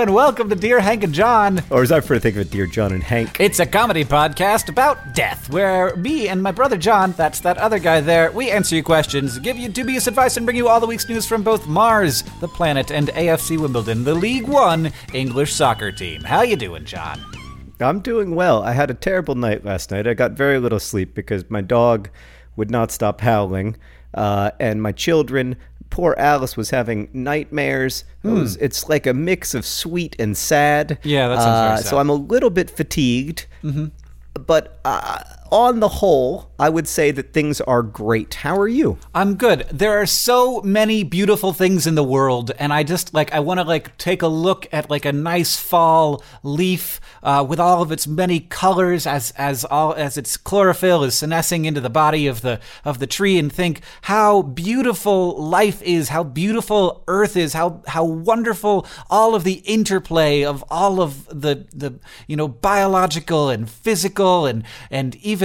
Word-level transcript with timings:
Hello 0.00 0.06
and 0.08 0.14
welcome 0.14 0.48
to 0.48 0.56
Dear 0.56 0.80
Hank 0.80 1.04
and 1.04 1.12
John. 1.12 1.62
Or 1.68 1.82
as 1.82 1.92
I 1.92 2.00
prefer 2.00 2.14
to 2.14 2.20
think 2.20 2.36
of 2.36 2.40
it, 2.40 2.50
Dear 2.50 2.66
John 2.66 2.92
and 2.92 3.02
Hank. 3.02 3.38
It's 3.38 3.58
a 3.58 3.66
comedy 3.66 4.02
podcast 4.02 4.70
about 4.70 5.14
death, 5.14 5.52
where 5.52 5.94
me 5.96 6.26
and 6.26 6.42
my 6.42 6.52
brother 6.52 6.78
John, 6.78 7.12
that's 7.18 7.40
that 7.40 7.58
other 7.58 7.78
guy 7.78 8.00
there, 8.00 8.32
we 8.32 8.50
answer 8.50 8.76
your 8.76 8.82
questions, 8.82 9.38
give 9.40 9.58
you 9.58 9.68
dubious 9.68 10.06
advice, 10.06 10.38
and 10.38 10.46
bring 10.46 10.56
you 10.56 10.68
all 10.68 10.80
the 10.80 10.86
week's 10.86 11.06
news 11.06 11.26
from 11.26 11.42
both 11.42 11.66
Mars, 11.66 12.24
the 12.40 12.48
planet, 12.48 12.90
and 12.90 13.08
AFC 13.08 13.58
Wimbledon, 13.58 14.04
the 14.04 14.14
League 14.14 14.48
One 14.48 14.90
English 15.12 15.52
soccer 15.52 15.92
team. 15.92 16.22
How 16.22 16.40
you 16.40 16.56
doing, 16.56 16.86
John? 16.86 17.20
I'm 17.78 18.00
doing 18.00 18.34
well. 18.34 18.62
I 18.62 18.72
had 18.72 18.90
a 18.90 18.94
terrible 18.94 19.34
night 19.34 19.66
last 19.66 19.90
night. 19.90 20.06
I 20.06 20.14
got 20.14 20.32
very 20.32 20.58
little 20.58 20.80
sleep 20.80 21.14
because 21.14 21.50
my 21.50 21.60
dog 21.60 22.08
would 22.56 22.70
not 22.70 22.90
stop 22.90 23.20
howling, 23.20 23.76
uh, 24.14 24.52
and 24.58 24.82
my 24.82 24.92
children 24.92 25.56
poor 25.90 26.14
Alice 26.18 26.56
was 26.56 26.70
having 26.70 27.08
nightmares. 27.12 28.04
It 28.24 28.28
was, 28.28 28.56
it's 28.56 28.88
like 28.88 29.06
a 29.06 29.12
mix 29.14 29.54
of 29.54 29.66
sweet 29.66 30.16
and 30.18 30.36
sad. 30.36 30.98
Yeah, 31.02 31.28
that 31.28 31.36
sounds 31.38 31.60
very 31.60 31.72
Uh, 31.72 31.76
sad. 31.78 31.86
So 31.86 31.98
I'm 31.98 32.08
a 32.08 32.14
little 32.14 32.50
bit 32.50 32.70
fatigued. 32.70 33.46
But 34.46 34.78
uh, 34.84 35.22
on 35.50 35.80
the 35.80 35.88
whole, 35.88 36.50
I 36.58 36.68
would 36.68 36.86
say 36.86 37.10
that 37.10 37.32
things 37.32 37.60
are 37.62 37.82
great. 37.82 38.34
How 38.34 38.58
are 38.58 38.68
you? 38.68 38.98
I'm 39.14 39.34
good. 39.36 39.66
There 39.72 40.00
are 40.00 40.06
so 40.06 40.60
many 40.60 41.02
beautiful 41.04 41.52
things 41.52 41.86
in 41.86 41.94
the 41.94 42.04
world, 42.04 42.52
and 42.58 42.72
I 42.72 42.82
just 42.82 43.14
like 43.14 43.32
I 43.32 43.40
want 43.40 43.60
to 43.60 43.64
like 43.64 43.96
take 43.96 44.22
a 44.22 44.28
look 44.28 44.68
at 44.72 44.90
like 44.90 45.04
a 45.04 45.12
nice 45.12 45.56
fall 45.56 46.22
leaf 46.42 47.00
uh, 47.22 47.44
with 47.48 47.58
all 47.58 47.82
of 47.82 47.90
its 47.90 48.06
many 48.06 48.40
colors 48.40 49.06
as 49.06 49.32
as 49.38 49.64
all 49.64 49.94
as 49.94 50.18
its 50.18 50.36
chlorophyll 50.36 51.02
is 51.02 51.14
senescing 51.14 51.64
into 51.64 51.80
the 51.80 51.90
body 51.90 52.26
of 52.26 52.42
the 52.42 52.60
of 52.84 52.98
the 52.98 53.06
tree, 53.06 53.38
and 53.38 53.50
think 53.50 53.80
how 54.02 54.42
beautiful 54.42 55.40
life 55.42 55.82
is, 55.82 56.10
how 56.10 56.22
beautiful 56.22 57.02
Earth 57.08 57.36
is, 57.36 57.54
how 57.54 57.82
how 57.86 58.04
wonderful 58.04 58.86
all 59.08 59.34
of 59.34 59.44
the 59.44 59.62
interplay 59.64 60.44
of 60.44 60.62
all 60.68 61.00
of 61.00 61.26
the 61.28 61.66
the 61.72 61.98
you 62.26 62.36
know 62.36 62.48
biological 62.48 63.48
and 63.48 63.70
physical 63.70 64.44
and 64.44 64.62
and 64.90 65.16
even 65.16 65.39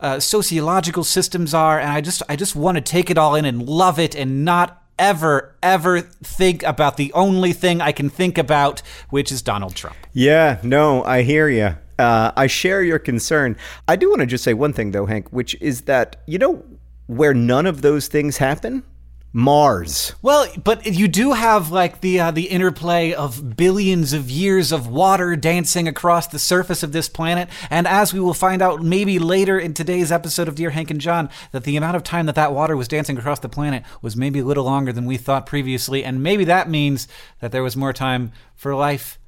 uh, 0.00 0.18
sociological 0.20 1.04
systems 1.04 1.54
are 1.54 1.78
and 1.78 1.90
i 1.90 2.00
just 2.00 2.22
i 2.28 2.36
just 2.36 2.56
want 2.56 2.76
to 2.76 2.80
take 2.80 3.10
it 3.10 3.18
all 3.18 3.34
in 3.34 3.44
and 3.44 3.68
love 3.68 3.98
it 3.98 4.14
and 4.14 4.44
not 4.44 4.82
ever 4.98 5.54
ever 5.62 6.00
think 6.00 6.62
about 6.64 6.96
the 6.96 7.12
only 7.12 7.52
thing 7.52 7.80
i 7.80 7.92
can 7.92 8.08
think 8.10 8.36
about 8.36 8.82
which 9.10 9.30
is 9.30 9.42
donald 9.42 9.74
trump 9.74 9.96
Yeah, 10.18 10.58
no, 10.64 11.04
I 11.04 11.22
hear 11.22 11.48
you. 11.48 11.76
Uh, 11.96 12.32
I 12.36 12.48
share 12.48 12.82
your 12.82 12.98
concern. 12.98 13.56
I 13.86 13.94
do 13.94 14.08
want 14.08 14.20
to 14.20 14.26
just 14.26 14.42
say 14.42 14.52
one 14.52 14.72
thing, 14.72 14.90
though, 14.90 15.06
Hank, 15.06 15.28
which 15.32 15.56
is 15.60 15.82
that, 15.82 16.16
you 16.26 16.38
know, 16.38 16.64
where 17.06 17.34
none 17.34 17.66
of 17.66 17.82
those 17.82 18.08
things 18.08 18.38
happen? 18.38 18.82
Mars. 19.32 20.14
well 20.22 20.46
but 20.64 20.86
you 20.86 21.06
do 21.06 21.32
have 21.32 21.70
like 21.70 22.00
the 22.00 22.18
uh, 22.18 22.30
the 22.30 22.46
interplay 22.46 23.12
of 23.12 23.56
billions 23.56 24.14
of 24.14 24.30
years 24.30 24.72
of 24.72 24.86
water 24.86 25.36
dancing 25.36 25.86
across 25.86 26.26
the 26.26 26.38
surface 26.38 26.82
of 26.82 26.92
this 26.92 27.10
planet 27.10 27.48
and 27.68 27.86
as 27.86 28.14
we 28.14 28.20
will 28.20 28.32
find 28.32 28.62
out 28.62 28.82
maybe 28.82 29.18
later 29.18 29.58
in 29.58 29.74
today's 29.74 30.10
episode 30.10 30.48
of 30.48 30.54
dear 30.54 30.70
hank 30.70 30.90
and 30.90 31.00
john 31.00 31.28
that 31.52 31.64
the 31.64 31.76
amount 31.76 31.94
of 31.94 32.02
time 32.02 32.24
that 32.24 32.34
that 32.36 32.54
water 32.54 32.74
was 32.74 32.88
dancing 32.88 33.18
across 33.18 33.40
the 33.40 33.50
planet 33.50 33.82
was 34.00 34.16
maybe 34.16 34.38
a 34.38 34.44
little 34.44 34.64
longer 34.64 34.94
than 34.94 35.04
we 35.04 35.18
thought 35.18 35.44
previously 35.44 36.02
and 36.02 36.22
maybe 36.22 36.44
that 36.44 36.70
means 36.70 37.06
that 37.40 37.52
there 37.52 37.62
was 37.62 37.76
more 37.76 37.92
time 37.92 38.32
for 38.54 38.74
life 38.74 39.18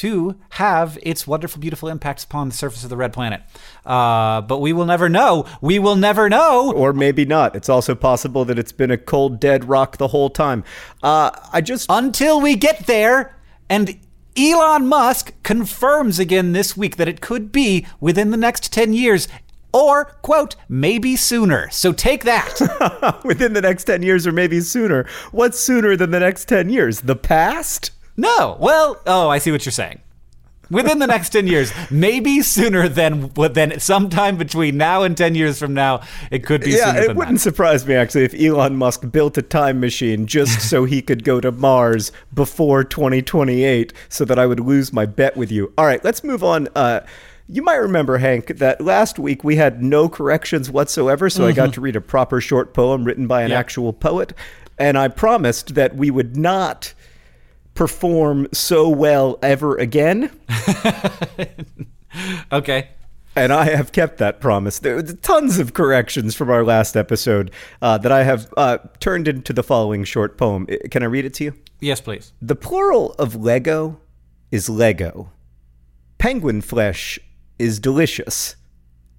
to 0.00 0.34
have 0.50 0.98
its 1.02 1.26
wonderful, 1.26 1.60
beautiful 1.60 1.86
impacts 1.86 2.24
upon 2.24 2.48
the 2.48 2.54
surface 2.54 2.84
of 2.84 2.88
the 2.88 2.96
red 2.96 3.12
planet. 3.12 3.42
Uh, 3.84 4.40
but 4.40 4.58
we 4.58 4.72
will 4.72 4.86
never 4.86 5.10
know. 5.10 5.44
We 5.60 5.78
will 5.78 5.94
never 5.94 6.30
know. 6.30 6.72
Or 6.72 6.94
maybe 6.94 7.26
not. 7.26 7.54
It's 7.54 7.68
also 7.68 7.94
possible 7.94 8.46
that 8.46 8.58
it's 8.58 8.72
been 8.72 8.90
a 8.90 8.96
cold, 8.96 9.38
dead 9.38 9.68
rock 9.68 9.98
the 9.98 10.08
whole 10.08 10.30
time. 10.30 10.64
Uh, 11.02 11.32
I 11.52 11.60
just. 11.60 11.84
until 11.90 12.40
we 12.40 12.56
get 12.56 12.86
there. 12.86 13.36
And 13.68 13.98
Elon 14.38 14.88
Musk 14.88 15.34
confirms 15.42 16.18
again 16.18 16.52
this 16.52 16.78
week 16.78 16.96
that 16.96 17.06
it 17.06 17.20
could 17.20 17.52
be 17.52 17.86
within 18.00 18.30
the 18.30 18.38
next 18.38 18.72
10 18.72 18.94
years. 18.94 19.28
Or, 19.70 20.06
quote, 20.22 20.56
maybe 20.66 21.14
sooner. 21.14 21.68
So 21.68 21.92
take 21.92 22.24
that. 22.24 23.20
within 23.24 23.52
the 23.52 23.60
next 23.60 23.84
10 23.84 24.02
years 24.02 24.26
or 24.26 24.32
maybe 24.32 24.60
sooner. 24.62 25.06
What's 25.30 25.60
sooner 25.60 25.94
than 25.94 26.10
the 26.10 26.20
next 26.20 26.46
10 26.46 26.70
years? 26.70 27.02
The 27.02 27.16
past? 27.16 27.90
No. 28.16 28.56
Well, 28.60 29.00
oh, 29.06 29.28
I 29.28 29.38
see 29.38 29.50
what 29.50 29.64
you're 29.64 29.72
saying. 29.72 30.00
Within 30.70 31.00
the 31.00 31.06
next 31.08 31.30
10 31.30 31.48
years, 31.48 31.72
maybe 31.90 32.42
sooner 32.42 32.88
than 32.88 33.32
than 33.54 33.80
sometime 33.80 34.36
between 34.36 34.76
now 34.76 35.02
and 35.02 35.16
10 35.16 35.34
years 35.34 35.58
from 35.58 35.74
now, 35.74 36.00
it 36.30 36.46
could 36.46 36.60
be 36.60 36.70
Yeah, 36.70 36.94
it 36.96 37.16
wouldn't 37.16 37.38
that. 37.38 37.42
surprise 37.42 37.84
me 37.84 37.96
actually 37.96 38.22
if 38.22 38.34
Elon 38.34 38.76
Musk 38.76 39.10
built 39.10 39.36
a 39.36 39.42
time 39.42 39.80
machine 39.80 40.26
just 40.28 40.60
so 40.70 40.84
he 40.84 41.02
could 41.02 41.24
go 41.24 41.40
to 41.40 41.50
Mars 41.50 42.12
before 42.32 42.84
2028 42.84 43.92
so 44.08 44.24
that 44.24 44.38
I 44.38 44.46
would 44.46 44.60
lose 44.60 44.92
my 44.92 45.06
bet 45.06 45.36
with 45.36 45.50
you. 45.50 45.72
All 45.76 45.86
right, 45.86 46.04
let's 46.04 46.22
move 46.22 46.44
on. 46.44 46.68
Uh, 46.76 47.00
you 47.48 47.62
might 47.62 47.74
remember, 47.76 48.18
Hank, 48.18 48.58
that 48.58 48.80
last 48.80 49.18
week 49.18 49.42
we 49.42 49.56
had 49.56 49.82
no 49.82 50.08
corrections 50.08 50.70
whatsoever, 50.70 51.28
so 51.28 51.46
I 51.48 51.50
got 51.52 51.72
to 51.74 51.80
read 51.80 51.96
a 51.96 52.00
proper 52.00 52.40
short 52.40 52.74
poem 52.74 53.02
written 53.02 53.26
by 53.26 53.42
an 53.42 53.50
Yep. 53.50 53.58
actual 53.58 53.92
poet, 53.92 54.32
and 54.78 54.96
I 54.96 55.08
promised 55.08 55.74
that 55.74 55.96
we 55.96 56.12
would 56.12 56.36
not 56.36 56.94
perform 57.74 58.48
so 58.52 58.88
well 58.88 59.38
ever 59.42 59.76
again. 59.76 60.30
Okay. 62.52 62.88
And 63.36 63.52
I 63.52 63.66
have 63.66 63.92
kept 63.92 64.18
that 64.18 64.40
promise. 64.40 64.80
There 64.80 64.96
are 64.96 65.02
tons 65.02 65.58
of 65.58 65.72
corrections 65.72 66.34
from 66.34 66.50
our 66.50 66.64
last 66.64 66.96
episode 66.96 67.52
uh, 67.80 67.96
that 67.98 68.10
I 68.10 68.24
have 68.24 68.52
uh, 68.56 68.78
turned 68.98 69.28
into 69.28 69.52
the 69.52 69.62
following 69.62 70.02
short 70.04 70.36
poem. 70.36 70.66
Can 70.90 71.02
I 71.02 71.06
read 71.06 71.24
it 71.24 71.34
to 71.34 71.44
you? 71.44 71.54
Yes, 71.80 72.00
please. 72.00 72.32
The 72.42 72.56
plural 72.56 73.12
of 73.14 73.36
Lego 73.36 74.00
is 74.50 74.68
Lego. 74.68 75.30
Penguin 76.18 76.60
flesh 76.60 77.18
is 77.58 77.78
delicious. 77.78 78.56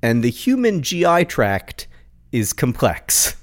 And 0.04 0.24
the 0.24 0.30
human 0.30 0.82
GI 0.82 1.26
tract 1.26 1.88
is 2.32 2.54
complex. 2.54 3.38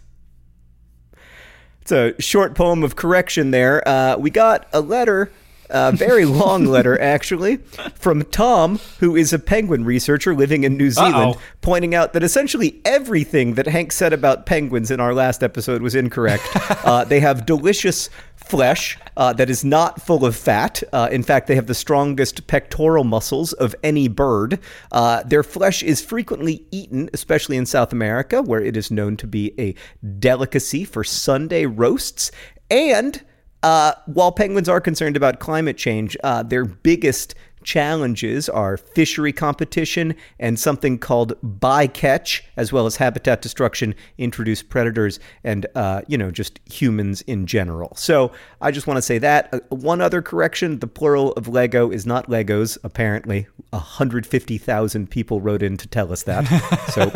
It's 1.90 2.20
a 2.20 2.20
short 2.20 2.55
poem 2.55 2.82
of 2.82 2.96
correction 2.96 3.50
there. 3.50 3.87
Uh, 3.88 4.19
we 4.19 4.29
got 4.29 4.69
a 4.75 4.81
letter, 4.82 5.32
a 5.70 5.90
very 5.90 6.25
long 6.26 6.67
letter 6.67 7.00
actually, 7.00 7.56
from 7.94 8.25
Tom, 8.25 8.79
who 9.00 9.17
is 9.17 9.32
a 9.32 9.38
penguin 9.38 9.87
researcher 9.87 10.35
living 10.35 10.64
in 10.64 10.76
New 10.76 10.90
Zealand, 10.90 11.37
Uh-oh. 11.37 11.40
pointing 11.62 11.94
out 11.94 12.12
that 12.12 12.23
essentially 12.23 12.79
everything 12.85 13.55
that 13.55 13.67
Hank 13.67 13.93
said 13.93 14.12
about 14.12 14.44
penguins 14.44 14.90
in 14.90 15.00
our 15.00 15.14
last 15.14 15.43
episode 15.43 15.81
was 15.81 15.94
incorrect. 15.94 16.46
uh, 16.85 17.05
they 17.05 17.20
have 17.20 17.46
delicious 17.46 18.11
flesh 18.49 18.99
uh, 19.17 19.33
that 19.33 19.50
is 19.50 19.65
not 19.65 20.00
full 20.00 20.25
of 20.25 20.37
fat. 20.37 20.83
Uh, 20.93 21.09
in 21.11 21.23
fact, 21.23 21.47
they 21.47 21.55
have 21.55 21.67
the 21.67 21.75
strongest 21.75 22.47
pectoral 22.47 23.05
muscles 23.05 23.53
of 23.55 23.75
any 23.83 24.09
bird. 24.09 24.59
Uh, 24.93 25.23
their 25.25 25.43
flesh 25.43 25.83
is 25.83 26.00
frequently 26.05 26.65
eaten, 26.71 27.11
especially 27.12 27.56
in 27.56 27.67
South 27.67 27.93
America, 27.93 28.43
where 28.43 28.62
it 28.62 28.77
is 28.77 28.91
known 28.91 29.17
to 29.17 29.27
be 29.27 29.53
a 29.59 29.75
delicacy 30.19 30.85
for 30.85 31.05
Sunday 31.05 31.67
roasts. 31.67 32.31
And 32.71 33.23
uh, 33.62 33.93
while 34.06 34.33
penguins 34.33 34.69
are 34.69 34.81
concerned 34.81 35.17
about 35.17 35.41
climate 35.41 35.77
change, 35.77 36.17
uh, 36.23 36.43
their 36.43 36.65
biggest 36.65 37.35
challenges 37.62 38.49
are 38.49 38.76
fishery 38.76 39.32
competition 39.32 40.14
and 40.38 40.58
something 40.58 40.99
called 40.99 41.34
bycatch, 41.43 42.43
as 42.56 42.72
well 42.72 42.87
as 42.87 42.96
habitat 42.96 43.43
destruction, 43.43 43.94
introduced 44.19 44.69
predators, 44.69 45.20
and 45.44 45.66
uh, 45.75 46.02
you 46.08 46.19
know 46.19 46.31
just 46.31 46.60
humans 46.70 47.22
in 47.22 47.46
general. 47.46 47.94
So 47.96 48.32
I 48.60 48.70
just 48.70 48.87
want 48.87 48.99
to 48.99 49.02
say 49.02 49.19
that 49.19 49.49
uh, 49.52 49.60
one 49.70 50.00
other 50.00 50.22
correction: 50.22 50.78
the 50.78 50.87
plural 50.87 51.32
of 51.32 51.49
Lego 51.49 51.90
is 51.90 52.06
not 52.06 52.28
Legos. 52.28 52.78
Apparently, 52.84 53.46
150,000 53.70 55.11
people 55.11 55.40
wrote 55.40 55.62
in 55.62 55.76
to 55.76 55.87
tell 55.87 56.12
us 56.12 56.22
that. 56.25 56.46
So 56.88 57.11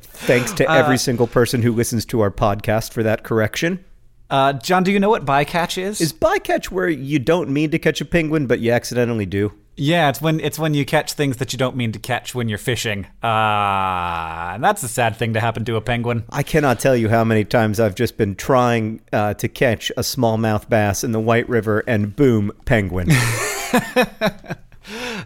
thanks 0.00 0.52
to 0.52 0.70
every 0.70 0.96
single 0.96 1.26
person 1.26 1.60
who 1.62 1.72
listens 1.72 2.04
to 2.06 2.20
our 2.20 2.30
podcast 2.30 2.92
for 2.92 3.02
that 3.02 3.22
correction. 3.24 3.84
Uh, 4.30 4.54
John, 4.54 4.82
do 4.82 4.90
you 4.90 4.98
know 4.98 5.10
what 5.10 5.26
bycatch 5.26 5.76
is? 5.76 6.00
Is 6.00 6.12
bycatch 6.12 6.70
where 6.70 6.88
you 6.88 7.18
don't 7.18 7.50
mean 7.50 7.70
to 7.70 7.78
catch 7.78 8.00
a 8.00 8.04
penguin, 8.06 8.46
but 8.46 8.60
you 8.60 8.72
accidentally 8.72 9.26
do? 9.26 9.52
Yeah, 9.74 10.10
it's 10.10 10.20
when 10.20 10.38
it's 10.40 10.58
when 10.58 10.74
you 10.74 10.84
catch 10.84 11.14
things 11.14 11.38
that 11.38 11.54
you 11.54 11.58
don't 11.58 11.76
mean 11.76 11.92
to 11.92 11.98
catch 11.98 12.34
when 12.34 12.48
you're 12.48 12.58
fishing. 12.58 13.06
Uh, 13.22 14.52
and 14.54 14.62
that's 14.62 14.82
a 14.82 14.88
sad 14.88 15.16
thing 15.16 15.32
to 15.32 15.40
happen 15.40 15.64
to 15.64 15.76
a 15.76 15.80
penguin. 15.80 16.24
I 16.28 16.42
cannot 16.42 16.78
tell 16.78 16.94
you 16.94 17.08
how 17.08 17.24
many 17.24 17.44
times 17.44 17.80
I've 17.80 17.94
just 17.94 18.18
been 18.18 18.34
trying 18.34 19.00
uh, 19.12 19.32
to 19.34 19.48
catch 19.48 19.90
a 19.90 20.02
smallmouth 20.02 20.68
bass 20.68 21.04
in 21.04 21.12
the 21.12 21.20
White 21.20 21.48
River, 21.48 21.82
and 21.86 22.14
boom, 22.14 22.52
penguin. 22.66 23.08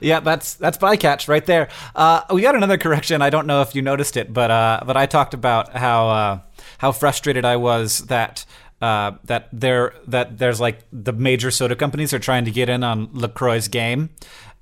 yeah, 0.00 0.20
that's 0.20 0.54
that's 0.54 0.78
bycatch 0.78 1.26
right 1.28 1.44
there. 1.44 1.68
Uh, 1.96 2.22
we 2.32 2.42
got 2.42 2.54
another 2.54 2.78
correction. 2.78 3.22
I 3.22 3.30
don't 3.30 3.48
know 3.48 3.62
if 3.62 3.74
you 3.74 3.82
noticed 3.82 4.16
it, 4.16 4.32
but 4.32 4.52
uh, 4.52 4.80
but 4.86 4.96
I 4.96 5.06
talked 5.06 5.34
about 5.34 5.76
how 5.76 6.08
uh, 6.08 6.38
how 6.78 6.92
frustrated 6.92 7.44
I 7.44 7.56
was 7.56 7.98
that 8.06 8.44
uh, 8.80 9.12
that 9.24 9.48
there 9.52 9.94
that 10.06 10.38
there's 10.38 10.60
like 10.60 10.80
the 10.92 11.12
major 11.12 11.50
soda 11.50 11.74
companies 11.74 12.12
are 12.12 12.18
trying 12.18 12.44
to 12.44 12.50
get 12.50 12.68
in 12.68 12.84
on 12.84 13.08
Lacroix's 13.08 13.68
game. 13.68 14.10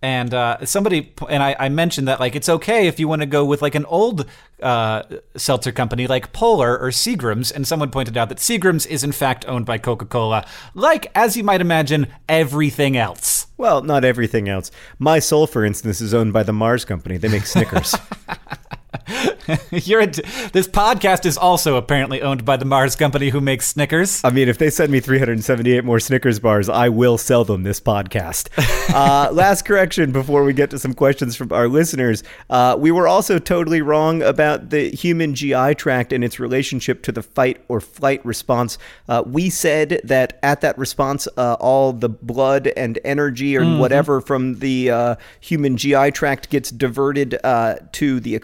And 0.02 0.34
uh, 0.34 0.66
somebody 0.66 1.14
and 1.31 1.43
I, 1.43 1.56
I, 1.58 1.69
mentioned 1.70 2.08
that 2.08 2.20
like 2.20 2.37
it's 2.37 2.50
okay 2.50 2.88
if 2.88 3.00
you 3.00 3.08
want 3.08 3.22
to 3.22 3.26
go 3.26 3.43
with 3.43 3.62
like 3.62 3.75
an 3.75 3.87
old 3.87 4.26
uh, 4.62 5.02
seltzer 5.34 5.72
company 5.72 6.06
like 6.06 6.34
Polar 6.34 6.78
or 6.78 6.90
Seagram's, 6.90 7.50
and 7.50 7.66
someone 7.66 7.90
pointed 7.90 8.19
out 8.19 8.28
that 8.28 8.37
Seagram's 8.37 8.84
is 8.84 9.02
in 9.02 9.12
fact 9.12 9.46
owned 9.49 9.64
by 9.64 9.78
Coca 9.78 10.05
Cola, 10.05 10.46
like 10.75 11.11
as 11.14 11.38
you 11.38 11.43
might 11.43 11.62
imagine 11.62 12.06
everything 12.28 12.99
else. 12.99 13.46
Well, 13.56 13.81
not 13.81 14.05
everything 14.05 14.46
else. 14.46 14.70
My 14.99 15.20
Soul, 15.20 15.46
for 15.46 15.64
instance, 15.64 16.02
is 16.02 16.12
owned 16.12 16.34
by 16.34 16.43
the 16.43 16.52
Mars 16.52 16.84
Company. 16.84 17.16
They 17.16 17.28
make 17.28 17.46
Snickers. 17.46 17.94
You're 19.70 20.06
this 20.06 20.69
podcast 20.69 21.26
is 21.26 21.37
also 21.37 21.76
apparently 21.76 22.23
owned 22.23 22.44
by 22.44 22.56
the 22.56 22.64
Mars 22.64 22.96
company 22.96 23.31
who 23.31 23.41
makes 23.41 23.69
Snickers. 23.69 24.23
I 24.25 24.31
mean, 24.31 24.49
if 24.49 24.58
they 24.58 24.70
send 24.70 24.93
me 24.93 25.00
378 25.00 25.85
more 25.85 26.00
Snickers 26.00 26.38
bars, 26.38 26.69
I 26.69 26.88
will 26.88 27.19
sell 27.19 27.44
them 27.44 27.62
this 27.62 27.81
podcast. 27.81 28.49
uh, 28.94 29.32
last 29.32 29.64
correction 29.64 30.12
before 30.12 30.44
we 30.44 30.52
get 30.52 30.70
to 30.70 30.79
some 30.79 30.94
questions 30.94 31.37
from 31.37 31.52
our 31.52 31.69
listeners. 31.69 32.23
Uh, 32.49 32.76
we 32.79 32.91
were 32.91 33.08
also 33.08 33.38
totally 33.38 33.82
wrong 33.82 34.23
about 34.23 34.70
the 34.70 34.91
human 34.91 35.35
GI 35.35 35.75
tract 35.75 36.12
and 36.12 36.23
its 36.25 36.38
relationship 36.38 37.02
to 37.02 37.12
the 37.12 37.23
fight 37.23 37.64
or 37.69 37.81
flight 37.81 38.25
response. 38.25 38.79
Uh, 39.08 39.23
we 39.26 39.50
said 39.50 40.00
that 40.05 40.38
at 40.43 40.61
that 40.61 40.79
response, 40.79 41.26
uh, 41.37 41.55
all 41.61 41.93
the 41.93 42.08
blood 42.08 42.69
and 42.76 42.99
energy 43.05 43.56
or 43.56 43.62
mm-hmm. 43.62 43.79
whatever 43.79 44.20
from 44.20 44.58
the 44.61 44.90
uh, 44.90 45.17
human 45.40 45.76
GI 45.76 46.12
tract 46.12 46.50
gets 46.50 46.70
diverted 46.70 47.38
uh, 47.44 47.76
to 47.93 48.20
the 48.20 48.35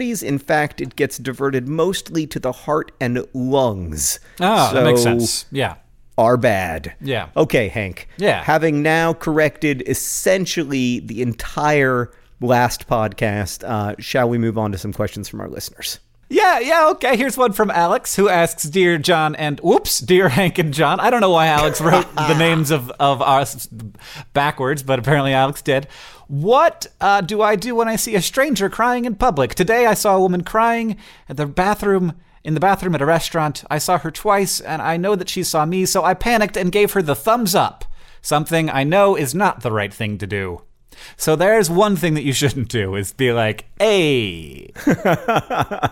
extremities. 0.00 0.22
In 0.22 0.38
fact, 0.38 0.80
it 0.80 0.96
gets 0.96 1.18
diverted 1.18 1.68
mostly 1.68 2.26
to 2.28 2.40
the 2.40 2.52
heart 2.52 2.92
and 3.00 3.26
lungs. 3.34 4.20
Oh, 4.40 4.68
so 4.68 4.74
that 4.74 4.84
makes 4.84 5.02
sense. 5.02 5.46
Yeah. 5.50 5.76
Are 6.18 6.36
bad. 6.36 6.94
Yeah. 7.00 7.28
Okay, 7.36 7.68
Hank. 7.68 8.08
Yeah. 8.18 8.42
Having 8.42 8.82
now 8.82 9.14
corrected 9.14 9.82
essentially 9.86 11.00
the 11.00 11.22
entire 11.22 12.10
last 12.40 12.88
podcast, 12.88 13.64
uh, 13.64 13.94
shall 13.98 14.28
we 14.28 14.38
move 14.38 14.58
on 14.58 14.72
to 14.72 14.78
some 14.78 14.92
questions 14.92 15.28
from 15.28 15.40
our 15.40 15.48
listeners? 15.48 15.98
Yeah, 16.32 16.60
yeah, 16.60 16.88
okay. 16.90 17.16
Here's 17.16 17.36
one 17.36 17.52
from 17.52 17.72
Alex 17.72 18.14
who 18.14 18.28
asks 18.28 18.62
Dear 18.62 18.98
John 18.98 19.34
and 19.34 19.58
whoops, 19.64 19.98
Dear 19.98 20.28
Hank 20.28 20.58
and 20.60 20.72
John. 20.72 21.00
I 21.00 21.10
don't 21.10 21.20
know 21.20 21.30
why 21.30 21.48
Alex 21.48 21.80
wrote 21.80 22.06
the 22.14 22.34
names 22.34 22.70
of, 22.70 22.88
of 23.00 23.20
us 23.20 23.66
backwards, 24.32 24.84
but 24.84 25.00
apparently 25.00 25.32
Alex 25.32 25.60
did. 25.60 25.88
What 26.28 26.86
uh, 27.00 27.20
do 27.20 27.42
I 27.42 27.56
do 27.56 27.74
when 27.74 27.88
I 27.88 27.96
see 27.96 28.14
a 28.14 28.22
stranger 28.22 28.70
crying 28.70 29.06
in 29.06 29.16
public? 29.16 29.56
Today 29.56 29.86
I 29.86 29.94
saw 29.94 30.16
a 30.16 30.20
woman 30.20 30.44
crying 30.44 30.96
at 31.28 31.36
the 31.36 31.46
bathroom 31.46 32.12
in 32.44 32.54
the 32.54 32.60
bathroom 32.60 32.94
at 32.94 33.02
a 33.02 33.06
restaurant. 33.06 33.64
I 33.68 33.78
saw 33.78 33.98
her 33.98 34.12
twice 34.12 34.60
and 34.60 34.80
I 34.80 34.96
know 34.96 35.16
that 35.16 35.28
she 35.28 35.42
saw 35.42 35.66
me, 35.66 35.84
so 35.84 36.04
I 36.04 36.14
panicked 36.14 36.56
and 36.56 36.70
gave 36.70 36.92
her 36.92 37.02
the 37.02 37.16
thumbs 37.16 37.56
up. 37.56 37.84
Something 38.22 38.70
I 38.70 38.84
know 38.84 39.16
is 39.16 39.34
not 39.34 39.62
the 39.62 39.72
right 39.72 39.92
thing 39.92 40.16
to 40.18 40.28
do. 40.28 40.62
So 41.16 41.36
there's 41.36 41.70
one 41.70 41.96
thing 41.96 42.14
that 42.14 42.24
you 42.24 42.32
shouldn't 42.32 42.68
do 42.68 42.94
is 42.94 43.12
be 43.12 43.32
like, 43.32 43.66
"Hey." 43.78 44.70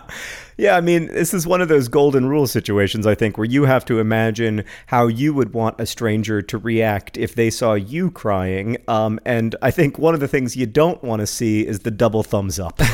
Yeah, 0.59 0.75
I 0.75 0.81
mean, 0.81 1.07
this 1.07 1.33
is 1.33 1.47
one 1.47 1.61
of 1.61 1.69
those 1.69 1.87
golden 1.87 2.27
rule 2.27 2.45
situations, 2.45 3.07
I 3.07 3.15
think, 3.15 3.37
where 3.37 3.45
you 3.45 3.63
have 3.63 3.85
to 3.85 4.01
imagine 4.01 4.65
how 4.87 5.07
you 5.07 5.33
would 5.33 5.53
want 5.53 5.79
a 5.79 5.85
stranger 5.85 6.41
to 6.41 6.57
react 6.57 7.15
if 7.15 7.33
they 7.35 7.49
saw 7.49 7.75
you 7.75 8.11
crying. 8.11 8.75
Um, 8.89 9.21
and 9.23 9.55
I 9.61 9.71
think 9.71 9.97
one 9.97 10.13
of 10.13 10.19
the 10.19 10.27
things 10.27 10.57
you 10.57 10.65
don't 10.65 11.01
want 11.01 11.21
to 11.21 11.27
see 11.27 11.65
is 11.65 11.79
the 11.79 11.91
double 11.91 12.23
thumbs 12.23 12.59
up. 12.59 12.81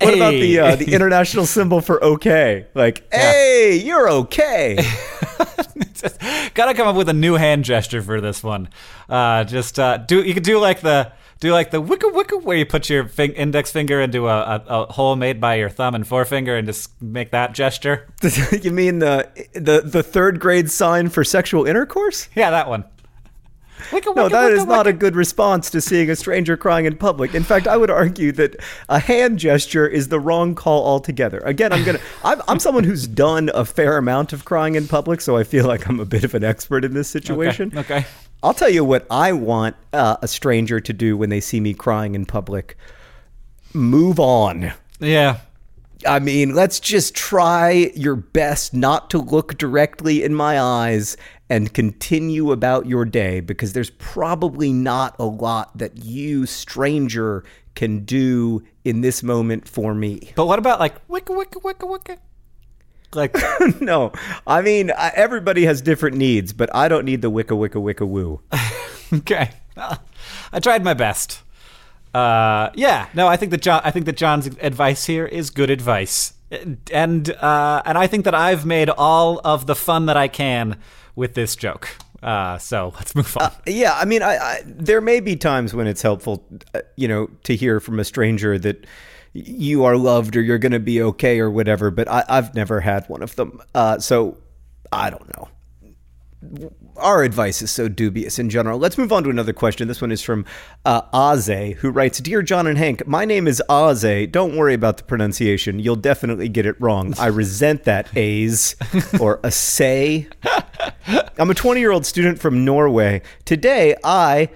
What 0.00 0.12
hey. 0.12 0.18
about 0.18 0.32
the 0.32 0.58
uh, 0.58 0.76
the 0.76 0.92
international 0.92 1.46
symbol 1.46 1.80
for 1.80 2.02
okay? 2.02 2.66
Like, 2.74 3.06
yeah. 3.12 3.18
hey, 3.32 3.76
you're 3.76 4.08
okay. 4.10 4.78
Gotta 6.56 6.72
come 6.72 6.88
up 6.88 6.96
with 6.96 7.10
a 7.10 7.12
new 7.12 7.34
hand 7.34 7.66
gesture 7.66 8.00
for 8.00 8.18
this 8.22 8.42
one. 8.42 8.70
Uh, 9.10 9.44
just 9.44 9.78
uh, 9.78 9.98
do 9.98 10.22
you 10.22 10.32
could 10.32 10.42
do 10.42 10.58
like 10.58 10.80
the 10.80 11.12
do 11.38 11.52
like 11.52 11.70
the 11.70 11.82
wicka 11.82 12.10
wicka 12.10 12.42
where 12.42 12.56
you 12.56 12.64
put 12.64 12.88
your 12.88 13.06
fin- 13.08 13.32
index 13.32 13.70
finger 13.70 14.00
into 14.00 14.26
a, 14.26 14.40
a, 14.40 14.64
a, 14.66 14.92
hole 14.94 15.16
made 15.16 15.38
by 15.38 15.56
your 15.56 15.68
thumb 15.68 15.94
and 15.94 16.08
forefinger 16.08 16.56
and 16.56 16.66
just 16.66 16.90
make 17.02 17.30
that 17.30 17.52
gesture. 17.52 18.08
you 18.62 18.70
mean 18.70 19.00
the 19.00 19.28
the 19.52 19.82
the 19.84 20.02
third 20.02 20.40
grade 20.40 20.70
sign 20.70 21.10
for 21.10 21.24
sexual 21.24 21.66
intercourse? 21.66 22.30
Yeah, 22.34 22.50
that 22.50 22.70
one. 22.70 22.84
Wicka, 23.90 24.14
no, 24.16 24.28
that 24.28 24.50
wicka, 24.50 24.56
is 24.56 24.66
not 24.66 24.86
a 24.86 24.92
good 24.92 25.14
response 25.14 25.70
to 25.70 25.80
seeing 25.80 26.10
a 26.10 26.16
stranger 26.16 26.56
crying 26.56 26.86
in 26.86 26.96
public. 26.96 27.34
In 27.34 27.42
fact, 27.42 27.68
I 27.68 27.76
would 27.76 27.90
argue 27.90 28.32
that 28.32 28.56
a 28.88 28.98
hand 28.98 29.38
gesture 29.38 29.86
is 29.86 30.08
the 30.08 30.18
wrong 30.18 30.54
call 30.54 30.84
altogether. 30.84 31.38
Again, 31.38 31.72
I'm 31.72 31.84
gonna. 31.84 32.00
I'm, 32.24 32.42
I'm 32.48 32.58
someone 32.58 32.84
who's 32.84 33.06
done 33.06 33.50
a 33.54 33.64
fair 33.64 33.96
amount 33.96 34.32
of 34.32 34.44
crying 34.44 34.74
in 34.74 34.88
public, 34.88 35.20
so 35.20 35.36
I 35.36 35.44
feel 35.44 35.66
like 35.66 35.88
I'm 35.88 36.00
a 36.00 36.04
bit 36.06 36.24
of 36.24 36.34
an 36.34 36.44
expert 36.44 36.84
in 36.84 36.94
this 36.94 37.08
situation. 37.08 37.72
Okay. 37.76 37.98
okay. 37.98 38.06
I'll 38.42 38.54
tell 38.54 38.68
you 38.68 38.84
what 38.84 39.06
I 39.10 39.32
want 39.32 39.76
uh, 39.92 40.16
a 40.22 40.28
stranger 40.28 40.80
to 40.80 40.92
do 40.92 41.16
when 41.16 41.30
they 41.30 41.40
see 41.40 41.60
me 41.60 41.74
crying 41.74 42.14
in 42.14 42.26
public. 42.26 42.76
Move 43.72 44.20
on. 44.20 44.72
Yeah. 45.00 45.40
I 46.06 46.18
mean, 46.18 46.54
let's 46.54 46.78
just 46.78 47.14
try 47.14 47.90
your 47.94 48.16
best 48.16 48.74
not 48.74 49.10
to 49.10 49.18
look 49.18 49.56
directly 49.58 50.22
in 50.22 50.34
my 50.34 50.60
eyes 50.60 51.16
and 51.48 51.72
continue 51.72 52.50
about 52.50 52.86
your 52.86 53.04
day 53.04 53.40
because 53.40 53.72
there's 53.72 53.90
probably 53.90 54.72
not 54.72 55.14
a 55.18 55.24
lot 55.24 55.76
that 55.78 56.04
you, 56.04 56.46
stranger, 56.46 57.44
can 57.74 58.04
do 58.04 58.62
in 58.84 59.02
this 59.02 59.22
moment 59.22 59.68
for 59.68 59.94
me. 59.94 60.32
But 60.34 60.46
what 60.46 60.58
about 60.58 60.80
like 60.80 61.06
wicka 61.08 61.36
wicka 61.36 61.62
wicka 61.62 61.88
wicka? 61.88 62.18
Like, 63.14 63.36
no, 63.80 64.12
I 64.46 64.62
mean 64.62 64.90
everybody 64.96 65.64
has 65.66 65.80
different 65.80 66.16
needs, 66.16 66.52
but 66.52 66.74
I 66.74 66.88
don't 66.88 67.04
need 67.04 67.22
the 67.22 67.30
wicka 67.30 67.56
wicka 67.56 67.80
wicka 67.80 68.06
woo. 68.06 68.40
okay, 69.12 69.50
well, 69.76 70.02
I 70.52 70.58
tried 70.60 70.82
my 70.82 70.94
best. 70.94 71.42
Uh, 72.12 72.70
yeah, 72.74 73.08
no, 73.14 73.28
I 73.28 73.36
think 73.36 73.50
that 73.50 73.60
John, 73.60 73.82
I 73.84 73.90
think 73.90 74.06
that 74.06 74.16
John's 74.16 74.46
advice 74.46 75.04
here 75.04 75.26
is 75.26 75.50
good 75.50 75.70
advice, 75.70 76.32
and 76.90 77.30
uh, 77.30 77.82
and 77.84 77.98
I 77.98 78.06
think 78.06 78.24
that 78.24 78.34
I've 78.34 78.64
made 78.64 78.88
all 78.88 79.40
of 79.44 79.66
the 79.66 79.76
fun 79.76 80.06
that 80.06 80.16
I 80.16 80.26
can 80.26 80.78
with 81.16 81.34
this 81.34 81.56
joke. 81.56 81.88
Uh, 82.22 82.58
so 82.58 82.92
let's 82.96 83.14
move 83.14 83.36
on. 83.36 83.46
Uh, 83.46 83.50
yeah, 83.66 83.94
I 83.94 84.04
mean, 84.04 84.22
I, 84.22 84.36
I, 84.36 84.62
there 84.64 85.00
may 85.00 85.20
be 85.20 85.36
times 85.36 85.74
when 85.74 85.86
it's 85.86 86.02
helpful, 86.02 86.44
uh, 86.74 86.80
you 86.96 87.08
know, 87.08 87.28
to 87.44 87.56
hear 87.56 87.80
from 87.80 87.98
a 87.98 88.04
stranger 88.04 88.58
that 88.58 88.86
you 89.32 89.84
are 89.84 89.96
loved 89.96 90.36
or 90.36 90.40
you're 90.40 90.58
going 90.58 90.72
to 90.72 90.80
be 90.80 91.02
okay 91.02 91.40
or 91.40 91.50
whatever. 91.50 91.90
But 91.90 92.08
I, 92.08 92.24
have 92.28 92.54
never 92.54 92.80
had 92.80 93.08
one 93.08 93.22
of 93.22 93.36
them. 93.36 93.60
Uh, 93.74 93.98
so 93.98 94.38
I 94.92 95.10
don't 95.10 95.36
know. 95.36 96.72
Our 96.98 97.22
advice 97.22 97.62
is 97.62 97.70
so 97.70 97.88
dubious 97.88 98.38
in 98.38 98.50
general. 98.50 98.78
Let's 98.78 98.98
move 98.98 99.12
on 99.12 99.24
to 99.24 99.30
another 99.30 99.52
question. 99.52 99.88
This 99.88 100.00
one 100.00 100.12
is 100.12 100.22
from 100.22 100.44
uh, 100.84 101.02
Aze, 101.12 101.76
who 101.76 101.90
writes 101.90 102.20
Dear 102.20 102.42
John 102.42 102.66
and 102.66 102.78
Hank, 102.78 103.06
my 103.06 103.24
name 103.24 103.46
is 103.46 103.62
Aze. 103.68 104.30
Don't 104.30 104.56
worry 104.56 104.74
about 104.74 104.96
the 104.98 105.04
pronunciation. 105.04 105.78
You'll 105.78 105.96
definitely 105.96 106.48
get 106.48 106.66
it 106.66 106.80
wrong. 106.80 107.14
I 107.18 107.26
resent 107.26 107.84
that 107.84 108.14
A's 108.16 108.76
or 109.20 109.40
a 109.42 109.50
say. 109.50 110.28
I'm 111.38 111.50
a 111.50 111.54
20 111.54 111.80
year 111.80 111.90
old 111.90 112.06
student 112.06 112.38
from 112.38 112.64
Norway. 112.64 113.22
Today, 113.44 113.96
I, 114.02 114.50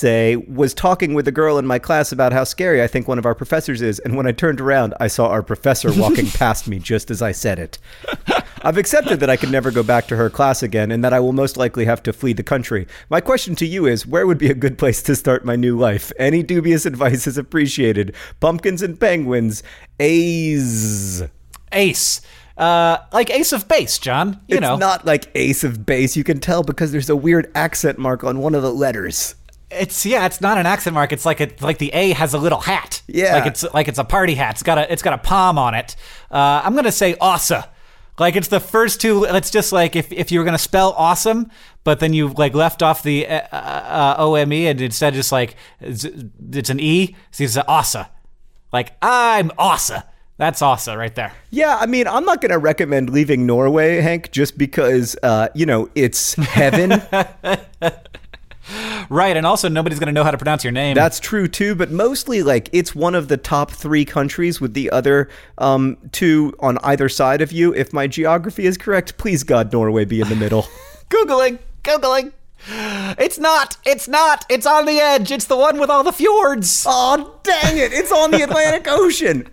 say, 0.00 0.36
was 0.36 0.72
talking 0.72 1.14
with 1.14 1.28
a 1.28 1.32
girl 1.32 1.58
in 1.58 1.66
my 1.66 1.78
class 1.78 2.10
about 2.10 2.32
how 2.32 2.42
scary 2.44 2.82
I 2.82 2.86
think 2.86 3.06
one 3.06 3.18
of 3.18 3.26
our 3.26 3.34
professors 3.34 3.82
is. 3.82 3.98
And 4.00 4.16
when 4.16 4.26
I 4.26 4.32
turned 4.32 4.60
around, 4.60 4.94
I 4.98 5.06
saw 5.06 5.28
our 5.28 5.42
professor 5.42 5.92
walking 5.92 6.26
past 6.30 6.66
me 6.66 6.78
just 6.78 7.10
as 7.10 7.20
I 7.20 7.32
said 7.32 7.58
it. 7.58 7.78
I've 8.62 8.78
accepted 8.78 9.20
that 9.20 9.30
I 9.30 9.36
can 9.36 9.50
never 9.50 9.70
go 9.70 9.82
back 9.82 10.06
to 10.08 10.16
her 10.16 10.28
class 10.30 10.62
again 10.62 10.90
and 10.90 11.04
that 11.04 11.12
I 11.12 11.20
will 11.20 11.32
most 11.32 11.56
likely 11.56 11.84
have 11.84 12.02
to 12.04 12.12
flee 12.12 12.32
the 12.32 12.42
country. 12.42 12.86
My 13.08 13.20
question 13.20 13.54
to 13.56 13.66
you 13.66 13.86
is 13.86 14.06
where 14.06 14.26
would 14.26 14.38
be 14.38 14.50
a 14.50 14.54
good 14.54 14.78
place 14.78 15.02
to 15.02 15.14
start 15.14 15.44
my 15.44 15.56
new 15.56 15.78
life? 15.78 16.12
Any 16.18 16.42
dubious 16.42 16.86
advice 16.86 17.26
is 17.26 17.38
appreciated. 17.38 18.14
Pumpkins 18.40 18.82
and 18.82 18.98
penguins. 18.98 19.62
A's. 19.98 21.22
Ace. 21.72 22.20
Uh, 22.60 22.98
like 23.10 23.30
Ace 23.30 23.52
of 23.52 23.66
Base, 23.68 23.98
John. 23.98 24.38
You 24.46 24.56
it's 24.56 24.60
know. 24.60 24.76
not 24.76 25.06
like 25.06 25.30
Ace 25.34 25.64
of 25.64 25.86
Base. 25.86 26.14
You 26.14 26.24
can 26.24 26.40
tell 26.40 26.62
because 26.62 26.92
there's 26.92 27.08
a 27.08 27.16
weird 27.16 27.50
accent 27.54 27.98
mark 27.98 28.22
on 28.22 28.38
one 28.40 28.54
of 28.54 28.62
the 28.62 28.72
letters. 28.72 29.34
It's 29.70 30.04
yeah, 30.04 30.26
it's 30.26 30.40
not 30.40 30.58
an 30.58 30.66
accent 30.66 30.94
mark. 30.94 31.12
It's 31.12 31.24
like 31.24 31.40
a 31.40 31.50
like 31.60 31.78
the 31.78 31.90
A 31.92 32.10
has 32.12 32.34
a 32.34 32.38
little 32.38 32.60
hat. 32.60 33.02
Yeah. 33.06 33.34
like 33.34 33.46
it's 33.46 33.64
like 33.74 33.88
it's 33.88 33.98
a 33.98 34.04
party 34.04 34.34
hat. 34.34 34.54
It's 34.54 34.62
got 34.62 34.78
a 34.78 34.92
it's 34.92 35.02
got 35.02 35.12
a 35.12 35.18
palm 35.18 35.58
on 35.58 35.74
it. 35.74 35.96
Uh, 36.30 36.62
I'm 36.64 36.74
gonna 36.74 36.92
say 36.92 37.16
Asa. 37.20 37.68
Like 38.18 38.36
it's 38.36 38.48
the 38.48 38.60
first 38.60 39.00
two. 39.00 39.24
It's 39.24 39.50
just 39.50 39.72
like 39.72 39.96
if, 39.96 40.12
if 40.12 40.30
you 40.30 40.40
were 40.40 40.44
gonna 40.44 40.58
spell 40.58 40.92
awesome, 40.96 41.50
but 41.84 42.00
then 42.00 42.12
you 42.12 42.28
like 42.28 42.54
left 42.54 42.82
off 42.82 43.02
the 43.02 43.26
uh, 43.26 43.40
uh, 43.52 44.14
O 44.18 44.34
M 44.34 44.52
E 44.52 44.66
and 44.66 44.80
instead 44.80 45.14
just 45.14 45.32
like 45.32 45.56
it's, 45.80 46.04
it's 46.04 46.70
an 46.70 46.80
E. 46.80 47.16
So 47.30 47.44
it's 47.44 47.56
Asa. 47.56 48.10
Like 48.72 48.92
I'm 49.00 49.50
Asa. 49.58 50.06
That's 50.40 50.62
Asa 50.62 50.96
right 50.96 51.14
there. 51.14 51.34
Yeah, 51.50 51.76
I 51.78 51.84
mean, 51.84 52.06
I'm 52.06 52.24
not 52.24 52.40
going 52.40 52.50
to 52.50 52.56
recommend 52.58 53.10
leaving 53.10 53.44
Norway, 53.44 54.00
Hank, 54.00 54.30
just 54.30 54.56
because, 54.56 55.14
uh, 55.22 55.48
you 55.54 55.66
know, 55.66 55.90
it's 55.94 56.32
heaven. 56.32 57.02
Right, 59.10 59.36
and 59.36 59.44
also 59.44 59.68
nobody's 59.68 59.98
going 59.98 60.06
to 60.06 60.12
know 60.12 60.22
how 60.22 60.30
to 60.30 60.38
pronounce 60.38 60.62
your 60.62 60.72
name. 60.72 60.94
That's 60.94 61.18
true 61.18 61.48
too, 61.48 61.74
but 61.74 61.90
mostly 61.90 62.44
like 62.44 62.70
it's 62.72 62.94
one 62.94 63.16
of 63.16 63.26
the 63.26 63.36
top 63.36 63.72
three 63.72 64.04
countries 64.04 64.60
with 64.60 64.72
the 64.72 64.88
other 64.90 65.28
um, 65.58 65.98
two 66.12 66.54
on 66.60 66.78
either 66.84 67.08
side 67.08 67.42
of 67.42 67.50
you. 67.50 67.74
If 67.74 67.92
my 67.92 68.06
geography 68.06 68.66
is 68.66 68.78
correct, 68.78 69.18
please 69.18 69.42
God, 69.42 69.72
Norway 69.72 70.04
be 70.04 70.20
in 70.20 70.28
the 70.28 70.36
middle. 70.36 70.62
Googling, 71.10 71.58
Googling. 71.82 72.32
It's 73.18 73.38
not. 73.38 73.76
It's 73.84 74.06
not. 74.06 74.46
It's 74.48 74.66
on 74.66 74.86
the 74.86 75.00
edge. 75.00 75.32
It's 75.32 75.46
the 75.46 75.56
one 75.56 75.80
with 75.80 75.90
all 75.90 76.04
the 76.04 76.12
fjords. 76.12 76.84
oh, 76.86 77.40
dang 77.42 77.78
it. 77.78 77.92
It's 77.92 78.12
on 78.12 78.30
the 78.30 78.42
Atlantic 78.42 78.86
Ocean. 78.88 79.48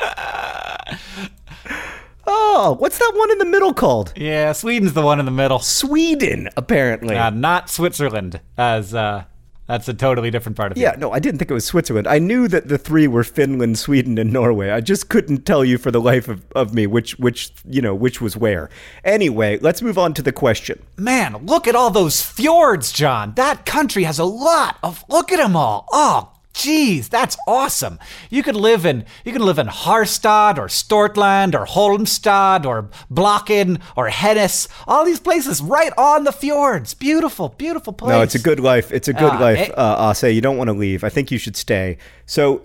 Oh, 2.26 2.76
what's 2.78 2.98
that 2.98 3.12
one 3.14 3.30
in 3.30 3.38
the 3.38 3.44
middle 3.44 3.72
called? 3.72 4.12
Yeah, 4.16 4.52
Sweden's 4.52 4.92
the 4.94 5.02
one 5.02 5.20
in 5.20 5.26
the 5.26 5.30
middle. 5.32 5.58
Sweden, 5.58 6.48
apparently. 6.56 7.16
Uh, 7.16 7.30
not 7.30 7.70
Switzerland, 7.70 8.40
as 8.58 8.94
uh, 8.94 9.24
that's 9.66 9.88
a 9.88 9.94
totally 9.94 10.30
different 10.30 10.56
part 10.56 10.72
of 10.72 10.78
Yeah, 10.78 10.94
no, 10.96 11.12
I 11.12 11.18
didn't 11.18 11.38
think 11.38 11.50
it 11.50 11.54
was 11.54 11.64
Switzerland. 11.64 12.06
I 12.06 12.18
knew 12.18 12.46
that 12.48 12.68
the 12.68 12.78
three 12.78 13.08
were 13.08 13.24
Finland, 13.24 13.78
Sweden, 13.78 14.16
and 14.18 14.32
Norway. 14.32 14.70
I 14.70 14.80
just 14.80 15.08
couldn't 15.08 15.44
tell 15.44 15.64
you 15.64 15.76
for 15.76 15.90
the 15.90 16.00
life 16.00 16.28
of, 16.28 16.44
of 16.54 16.72
me 16.72 16.86
which 16.86 17.18
which 17.18 17.52
you 17.68 17.82
know 17.82 17.94
which 17.94 18.20
was 18.20 18.36
where. 18.36 18.70
Anyway, 19.04 19.58
let's 19.58 19.82
move 19.82 19.98
on 19.98 20.14
to 20.14 20.22
the 20.22 20.32
question. 20.32 20.82
Man, 20.96 21.46
look 21.46 21.66
at 21.66 21.74
all 21.74 21.90
those 21.90 22.22
fjords, 22.22 22.92
John. 22.92 23.34
That 23.34 23.66
country 23.66 24.04
has 24.04 24.18
a 24.18 24.24
lot 24.24 24.78
of. 24.82 25.04
Look 25.08 25.32
at 25.32 25.38
them 25.38 25.56
all. 25.56 25.86
Oh, 25.90 26.32
Jeez, 26.56 27.10
that's 27.10 27.36
awesome. 27.46 27.98
You 28.30 28.42
could 28.42 28.56
live 28.56 28.86
in 28.86 29.04
you 29.26 29.32
can 29.32 29.42
live 29.42 29.58
in 29.58 29.66
Harstad 29.66 30.56
or 30.56 30.68
Stortland 30.68 31.54
or 31.54 31.66
Holmstad 31.66 32.64
or 32.64 32.88
Blocken 33.12 33.78
or 33.94 34.08
Hennes. 34.08 34.66
All 34.88 35.04
these 35.04 35.20
places 35.20 35.60
right 35.60 35.92
on 35.98 36.24
the 36.24 36.32
fjords. 36.32 36.94
Beautiful, 36.94 37.50
beautiful 37.50 37.92
place. 37.92 38.08
No, 38.08 38.22
it's 38.22 38.34
a 38.34 38.38
good 38.38 38.58
life. 38.58 38.90
It's 38.90 39.06
a 39.06 39.12
good 39.12 39.34
Uh, 39.34 39.40
life, 39.40 39.68
it- 39.68 39.78
uh, 39.78 40.10
Ase. 40.16 40.32
You 40.34 40.40
don't 40.40 40.56
want 40.56 40.68
to 40.68 40.74
leave. 40.74 41.04
I 41.04 41.10
think 41.10 41.30
you 41.30 41.36
should 41.36 41.58
stay. 41.58 41.98
So, 42.24 42.62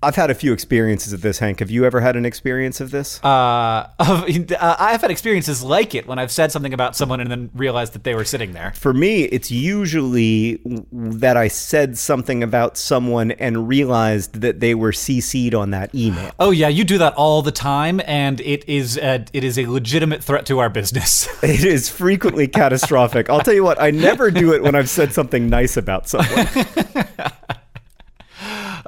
I've 0.00 0.14
had 0.14 0.30
a 0.30 0.34
few 0.34 0.52
experiences 0.52 1.12
of 1.12 1.22
this, 1.22 1.40
Hank. 1.40 1.58
Have 1.58 1.70
you 1.72 1.84
ever 1.84 2.00
had 2.00 2.14
an 2.14 2.24
experience 2.24 2.80
of 2.80 2.92
this? 2.92 3.22
uh, 3.24 3.90
uh, 3.98 4.76
I've 4.78 5.00
had 5.00 5.10
experiences 5.10 5.62
like 5.62 5.92
it 5.92 6.06
when 6.06 6.20
I've 6.20 6.30
said 6.30 6.52
something 6.52 6.72
about 6.72 6.94
someone 6.94 7.20
and 7.20 7.28
then 7.28 7.50
realized 7.52 7.94
that 7.94 8.04
they 8.04 8.14
were 8.14 8.24
sitting 8.24 8.52
there. 8.52 8.72
For 8.76 8.94
me, 8.94 9.24
it's 9.24 9.50
usually 9.50 10.60
that 10.92 11.36
I 11.36 11.48
said 11.48 11.98
something 11.98 12.44
about 12.44 12.76
someone 12.76 13.32
and 13.32 13.66
realized 13.66 14.40
that 14.40 14.60
they 14.60 14.74
were 14.76 14.92
CC'd 14.92 15.54
on 15.54 15.72
that 15.72 15.92
email. 15.94 16.30
Oh 16.38 16.52
yeah, 16.52 16.68
you 16.68 16.84
do 16.84 16.98
that 16.98 17.14
all 17.14 17.42
the 17.42 17.50
time, 17.52 18.00
and 18.06 18.40
it 18.42 18.68
is 18.68 18.96
a, 18.98 19.24
it 19.32 19.42
is 19.42 19.58
a 19.58 19.66
legitimate 19.66 20.22
threat 20.22 20.46
to 20.46 20.60
our 20.60 20.70
business. 20.70 21.28
It 21.48 21.64
is 21.64 21.88
frequently 21.88 22.46
catastrophic. 22.46 23.30
I'll 23.30 23.40
tell 23.40 23.54
you 23.54 23.64
what, 23.64 23.80
I 23.80 23.90
never 23.90 24.30
do 24.30 24.52
it 24.52 24.62
when 24.62 24.74
I've 24.74 24.90
said 24.90 25.12
something 25.12 25.48
nice 25.48 25.76
about 25.76 26.08
someone. 26.08 26.46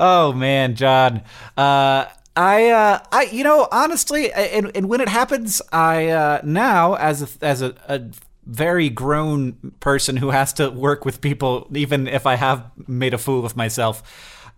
Oh 0.01 0.33
man, 0.33 0.77
John. 0.77 1.21
Uh, 1.59 2.07
I, 2.35 2.71
uh, 2.71 3.01
I, 3.13 3.25
you 3.25 3.45
know, 3.45 3.69
honestly, 3.71 4.33
and, 4.33 4.75
and 4.75 4.89
when 4.89 5.03
it 5.03 5.11
happens, 5.11 5.61
I 5.73 6.09
uh, 6.09 6.41
now 6.43 6.95
as 6.95 7.23
a, 7.23 7.45
as 7.45 7.61
a, 7.61 7.75
a 7.87 8.01
very 8.47 8.89
grown 8.89 9.75
person 9.81 10.17
who 10.17 10.31
has 10.31 10.55
to 10.55 10.71
work 10.71 11.05
with 11.05 11.21
people, 11.21 11.69
even 11.75 12.09
if 12.09 12.27
I 12.27 12.37
have 12.37 12.65
made 12.89 13.13
a 13.13 13.19
fool 13.19 13.45
of 13.45 13.57
myself, 13.57 14.03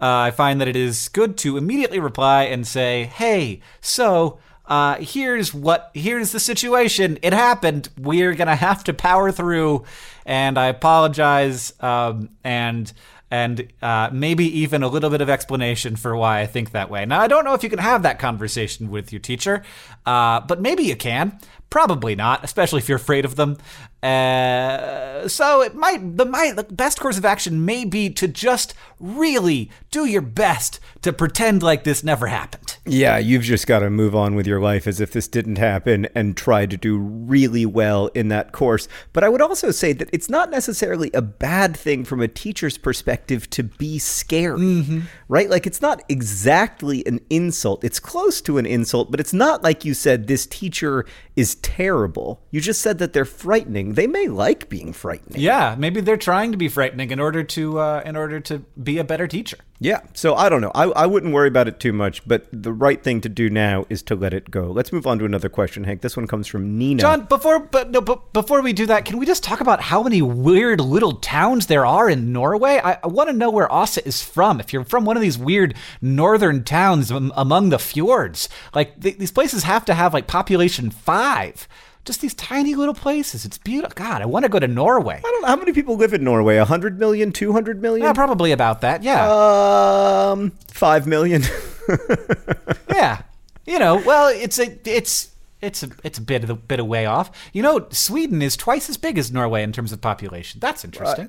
uh, 0.00 0.06
I 0.06 0.30
find 0.30 0.61
that 0.61 0.68
it 0.68 0.76
is 0.76 1.08
good 1.08 1.37
to 1.38 1.56
immediately 1.56 1.99
reply 1.99 2.44
and 2.44 2.66
say, 2.66 3.06
"Hey, 3.06 3.61
so." 3.80 4.38
Uh, 4.64 4.94
here's 5.00 5.52
what 5.52 5.90
here's 5.92 6.30
the 6.30 6.38
situation. 6.38 7.18
It 7.20 7.32
happened. 7.32 7.88
We're 7.99 8.32
gonna 8.32 8.54
have 8.54 8.84
to 8.84 8.94
power 8.94 9.32
through, 9.32 9.84
and 10.25 10.56
I 10.56 10.68
apologize. 10.68 11.75
Um, 11.80 12.30
and 12.44 12.90
and 13.32 13.72
uh, 13.80 14.10
maybe 14.12 14.44
even 14.60 14.82
a 14.82 14.88
little 14.88 15.08
bit 15.08 15.22
of 15.22 15.30
explanation 15.30 15.96
for 15.96 16.14
why 16.14 16.40
I 16.40 16.46
think 16.46 16.72
that 16.72 16.90
way. 16.90 17.06
Now, 17.06 17.18
I 17.18 17.28
don't 17.28 17.46
know 17.46 17.54
if 17.54 17.62
you 17.62 17.70
can 17.70 17.78
have 17.78 18.02
that 18.02 18.18
conversation 18.18 18.90
with 18.90 19.10
your 19.10 19.20
teacher, 19.20 19.62
uh, 20.04 20.40
but 20.40 20.60
maybe 20.60 20.82
you 20.82 20.96
can. 20.96 21.38
Probably 21.70 22.14
not, 22.14 22.44
especially 22.44 22.80
if 22.80 22.90
you're 22.90 22.96
afraid 22.96 23.24
of 23.24 23.36
them. 23.36 23.56
Uh, 24.02 25.28
so 25.28 25.62
it 25.62 25.76
might 25.76 26.16
the 26.16 26.25
might 26.25 26.56
the 26.56 26.64
best 26.64 26.99
course 26.99 27.16
of 27.16 27.25
action 27.25 27.64
may 27.64 27.85
be 27.85 28.11
to 28.11 28.26
just 28.26 28.75
really 28.99 29.71
do 29.92 30.06
your 30.06 30.23
best 30.23 30.80
to 31.02 31.12
pretend 31.12 31.62
like 31.62 31.85
this 31.85 32.02
never 32.02 32.26
happened. 32.26 32.78
Yeah, 32.85 33.18
you've 33.18 33.42
just 33.42 33.66
got 33.66 33.80
to 33.80 33.90
move 33.90 34.14
on 34.14 34.35
with 34.35 34.47
your 34.47 34.61
life 34.61 34.87
as 34.87 35.00
if 35.00 35.12
this 35.12 35.28
didn't 35.28 35.59
happen 35.59 36.06
and 36.14 36.37
try 36.37 36.66
to 36.66 36.76
do 36.76 36.97
really 36.99 37.66
well 37.66 38.06
in 38.09 38.28
that 38.28 38.52
course. 38.52 38.88
But 39.12 39.23
I 39.23 39.28
would 39.28 39.42
also 39.42 39.71
say 39.71 39.92
that 39.92 40.11
it's 40.12 40.28
not 40.28 40.50
necessarily 40.50 41.11
a 41.14 41.23
bad 41.23 41.76
thing 41.76 42.04
from 42.04 42.21
a 42.21 42.28
teacher's 42.28 42.78
perspective 42.78 43.49
to 43.50 43.62
be 43.62 43.99
scary, 43.99 45.02
right? 45.28 45.50
Like, 45.50 45.66
it's 45.66 45.82
not 45.82 46.02
exactly 46.09 47.04
an 47.06 47.21
insult. 47.30 47.85
It's 47.85 48.00
close 48.00 48.40
to 48.42 48.59
an 48.59 48.66
insult, 48.66 49.11
but 49.11 49.21
it's 49.21 49.32
not 49.32 49.62
like 49.62 49.85
you 49.85 49.94
said 49.94 50.26
this 50.26 50.47
teacher 50.47 51.04
is 51.37 51.56
terrible. 51.56 52.42
You 52.50 52.61
just 52.61 52.82
said 52.82 52.99
that 52.99 53.12
they're 53.12 53.25
frightening. 53.25 53.91
They 53.94 54.06
may 54.06 54.28
like 54.28 54.68
being 54.68 54.92
frightening. 54.92 55.40
Yeah, 55.40 55.75
maybe 55.78 56.00
they're 56.00 56.16
trying 56.16 56.52
to 56.52 56.58
be 56.58 56.68
frightening 56.68 57.11
in 57.11 57.20
order 57.20 57.42
to 57.42 57.78
uh, 57.78 58.02
in 58.04 58.16
order 58.16 58.40
to 58.40 58.58
be 58.82 58.99
a 58.99 59.04
better 59.04 59.26
teacher. 59.26 59.58
Yeah, 59.80 60.00
so 60.14 60.37
I 60.37 60.49
don't 60.49 60.61
know. 60.61 60.70
I, 60.76 60.84
I 60.84 61.06
wouldn't 61.06 61.34
worry 61.34 61.49
about 61.49 61.66
it 61.66 61.80
too 61.80 61.92
much, 61.92 62.25
but 62.25 62.46
the 62.52 62.72
right 62.72 63.02
thing 63.02 63.20
to 63.22 63.28
do 63.28 63.50
now 63.50 63.84
is 63.90 64.00
to 64.04 64.14
let 64.14 64.32
it 64.32 64.49
go. 64.49 64.70
Let's 64.70 64.92
move 64.92 65.08
on 65.08 65.18
to 65.18 65.25
another 65.25 65.49
question, 65.49 65.82
Hank. 65.82 66.02
This 66.02 66.16
one 66.16 66.28
comes 66.28 66.46
from 66.46 66.78
Nina. 66.78 67.00
John, 67.00 67.25
before 67.25 67.58
but 67.58 67.90
no, 67.90 68.00
but 68.00 68.32
before 68.32 68.62
we 68.62 68.72
do 68.72 68.87
that, 68.87 69.04
can 69.04 69.18
we 69.18 69.26
just 69.26 69.42
talk 69.42 69.61
about 69.61 69.80
how 69.80 70.04
many 70.04 70.22
weird 70.22 70.80
little 70.80 71.16
towns 71.16 71.66
there 71.66 71.84
are 71.84 72.08
in 72.08 72.32
Norway? 72.32 72.80
I, 72.82 72.99
I 73.02 73.08
want 73.08 73.28
to 73.30 73.37
know 73.37 73.50
where 73.50 73.70
Asa 73.70 74.06
is 74.06 74.22
from. 74.22 74.61
If 74.61 74.72
you're 74.72 74.84
from 74.84 75.04
one 75.04 75.16
of 75.16 75.22
these 75.22 75.37
weird 75.37 75.75
northern 76.00 76.62
towns 76.62 77.11
among 77.11 77.70
the 77.70 77.78
fjords, 77.80 78.49
like 78.75 79.00
th- 79.00 79.18
these 79.18 79.32
places 79.32 79.64
have 79.64 79.84
to 79.87 79.94
have 79.94 80.14
like 80.14 80.28
population 80.28 80.90
five. 80.90 81.66
Just 82.04 82.21
these 82.21 82.35
tiny 82.35 82.75
little 82.75 82.94
places. 82.94 83.44
It's 83.44 83.59
beautiful. 83.59 83.94
God, 83.94 84.23
I 84.23 84.26
want 84.26 84.44
to 84.44 84.49
go 84.49 84.59
to 84.59 84.66
Norway. 84.66 85.18
I 85.18 85.21
don't 85.21 85.42
know 85.42 85.49
how 85.49 85.56
many 85.56 85.73
people 85.73 85.97
live 85.97 86.12
in 86.12 86.25
Norway. 86.25 86.59
100 86.59 86.99
million, 86.99 87.30
200 87.30 87.80
million? 87.80 88.04
Yeah, 88.04 88.12
probably 88.12 88.50
about 88.50 88.80
that. 88.80 89.04
Yeah, 89.04 90.30
um, 90.32 90.50
5 90.68 91.06
million. 91.06 91.42
yeah. 92.90 93.23
You 93.66 93.78
know, 93.78 93.97
well, 93.97 94.28
it's 94.28 94.59
a 94.59 94.78
it's. 94.85 95.28
It's 95.61 95.85
a 95.85 95.90
it's 96.02 96.18
a 96.18 96.21
bit 96.23 96.42
of 96.42 96.50
a 96.50 96.56
bit 96.56 96.80
of 96.80 96.88
way 96.88 97.06
off. 97.06 97.30
You 97.52 97.62
know, 97.62 97.87
Sweden 97.90 98.42
is 98.42 98.56
twice 98.56 98.90
as 98.90 98.97
big 98.97 99.16
as 99.16 99.30
Norway 99.30 99.62
in 99.62 99.71
terms 99.71 99.92
of 99.92 100.00
population. 100.00 100.59
That's 100.59 100.85
interesting. 100.85 101.28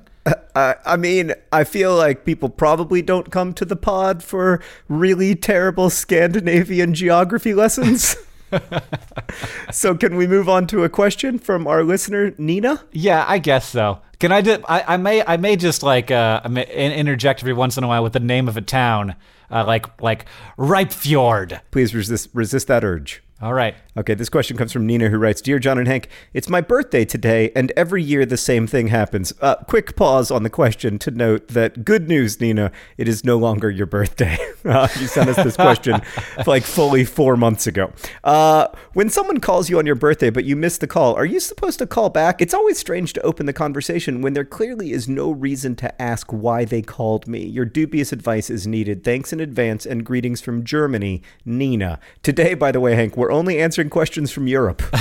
I, 0.56 0.74
I 0.84 0.96
mean, 0.96 1.34
I 1.52 1.62
feel 1.62 1.94
like 1.94 2.24
people 2.24 2.48
probably 2.48 3.00
don't 3.00 3.30
come 3.30 3.54
to 3.54 3.64
the 3.64 3.76
pod 3.76 4.24
for 4.24 4.60
really 4.88 5.36
terrible 5.36 5.88
Scandinavian 5.88 6.94
geography 6.94 7.54
lessons. 7.54 8.16
so, 9.70 9.94
can 9.94 10.16
we 10.16 10.26
move 10.26 10.48
on 10.48 10.66
to 10.68 10.84
a 10.84 10.88
question 10.88 11.38
from 11.38 11.66
our 11.66 11.82
listener, 11.82 12.34
Nina? 12.38 12.84
Yeah, 12.92 13.24
I 13.26 13.38
guess 13.38 13.68
so. 13.68 14.00
Can 14.20 14.32
I 14.32 14.40
do? 14.40 14.62
I, 14.68 14.94
I 14.94 14.96
may. 14.96 15.24
I 15.24 15.36
may 15.36 15.56
just 15.56 15.82
like 15.82 16.10
uh, 16.10 16.40
interject 16.44 17.42
every 17.42 17.52
once 17.52 17.76
in 17.76 17.84
a 17.84 17.88
while 17.88 18.02
with 18.02 18.12
the 18.12 18.20
name 18.20 18.48
of 18.48 18.56
a 18.56 18.62
town, 18.62 19.16
uh, 19.50 19.64
like 19.66 20.00
like 20.00 20.26
Ripe 20.56 20.92
Fjord. 20.92 21.60
Please 21.70 21.94
resist 21.94 22.30
resist 22.32 22.68
that 22.68 22.84
urge. 22.84 23.23
All 23.42 23.52
right. 23.52 23.74
Okay, 23.96 24.14
this 24.14 24.28
question 24.28 24.56
comes 24.56 24.72
from 24.72 24.86
Nina, 24.86 25.08
who 25.08 25.18
writes 25.18 25.40
Dear 25.40 25.58
John 25.58 25.76
and 25.76 25.88
Hank, 25.88 26.08
it's 26.32 26.48
my 26.48 26.60
birthday 26.60 27.04
today, 27.04 27.50
and 27.56 27.72
every 27.76 28.02
year 28.02 28.24
the 28.24 28.36
same 28.36 28.66
thing 28.66 28.88
happens. 28.88 29.32
Uh, 29.40 29.56
quick 29.56 29.96
pause 29.96 30.30
on 30.30 30.44
the 30.44 30.50
question 30.50 30.98
to 31.00 31.10
note 31.10 31.48
that 31.48 31.84
good 31.84 32.08
news, 32.08 32.40
Nina, 32.40 32.70
it 32.96 33.08
is 33.08 33.24
no 33.24 33.36
longer 33.36 33.70
your 33.70 33.86
birthday. 33.86 34.38
Uh, 34.64 34.88
you 34.98 35.06
sent 35.06 35.28
us 35.28 35.36
this 35.44 35.56
question 35.56 36.00
like 36.46 36.62
fully 36.62 37.04
four 37.04 37.36
months 37.36 37.66
ago. 37.66 37.92
Uh, 38.24 38.66
when 38.94 39.10
someone 39.10 39.38
calls 39.38 39.68
you 39.68 39.78
on 39.78 39.84
your 39.84 39.94
birthday, 39.94 40.30
but 40.30 40.46
you 40.46 40.56
miss 40.56 40.78
the 40.78 40.86
call, 40.86 41.14
are 41.16 41.26
you 41.26 41.38
supposed 41.38 41.78
to 41.78 41.86
call 41.86 42.08
back? 42.08 42.40
It's 42.40 42.54
always 42.54 42.78
strange 42.78 43.12
to 43.12 43.20
open 43.20 43.44
the 43.44 43.52
conversation 43.52 44.22
when 44.22 44.32
there 44.32 44.42
clearly 44.46 44.92
is 44.92 45.06
no 45.06 45.30
reason 45.30 45.76
to 45.76 46.00
ask 46.00 46.32
why 46.32 46.64
they 46.64 46.80
called 46.80 47.28
me. 47.28 47.44
Your 47.44 47.66
dubious 47.66 48.10
advice 48.10 48.48
is 48.48 48.66
needed. 48.66 49.04
Thanks 49.04 49.34
in 49.34 49.40
advance, 49.40 49.84
and 49.84 50.02
greetings 50.02 50.40
from 50.40 50.64
Germany, 50.64 51.20
Nina. 51.44 52.00
Today, 52.22 52.54
by 52.54 52.72
the 52.72 52.80
way, 52.80 52.94
Hank, 52.94 53.18
we're 53.24 53.32
only 53.32 53.58
answering 53.58 53.88
questions 53.88 54.30
from 54.30 54.46
Europe. 54.46 54.82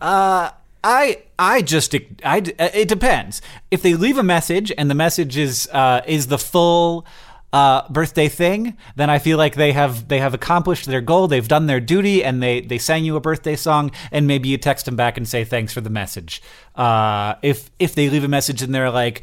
uh, 0.00 0.50
I 0.84 1.22
I 1.36 1.62
just 1.62 1.94
I 2.24 2.38
it 2.58 2.88
depends. 2.88 3.42
If 3.72 3.82
they 3.82 3.94
leave 3.94 4.18
a 4.18 4.22
message 4.22 4.72
and 4.78 4.88
the 4.88 4.94
message 4.94 5.36
is 5.36 5.68
uh, 5.72 6.02
is 6.06 6.28
the 6.28 6.38
full 6.38 7.04
uh, 7.52 7.88
birthday 7.90 8.28
thing, 8.28 8.76
then 8.94 9.10
I 9.10 9.18
feel 9.18 9.36
like 9.36 9.56
they 9.56 9.72
have 9.72 10.06
they 10.06 10.20
have 10.20 10.32
accomplished 10.32 10.86
their 10.86 11.00
goal. 11.00 11.26
They've 11.26 11.48
done 11.48 11.66
their 11.66 11.80
duty, 11.80 12.22
and 12.22 12.40
they 12.40 12.60
they 12.60 12.78
sang 12.78 13.04
you 13.04 13.16
a 13.16 13.20
birthday 13.20 13.56
song. 13.56 13.90
And 14.12 14.28
maybe 14.28 14.48
you 14.48 14.58
text 14.58 14.84
them 14.84 14.94
back 14.94 15.16
and 15.16 15.26
say 15.26 15.44
thanks 15.44 15.72
for 15.72 15.80
the 15.80 15.90
message. 15.90 16.40
Uh, 16.76 17.34
if 17.42 17.68
if 17.80 17.96
they 17.96 18.08
leave 18.08 18.22
a 18.22 18.28
message 18.28 18.62
and 18.62 18.72
they're 18.72 18.90
like, 18.90 19.22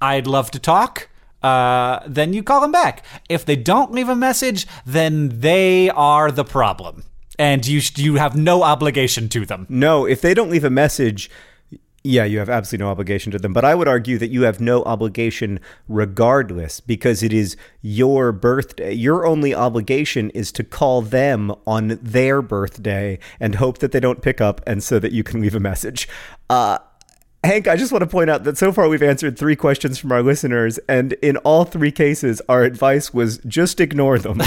I'd 0.00 0.26
love 0.26 0.50
to 0.52 0.58
talk 0.58 1.10
uh, 1.42 2.00
then 2.06 2.32
you 2.32 2.42
call 2.42 2.60
them 2.60 2.72
back. 2.72 3.04
If 3.28 3.44
they 3.44 3.56
don't 3.56 3.92
leave 3.92 4.08
a 4.08 4.16
message, 4.16 4.66
then 4.84 5.40
they 5.40 5.90
are 5.90 6.30
the 6.30 6.44
problem, 6.44 7.04
and 7.38 7.66
you 7.66 7.80
you 7.96 8.16
have 8.16 8.36
no 8.36 8.62
obligation 8.62 9.28
to 9.30 9.46
them. 9.46 9.66
No, 9.68 10.06
if 10.06 10.20
they 10.20 10.34
don't 10.34 10.50
leave 10.50 10.64
a 10.64 10.70
message. 10.70 11.30
Yeah, 12.08 12.22
you 12.22 12.38
have 12.38 12.48
absolutely 12.48 12.84
no 12.84 12.90
obligation 12.92 13.32
to 13.32 13.38
them. 13.40 13.52
But 13.52 13.64
I 13.64 13.74
would 13.74 13.88
argue 13.88 14.16
that 14.18 14.28
you 14.28 14.42
have 14.42 14.60
no 14.60 14.84
obligation 14.84 15.58
regardless 15.88 16.78
because 16.78 17.20
it 17.20 17.32
is 17.32 17.56
your 17.82 18.30
birthday. 18.30 18.92
Your 18.92 19.26
only 19.26 19.52
obligation 19.52 20.30
is 20.30 20.52
to 20.52 20.62
call 20.62 21.02
them 21.02 21.52
on 21.66 21.98
their 22.00 22.42
birthday 22.42 23.18
and 23.40 23.56
hope 23.56 23.78
that 23.78 23.90
they 23.90 23.98
don't 23.98 24.22
pick 24.22 24.40
up 24.40 24.60
and 24.68 24.84
so 24.84 25.00
that 25.00 25.10
you 25.10 25.24
can 25.24 25.40
leave 25.40 25.56
a 25.56 25.58
message. 25.58 26.08
Uh, 26.48 26.78
Hank, 27.46 27.68
I 27.68 27.76
just 27.76 27.92
want 27.92 28.02
to 28.02 28.08
point 28.08 28.28
out 28.28 28.42
that 28.44 28.58
so 28.58 28.72
far 28.72 28.88
we've 28.88 29.02
answered 29.02 29.38
three 29.38 29.54
questions 29.54 29.98
from 29.98 30.10
our 30.10 30.22
listeners, 30.22 30.78
and 30.88 31.12
in 31.14 31.36
all 31.38 31.64
three 31.64 31.92
cases, 31.92 32.42
our 32.48 32.64
advice 32.64 33.14
was 33.14 33.38
just 33.46 33.80
ignore 33.80 34.18
them. 34.18 34.40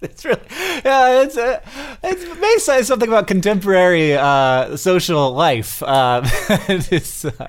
it's 0.00 0.24
really, 0.24 0.40
yeah, 0.84 1.22
it's, 1.22 1.36
uh, 1.36 1.60
it 2.04 2.40
may 2.40 2.56
say 2.58 2.82
something 2.82 3.08
about 3.08 3.26
contemporary 3.26 4.14
uh, 4.14 4.76
social 4.76 5.32
life. 5.32 5.82
Uh, 5.82 6.22
it's, 6.68 7.24
uh, 7.24 7.48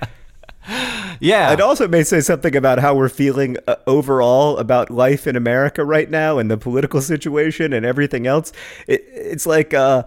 yeah. 1.20 1.52
It 1.52 1.60
also 1.60 1.88
may 1.88 2.02
say 2.02 2.20
something 2.20 2.56
about 2.56 2.78
how 2.78 2.94
we're 2.94 3.08
feeling 3.08 3.56
uh, 3.66 3.76
overall 3.86 4.58
about 4.58 4.90
life 4.90 5.26
in 5.26 5.36
America 5.36 5.84
right 5.84 6.10
now 6.10 6.38
and 6.38 6.50
the 6.50 6.56
political 6.56 7.00
situation 7.00 7.72
and 7.72 7.86
everything 7.86 8.26
else. 8.26 8.52
It, 8.86 9.04
it's 9.12 9.46
like 9.46 9.74
uh, 9.74 10.04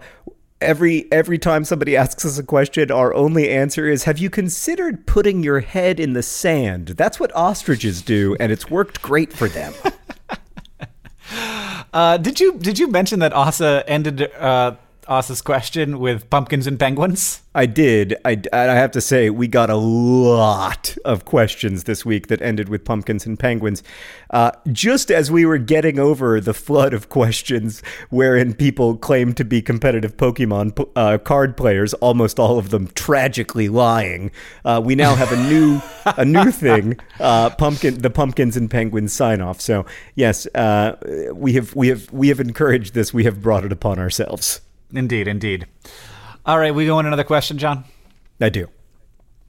every 0.60 1.10
every 1.12 1.38
time 1.38 1.64
somebody 1.64 1.96
asks 2.04 2.24
us 2.24 2.38
a 2.38 2.42
question 2.42 2.90
our 2.90 3.12
only 3.14 3.50
answer 3.50 3.88
is 3.88 4.04
have 4.04 4.18
you 4.18 4.30
considered 4.30 5.06
putting 5.06 5.42
your 5.42 5.60
head 5.60 6.00
in 6.00 6.12
the 6.12 6.22
sand? 6.22 6.88
That's 6.88 7.18
what 7.18 7.34
ostriches 7.34 8.02
do 8.02 8.36
and 8.40 8.52
it's 8.52 8.70
worked 8.70 9.02
great 9.02 9.32
for 9.32 9.48
them. 9.48 9.72
Uh, 11.92 12.16
did 12.16 12.38
you 12.38 12.56
did 12.58 12.78
you 12.78 12.86
mention 12.86 13.18
that 13.18 13.32
asa 13.32 13.82
ended 13.86 14.22
uh, 14.34 14.74
Asa's 15.10 15.42
question 15.42 15.98
with 15.98 16.30
pumpkins 16.30 16.68
and 16.68 16.78
penguins? 16.78 17.42
I 17.52 17.66
did. 17.66 18.16
I, 18.24 18.40
I 18.52 18.62
have 18.76 18.92
to 18.92 19.00
say, 19.00 19.28
we 19.28 19.48
got 19.48 19.68
a 19.68 19.74
lot 19.74 20.96
of 21.04 21.24
questions 21.24 21.82
this 21.82 22.06
week 22.06 22.28
that 22.28 22.40
ended 22.40 22.68
with 22.68 22.84
pumpkins 22.84 23.26
and 23.26 23.36
penguins. 23.36 23.82
Uh, 24.30 24.52
just 24.70 25.10
as 25.10 25.28
we 25.28 25.44
were 25.44 25.58
getting 25.58 25.98
over 25.98 26.40
the 26.40 26.54
flood 26.54 26.94
of 26.94 27.08
questions 27.08 27.82
wherein 28.10 28.54
people 28.54 28.96
claimed 28.96 29.36
to 29.38 29.44
be 29.44 29.60
competitive 29.60 30.16
Pokemon 30.16 30.88
uh, 30.94 31.18
card 31.18 31.56
players, 31.56 31.92
almost 31.94 32.38
all 32.38 32.56
of 32.56 32.70
them 32.70 32.86
tragically 32.94 33.68
lying, 33.68 34.30
uh, 34.64 34.80
we 34.82 34.94
now 34.94 35.16
have 35.16 35.32
a 35.32 35.48
new 35.48 35.82
a 36.18 36.24
new 36.24 36.50
thing, 36.52 36.96
uh, 37.18 37.50
pumpkin 37.50 38.00
the 38.00 38.10
pumpkins 38.10 38.56
and 38.56 38.70
penguins 38.70 39.12
sign 39.12 39.40
off. 39.40 39.60
So 39.60 39.86
yes, 40.14 40.46
uh, 40.54 40.94
we 41.34 41.54
have 41.54 41.74
we 41.74 41.88
have 41.88 42.12
we 42.12 42.28
have 42.28 42.38
encouraged 42.38 42.94
this. 42.94 43.12
We 43.12 43.24
have 43.24 43.42
brought 43.42 43.64
it 43.64 43.72
upon 43.72 43.98
ourselves. 43.98 44.60
Indeed, 44.92 45.28
indeed. 45.28 45.66
All 46.44 46.58
right, 46.58 46.74
we 46.74 46.86
go 46.86 46.98
on 46.98 47.06
another 47.06 47.24
question, 47.24 47.58
John. 47.58 47.84
I 48.40 48.48
do. 48.48 48.68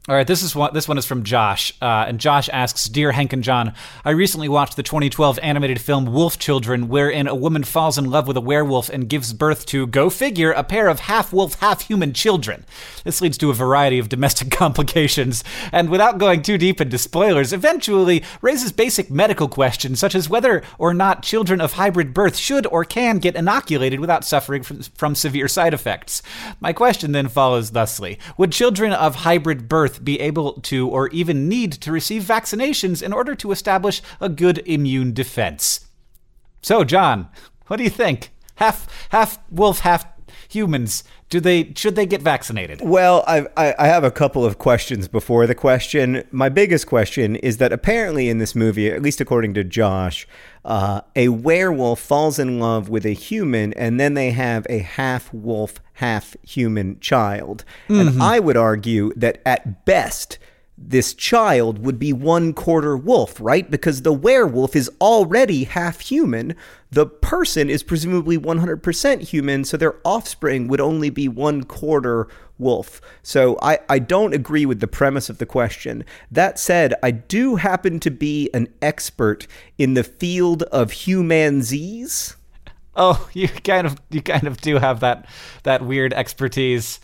All 0.10 0.16
right, 0.16 0.26
this 0.26 0.42
is 0.42 0.56
one. 0.56 0.74
This 0.74 0.88
one 0.88 0.98
is 0.98 1.06
from 1.06 1.22
Josh, 1.22 1.72
uh, 1.80 2.06
and 2.08 2.20
Josh 2.20 2.50
asks, 2.52 2.90
"Dear 2.90 3.12
Hank 3.12 3.34
and 3.34 3.44
John, 3.44 3.74
I 4.04 4.10
recently 4.10 4.50
watched 4.50 4.76
the 4.76 4.82
2012 4.82 5.38
animated 5.44 5.80
film 5.80 6.08
Wolf 6.08 6.40
Children, 6.40 6.88
wherein 6.88 7.28
a 7.28 7.36
woman 7.36 7.64
falls 7.64 8.00
in 8.00 8.10
love 8.10 8.28
with 8.28 8.36
a 8.36 8.42
werewolf 8.42 8.90
and 8.90 9.08
gives 9.08 9.32
birth 9.32 9.64
to, 9.68 9.86
go 9.86 10.10
figure, 10.10 10.54
a 10.54 10.64
pair 10.64 10.88
of 10.88 11.02
half 11.02 11.32
wolf, 11.32 11.60
half 11.60 11.82
human 11.82 12.14
children. 12.14 12.66
This 13.04 13.22
leads 13.22 13.38
to 13.38 13.52
a 13.52 13.54
variety 13.54 14.00
of 14.00 14.10
domestic 14.10 14.50
complications, 14.52 15.44
and 15.72 15.88
without 15.88 16.18
going 16.18 16.42
too 16.42 16.58
deep 16.58 16.82
into 16.82 16.98
spoilers, 16.98 17.54
eventually 17.54 18.24
raises 18.42 18.72
basic 18.72 19.12
medical 19.12 19.48
questions 19.48 20.00
such 20.00 20.16
as 20.16 20.28
whether 20.28 20.64
or 20.80 20.96
not 20.96 21.22
children 21.22 21.62
of 21.62 21.74
hybrid 21.74 22.12
birth 22.12 22.38
should 22.38 22.66
or 22.66 22.84
can 22.84 23.20
get 23.20 23.36
inoculated 23.36 24.00
without 24.00 24.26
suffering 24.26 24.64
from, 24.64 24.82
from 24.82 25.14
severe 25.14 25.48
side 25.48 25.76
effects. 25.76 26.24
My 26.60 26.74
question 26.74 27.12
then 27.12 27.28
follows 27.28 27.70
thusly: 27.70 28.18
Would 28.38 28.52
children 28.52 28.94
of 28.94 29.18
hybrid 29.18 29.70
birth 29.70 29.92
be 30.04 30.20
able 30.20 30.54
to 30.62 30.88
or 30.90 31.08
even 31.10 31.48
need 31.48 31.72
to 31.74 31.92
receive 31.92 32.24
vaccinations 32.24 33.02
in 33.02 33.14
order 33.14 33.36
to 33.36 33.52
establish 33.52 34.02
a 34.20 34.30
good 34.30 34.60
immune 34.66 35.14
defense. 35.14 35.88
So, 36.62 36.84
John, 36.84 37.30
what 37.68 37.78
do 37.78 37.84
you 37.84 37.90
think? 37.90 38.32
Half 38.56 39.10
half 39.10 39.40
wolf, 39.50 39.80
half 39.80 40.06
humans. 40.54 41.04
Do 41.30 41.40
they 41.40 41.74
should 41.76 41.96
they 41.96 42.06
get 42.06 42.22
vaccinated? 42.22 42.82
Well, 42.82 43.24
I, 43.28 43.48
I 43.58 43.88
have 43.88 44.04
a 44.04 44.12
couple 44.12 44.46
of 44.46 44.58
questions 44.58 45.08
before 45.08 45.48
the 45.48 45.56
question. 45.56 46.24
My 46.32 46.50
biggest 46.50 46.88
question 46.88 47.38
is 47.38 47.58
that 47.58 47.72
apparently 47.72 48.30
in 48.30 48.40
this 48.40 48.54
movie, 48.54 48.92
at 48.92 49.02
least 49.02 49.22
according 49.22 49.54
to 49.56 49.64
Josh, 49.64 50.28
uh, 50.66 51.02
a 51.16 51.30
werewolf 51.30 52.00
falls 52.00 52.38
in 52.38 52.60
love 52.60 52.90
with 52.90 53.06
a 53.06 53.14
human, 53.14 53.74
and 53.74 54.00
then 54.00 54.14
they 54.14 54.32
have 54.32 54.68
a 54.70 54.80
half 54.80 55.34
wolf, 55.34 55.80
half 55.94 56.36
human 56.44 57.00
child. 57.00 57.64
Mm-hmm. 57.88 58.08
And 58.08 58.24
I 58.24 58.40
would 58.40 58.58
argue 58.58 59.14
that 59.16 59.42
at 59.46 59.86
best 59.86 60.38
this 60.84 61.14
child 61.14 61.80
would 61.86 62.00
be 62.00 62.12
one 62.12 62.54
quarter 62.54 62.98
wolf, 62.98 63.40
right? 63.40 63.70
Because 63.70 64.02
the 64.02 64.14
werewolf 64.14 64.76
is 64.76 64.90
already 65.00 65.66
half 65.66 66.02
human. 66.02 66.56
The 66.92 67.06
person 67.06 67.70
is 67.70 67.84
presumably 67.84 68.38
100% 68.38 69.22
human, 69.22 69.64
so 69.64 69.78
their 69.78 69.96
offspring 70.04 70.68
would 70.68 70.82
only 70.82 71.10
be 71.10 71.28
one 71.28 71.64
quarter 71.64 72.28
wolf. 72.58 73.02
So 73.24 73.58
I, 73.62 73.80
I 73.90 74.00
don't 74.00 74.34
agree 74.34 74.66
with 74.66 74.80
the 74.80 74.88
premise 74.88 75.30
of 75.30 75.38
the 75.38 75.46
question. 75.46 76.04
That 76.30 76.60
said, 76.60 76.94
I 77.04 77.12
do 77.12 77.56
happen 77.56 78.00
to 78.02 78.12
be 78.12 78.50
an 78.54 78.68
expert 78.82 79.48
in 79.78 79.94
the 79.94 80.04
field 80.04 80.64
of 80.64 80.92
humanzees. 80.92 82.36
Oh, 82.96 83.30
you 83.34 83.48
kind 83.48 83.88
of 83.88 83.98
you 84.10 84.22
kind 84.22 84.48
of 84.48 84.60
do 84.60 84.78
have 84.78 85.00
that 85.00 85.28
that 85.64 85.86
weird 85.86 86.14
expertise. 86.14 87.00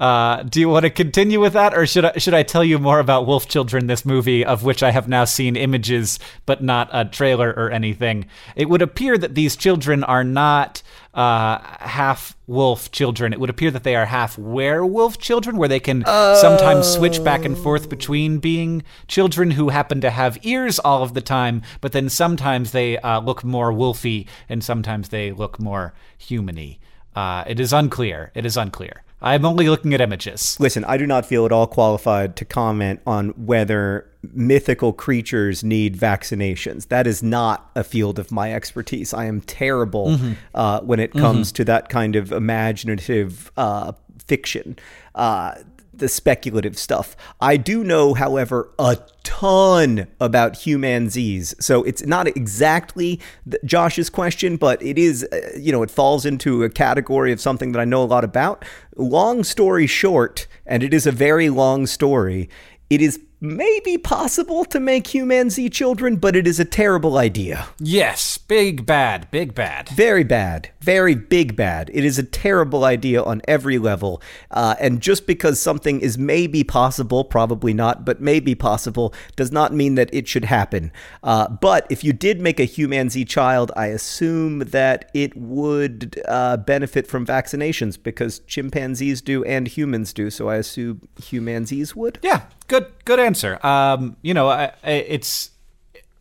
Uh, 0.00 0.42
do 0.44 0.60
you 0.60 0.68
want 0.70 0.84
to 0.84 0.90
continue 0.90 1.38
with 1.38 1.52
that, 1.52 1.74
or 1.74 1.86
should 1.86 2.06
I 2.06 2.12
should 2.16 2.32
I 2.32 2.42
tell 2.42 2.64
you 2.64 2.78
more 2.78 3.00
about 3.00 3.26
Wolf 3.26 3.46
Children, 3.46 3.86
this 3.86 4.06
movie 4.06 4.42
of 4.42 4.64
which 4.64 4.82
I 4.82 4.92
have 4.92 5.08
now 5.08 5.26
seen 5.26 5.56
images 5.56 6.18
but 6.46 6.62
not 6.62 6.88
a 6.90 7.04
trailer 7.04 7.50
or 7.50 7.70
anything? 7.70 8.24
It 8.56 8.70
would 8.70 8.80
appear 8.80 9.18
that 9.18 9.34
these 9.34 9.56
children 9.56 10.02
are 10.02 10.24
not 10.24 10.82
uh, 11.12 11.58
half 11.80 12.34
wolf 12.46 12.90
children. 12.92 13.34
It 13.34 13.40
would 13.40 13.50
appear 13.50 13.70
that 13.72 13.84
they 13.84 13.94
are 13.94 14.06
half 14.06 14.38
werewolf 14.38 15.18
children, 15.18 15.58
where 15.58 15.68
they 15.68 15.80
can 15.80 16.02
sometimes 16.06 16.86
switch 16.88 17.22
back 17.22 17.44
and 17.44 17.58
forth 17.58 17.90
between 17.90 18.38
being 18.38 18.82
children 19.06 19.50
who 19.50 19.68
happen 19.68 20.00
to 20.00 20.08
have 20.08 20.38
ears 20.46 20.78
all 20.78 21.02
of 21.02 21.12
the 21.12 21.20
time, 21.20 21.60
but 21.82 21.92
then 21.92 22.08
sometimes 22.08 22.72
they 22.72 22.96
uh, 22.98 23.20
look 23.20 23.44
more 23.44 23.70
wolfy 23.70 24.26
and 24.48 24.64
sometimes 24.64 25.10
they 25.10 25.30
look 25.30 25.60
more 25.60 25.92
humany. 26.18 26.78
Uh, 27.14 27.44
it 27.46 27.60
is 27.60 27.72
unclear. 27.74 28.30
It 28.34 28.46
is 28.46 28.56
unclear. 28.56 29.02
I'm 29.22 29.44
only 29.44 29.68
looking 29.68 29.92
at 29.92 30.00
images. 30.00 30.56
Listen, 30.58 30.84
I 30.86 30.96
do 30.96 31.06
not 31.06 31.26
feel 31.26 31.44
at 31.44 31.52
all 31.52 31.66
qualified 31.66 32.36
to 32.36 32.44
comment 32.44 33.00
on 33.06 33.30
whether 33.30 34.06
mythical 34.32 34.92
creatures 34.92 35.62
need 35.62 35.96
vaccinations. 35.96 36.88
That 36.88 37.06
is 37.06 37.22
not 37.22 37.70
a 37.74 37.84
field 37.84 38.18
of 38.18 38.32
my 38.32 38.52
expertise. 38.54 39.12
I 39.14 39.26
am 39.26 39.40
terrible 39.42 40.08
Mm-hmm. 40.08 40.32
uh, 40.54 40.80
when 40.80 41.00
it 41.00 41.12
comes 41.12 41.52
to 41.52 41.64
that 41.66 41.88
kind 41.90 42.16
of 42.16 42.32
imaginative 42.32 43.52
uh, 43.56 43.92
fiction. 44.26 44.78
Uh, 45.14 45.54
the 46.00 46.08
speculative 46.08 46.76
stuff. 46.76 47.16
I 47.40 47.56
do 47.56 47.84
know, 47.84 48.14
however, 48.14 48.72
a 48.78 48.98
ton 49.22 50.08
about 50.18 50.54
humanzees. 50.54 51.54
So 51.62 51.84
it's 51.84 52.04
not 52.04 52.26
exactly 52.26 53.20
Josh's 53.64 54.10
question, 54.10 54.56
but 54.56 54.82
it 54.82 54.98
is, 54.98 55.24
uh, 55.32 55.56
you 55.56 55.70
know, 55.70 55.82
it 55.82 55.90
falls 55.90 56.26
into 56.26 56.64
a 56.64 56.68
category 56.68 57.32
of 57.32 57.40
something 57.40 57.72
that 57.72 57.78
I 57.78 57.84
know 57.84 58.02
a 58.02 58.04
lot 58.04 58.24
about. 58.24 58.64
Long 58.96 59.44
story 59.44 59.86
short, 59.86 60.48
and 60.66 60.82
it 60.82 60.92
is 60.92 61.06
a 61.06 61.12
very 61.12 61.48
long 61.48 61.86
story, 61.86 62.50
it 62.88 63.00
is 63.00 63.20
maybe 63.40 63.96
possible 63.96 64.64
to 64.66 64.78
make 64.78 65.04
humanzee 65.04 65.72
children, 65.72 66.16
but 66.16 66.36
it 66.36 66.46
is 66.46 66.60
a 66.60 66.64
terrible 66.64 67.16
idea. 67.16 67.68
Yes, 67.78 68.38
big 68.38 68.84
bad, 68.84 69.30
big 69.30 69.54
bad. 69.54 69.88
Very 69.90 70.24
bad. 70.24 70.70
Very 70.80 71.14
big 71.14 71.56
bad. 71.56 71.90
It 71.92 72.04
is 72.04 72.18
a 72.18 72.22
terrible 72.22 72.84
idea 72.84 73.22
on 73.22 73.40
every 73.48 73.78
level. 73.78 74.22
Uh, 74.50 74.74
and 74.80 75.00
just 75.00 75.26
because 75.26 75.60
something 75.60 76.00
is 76.00 76.18
maybe 76.18 76.62
possible, 76.64 77.24
probably 77.24 77.72
not, 77.72 78.04
but 78.04 78.20
maybe 78.20 78.54
possible, 78.54 79.14
does 79.36 79.50
not 79.50 79.72
mean 79.72 79.94
that 79.94 80.12
it 80.12 80.28
should 80.28 80.44
happen. 80.44 80.92
Uh, 81.22 81.48
but 81.48 81.86
if 81.90 82.04
you 82.04 82.12
did 82.12 82.40
make 82.40 82.60
a 82.60 82.64
humanzee 82.64 83.24
child, 83.24 83.72
I 83.76 83.86
assume 83.86 84.60
that 84.60 85.10
it 85.14 85.36
would 85.36 86.20
uh, 86.28 86.58
benefit 86.58 87.06
from 87.06 87.26
vaccinations 87.26 88.00
because 88.02 88.40
chimpanzees 88.40 89.22
do 89.22 89.44
and 89.44 89.66
humans 89.68 90.12
do. 90.12 90.30
So 90.30 90.48
I 90.48 90.56
assume 90.56 91.08
humanzees 91.20 91.94
would. 91.94 92.18
Yeah, 92.22 92.42
good 92.70 92.86
good 93.04 93.20
answer. 93.20 93.58
Um, 93.66 94.16
you 94.22 94.32
know, 94.32 94.48
I, 94.48 94.72
I, 94.82 94.90
it's 95.16 95.50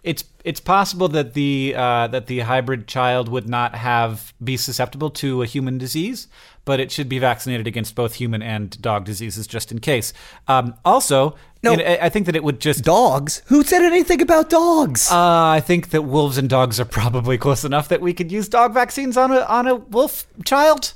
it's 0.03 0.23
it's 0.43 0.59
possible 0.59 1.07
that 1.09 1.33
the 1.33 1.73
uh, 1.77 2.07
that 2.07 2.25
the 2.27 2.39
hybrid 2.39 2.87
child 2.87 3.29
would 3.29 3.47
not 3.47 3.75
have 3.75 4.33
be 4.43 4.57
susceptible 4.57 5.09
to 5.11 5.43
a 5.43 5.45
human 5.45 5.77
disease, 5.77 6.27
but 6.65 6.79
it 6.79 6.91
should 6.91 7.07
be 7.07 7.19
vaccinated 7.19 7.67
against 7.67 7.95
both 7.95 8.15
human 8.15 8.41
and 8.41 8.81
dog 8.81 9.05
diseases 9.05 9.45
just 9.47 9.71
in 9.71 9.79
case. 9.79 10.11
Um, 10.47 10.73
also, 10.83 11.35
No. 11.63 11.71
you 11.71 11.77
know, 11.77 11.83
I 11.85 12.05
I 12.07 12.09
think 12.09 12.25
that 12.25 12.35
it 12.35 12.43
would 12.43 12.59
just. 12.59 12.83
Dogs? 12.83 13.41
Who 13.47 13.63
said 13.63 13.83
anything 13.83 14.21
about 14.21 14.49
dogs? 14.49 15.11
Uh, 15.11 15.57
I 15.57 15.61
think 15.61 15.89
that 15.91 16.03
wolves 16.03 16.37
and 16.37 16.49
dogs 16.49 16.79
are 16.79 16.85
probably 16.85 17.37
close 17.45 17.63
enough 17.63 17.87
that 17.89 18.01
we 18.01 18.13
could 18.13 18.31
use 18.31 18.49
dog 18.49 18.73
vaccines 18.73 19.17
on 19.17 19.31
a 19.31 19.41
on 19.41 19.67
a 19.67 19.75
wolf 19.75 20.25
child. 20.45 20.93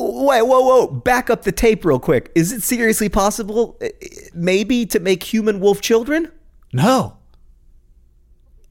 Wait, 0.00 0.42
whoa, 0.42 0.60
whoa! 0.60 0.86
Back 0.86 1.28
up 1.28 1.42
the 1.42 1.52
tape 1.52 1.84
real 1.84 1.98
quick. 1.98 2.32
Is 2.34 2.52
it 2.52 2.62
seriously 2.62 3.08
possible, 3.08 3.76
uh, 3.82 3.88
maybe, 4.34 4.86
to 4.86 4.98
make 4.98 5.22
human 5.22 5.60
wolf 5.60 5.80
children? 5.80 6.32
No. 6.72 7.18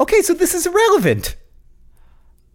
Okay, 0.02 0.22
so 0.22 0.34
this 0.34 0.56
is 0.56 0.66
irrelevant. 0.66 1.36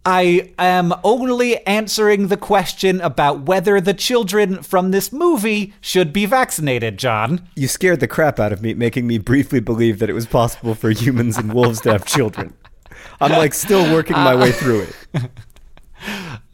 I 0.05 0.53
am 0.59 0.93
only 1.03 1.65
answering 1.65 2.27
the 2.27 2.37
question 2.37 3.01
about 3.01 3.47
whether 3.47 3.81
the 3.81 3.93
children 3.93 4.61
from 4.61 4.91
this 4.91 5.11
movie 5.11 5.73
should 5.81 6.13
be 6.13 6.27
vaccinated, 6.27 6.99
John. 6.99 7.47
You 7.55 7.67
scared 7.67 8.01
the 8.01 8.07
crap 8.07 8.39
out 8.39 8.51
of 8.51 8.61
me, 8.61 8.75
making 8.75 9.07
me 9.07 9.17
briefly 9.17 9.59
believe 9.59 9.97
that 9.99 10.09
it 10.09 10.13
was 10.13 10.27
possible 10.27 10.75
for 10.75 10.91
humans 10.91 11.37
and 11.37 11.53
wolves 11.53 11.81
to 11.81 11.91
have 11.91 12.05
children. 12.05 12.53
I'm 13.19 13.31
like 13.31 13.53
still 13.55 13.91
working 13.93 14.15
my 14.15 14.35
way 14.35 14.51
through 14.51 14.81
it. 14.81 14.95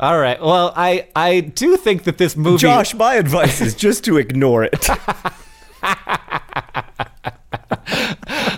All 0.02 0.18
right. 0.18 0.42
Well, 0.42 0.74
I 0.76 1.08
I 1.16 1.42
do 1.42 1.78
think 1.78 2.06
that 2.06 2.18
this 2.18 2.36
movie 2.36 2.58
Josh, 2.58 2.96
my 2.96 3.16
advice 3.16 3.62
is 3.62 3.76
just 3.76 4.04
to 4.06 4.18
ignore 4.18 4.64
it. 4.64 4.90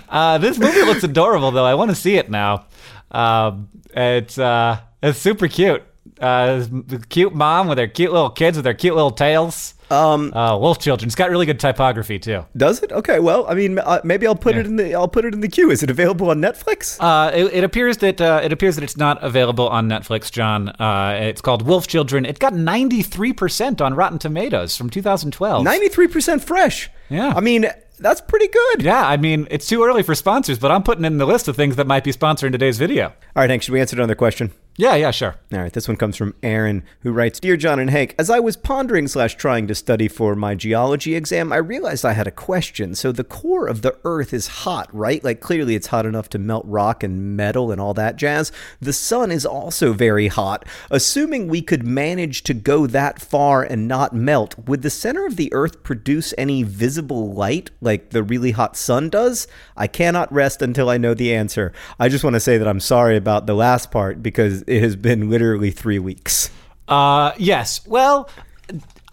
uh, 0.08 0.38
this 0.38 0.58
movie 0.58 0.82
looks 0.82 1.04
adorable 1.04 1.50
though. 1.50 1.66
I 1.66 1.74
want 1.74 1.90
to 1.90 1.94
see 1.94 2.16
it 2.16 2.30
now. 2.30 2.64
Um, 3.10 3.68
it's 3.94 4.38
uh 4.38 4.80
it's 5.02 5.18
super 5.18 5.46
cute. 5.46 5.82
Uh, 6.24 6.66
this 6.86 7.04
cute 7.06 7.34
mom 7.34 7.68
with 7.68 7.78
her 7.78 7.86
cute 7.86 8.12
little 8.12 8.30
kids 8.30 8.56
with 8.56 8.64
their 8.64 8.74
cute 8.74 8.94
little 8.94 9.10
tails. 9.10 9.74
Um, 9.90 10.32
Uh, 10.34 10.56
wolf 10.58 10.78
children. 10.78 11.06
It's 11.06 11.14
got 11.14 11.28
really 11.30 11.44
good 11.44 11.60
typography 11.60 12.18
too. 12.18 12.46
does 12.56 12.82
it? 12.82 12.90
Okay, 12.90 13.18
well, 13.20 13.46
I 13.46 13.54
mean, 13.54 13.78
uh, 13.78 14.00
maybe 14.02 14.26
I'll 14.26 14.34
put 14.34 14.56
it 14.56 14.64
in 14.66 14.76
the 14.76 14.94
I'll 14.94 15.08
put 15.08 15.24
it 15.26 15.34
in 15.34 15.40
the 15.40 15.48
queue. 15.48 15.70
Is 15.70 15.82
it 15.82 15.90
available 15.90 16.30
on 16.30 16.40
Netflix? 16.40 16.96
Uh, 16.98 17.30
it, 17.34 17.52
it 17.52 17.64
appears 17.64 17.98
that 17.98 18.18
uh, 18.20 18.40
it 18.42 18.50
appears 18.52 18.76
that 18.76 18.82
it's 18.82 18.96
not 18.96 19.22
available 19.22 19.68
on 19.68 19.86
Netflix, 19.88 20.32
John. 20.32 20.70
Uh, 20.70 21.18
it's 21.20 21.42
called 21.42 21.62
Wolf 21.62 21.86
Children. 21.86 22.24
It 22.24 22.38
got 22.38 22.54
ninety 22.54 23.02
three 23.02 23.34
percent 23.34 23.80
on 23.82 23.94
Rotten 23.94 24.18
Tomatoes 24.18 24.74
from 24.76 24.88
two 24.88 25.02
thousand 25.02 25.32
twelve. 25.32 25.62
Ninety-three 25.64 26.08
percent 26.08 26.42
fresh. 26.42 26.90
Yeah. 27.10 27.34
I 27.36 27.40
mean, 27.40 27.66
that's 28.00 28.22
pretty 28.22 28.48
good. 28.48 28.82
Yeah, 28.82 29.06
I 29.06 29.18
mean 29.18 29.46
it's 29.50 29.66
too 29.68 29.84
early 29.84 30.02
for 30.02 30.14
sponsors, 30.14 30.58
but 30.58 30.70
I'm 30.72 30.82
putting 30.82 31.04
in 31.04 31.18
the 31.18 31.26
list 31.26 31.46
of 31.46 31.56
things 31.56 31.76
that 31.76 31.86
might 31.86 32.04
be 32.04 32.12
sponsoring 32.12 32.52
today's 32.52 32.78
video. 32.78 33.04
All 33.08 33.12
right, 33.42 33.50
Hank, 33.50 33.62
should 33.62 33.72
we 33.74 33.80
answer 33.80 33.96
another 33.96 34.14
question? 34.16 34.50
Yeah, 34.76 34.96
yeah, 34.96 35.12
sure. 35.12 35.36
All 35.52 35.60
right, 35.60 35.72
this 35.72 35.86
one 35.86 35.96
comes 35.96 36.16
from 36.16 36.34
Aaron, 36.42 36.82
who 37.02 37.12
writes 37.12 37.38
Dear 37.38 37.56
John 37.56 37.78
and 37.78 37.90
Hank, 37.90 38.12
as 38.18 38.28
I 38.28 38.40
was 38.40 38.56
pondering 38.56 39.06
slash 39.06 39.36
trying 39.36 39.68
to 39.68 39.74
study 39.74 40.08
for 40.08 40.34
my 40.34 40.56
geology 40.56 41.14
exam, 41.14 41.52
I 41.52 41.58
realized 41.58 42.04
I 42.04 42.14
had 42.14 42.26
a 42.26 42.32
question. 42.32 42.96
So 42.96 43.12
the 43.12 43.22
core 43.22 43.68
of 43.68 43.82
the 43.82 43.96
Earth 44.04 44.34
is 44.34 44.48
hot, 44.48 44.92
right? 44.92 45.22
Like 45.22 45.40
clearly 45.40 45.76
it's 45.76 45.86
hot 45.86 46.06
enough 46.06 46.28
to 46.30 46.40
melt 46.40 46.64
rock 46.66 47.04
and 47.04 47.36
metal 47.36 47.70
and 47.70 47.80
all 47.80 47.94
that 47.94 48.16
jazz. 48.16 48.50
The 48.80 48.92
sun 48.92 49.30
is 49.30 49.46
also 49.46 49.92
very 49.92 50.26
hot. 50.26 50.66
Assuming 50.90 51.46
we 51.46 51.62
could 51.62 51.86
manage 51.86 52.42
to 52.42 52.54
go 52.54 52.88
that 52.88 53.22
far 53.22 53.62
and 53.62 53.86
not 53.86 54.12
melt, 54.12 54.58
would 54.66 54.82
the 54.82 54.90
center 54.90 55.24
of 55.24 55.36
the 55.36 55.54
Earth 55.54 55.84
produce 55.84 56.34
any 56.36 56.64
visible 56.64 57.32
light 57.32 57.70
like 57.80 58.10
the 58.10 58.24
really 58.24 58.50
hot 58.50 58.76
sun 58.76 59.08
does? 59.08 59.46
I 59.76 59.86
cannot 59.86 60.32
rest 60.32 60.62
until 60.62 60.90
I 60.90 60.98
know 60.98 61.14
the 61.14 61.32
answer. 61.32 61.72
I 62.00 62.08
just 62.08 62.24
want 62.24 62.34
to 62.34 62.40
say 62.40 62.58
that 62.58 62.66
I'm 62.66 62.80
sorry 62.80 63.16
about 63.16 63.46
the 63.46 63.54
last 63.54 63.92
part 63.92 64.20
because 64.20 64.63
it 64.66 64.82
has 64.82 64.96
been 64.96 65.30
literally 65.30 65.70
three 65.70 65.98
weeks. 65.98 66.50
Uh, 66.88 67.32
yes. 67.38 67.86
Well, 67.86 68.28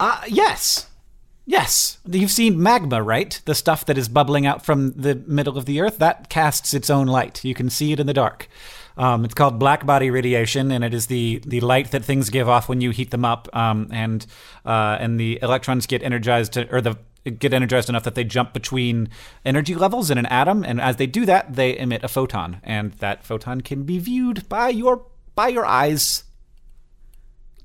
uh, 0.00 0.22
yes. 0.28 0.88
Yes. 1.46 1.98
You've 2.06 2.30
seen 2.30 2.62
magma, 2.62 3.02
right? 3.02 3.40
The 3.44 3.54
stuff 3.54 3.84
that 3.86 3.98
is 3.98 4.08
bubbling 4.08 4.46
out 4.46 4.64
from 4.64 4.92
the 4.92 5.16
middle 5.26 5.58
of 5.58 5.66
the 5.66 5.80
earth, 5.80 5.98
that 5.98 6.28
casts 6.28 6.74
its 6.74 6.90
own 6.90 7.06
light. 7.06 7.44
You 7.44 7.54
can 7.54 7.70
see 7.70 7.92
it 7.92 8.00
in 8.00 8.06
the 8.06 8.14
dark. 8.14 8.48
Um, 8.96 9.24
it's 9.24 9.34
called 9.34 9.58
black 9.58 9.86
body 9.86 10.10
radiation, 10.10 10.70
and 10.70 10.84
it 10.84 10.92
is 10.92 11.06
the, 11.06 11.42
the 11.46 11.60
light 11.60 11.90
that 11.92 12.04
things 12.04 12.30
give 12.30 12.48
off 12.48 12.68
when 12.68 12.80
you 12.80 12.90
heat 12.90 13.10
them 13.10 13.24
up, 13.24 13.48
um, 13.56 13.88
and 13.90 14.26
uh, 14.66 14.98
and 15.00 15.18
the 15.18 15.38
electrons 15.40 15.86
get 15.86 16.02
energized, 16.02 16.52
to, 16.52 16.70
or 16.70 16.82
the 16.82 16.98
get 17.38 17.54
energized 17.54 17.88
enough 17.88 18.02
that 18.02 18.14
they 18.14 18.24
jump 18.24 18.52
between 18.52 19.08
energy 19.44 19.74
levels 19.74 20.10
in 20.10 20.18
an 20.18 20.26
atom, 20.26 20.64
and 20.64 20.80
as 20.80 20.96
they 20.96 21.06
do 21.06 21.24
that, 21.24 21.54
they 21.54 21.78
emit 21.78 22.04
a 22.04 22.08
photon, 22.08 22.60
and 22.62 22.92
that 22.94 23.24
photon 23.24 23.60
can 23.60 23.84
be 23.84 23.98
viewed 23.98 24.46
by 24.48 24.68
your 24.68 25.06
by 25.34 25.48
your 25.48 25.64
eyes. 25.66 26.24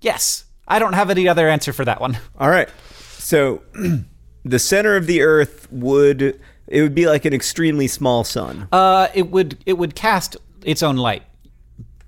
Yes, 0.01 0.45
I 0.67 0.79
don't 0.79 0.93
have 0.93 1.09
any 1.09 1.27
other 1.27 1.49
answer 1.49 1.73
for 1.73 1.85
that 1.85 2.01
one. 2.01 2.17
All 2.39 2.49
right. 2.49 2.69
So 3.17 3.61
the 4.45 4.59
center 4.59 4.95
of 4.95 5.07
the 5.07 5.21
Earth 5.21 5.67
would 5.71 6.39
it 6.67 6.81
would 6.81 6.95
be 6.95 7.07
like 7.07 7.25
an 7.25 7.33
extremely 7.33 7.87
small 7.87 8.23
sun. 8.23 8.67
Uh, 8.71 9.07
it 9.13 9.29
would 9.31 9.57
it 9.65 9.73
would 9.73 9.95
cast 9.95 10.37
its 10.63 10.83
own 10.83 10.97
light. 10.97 11.23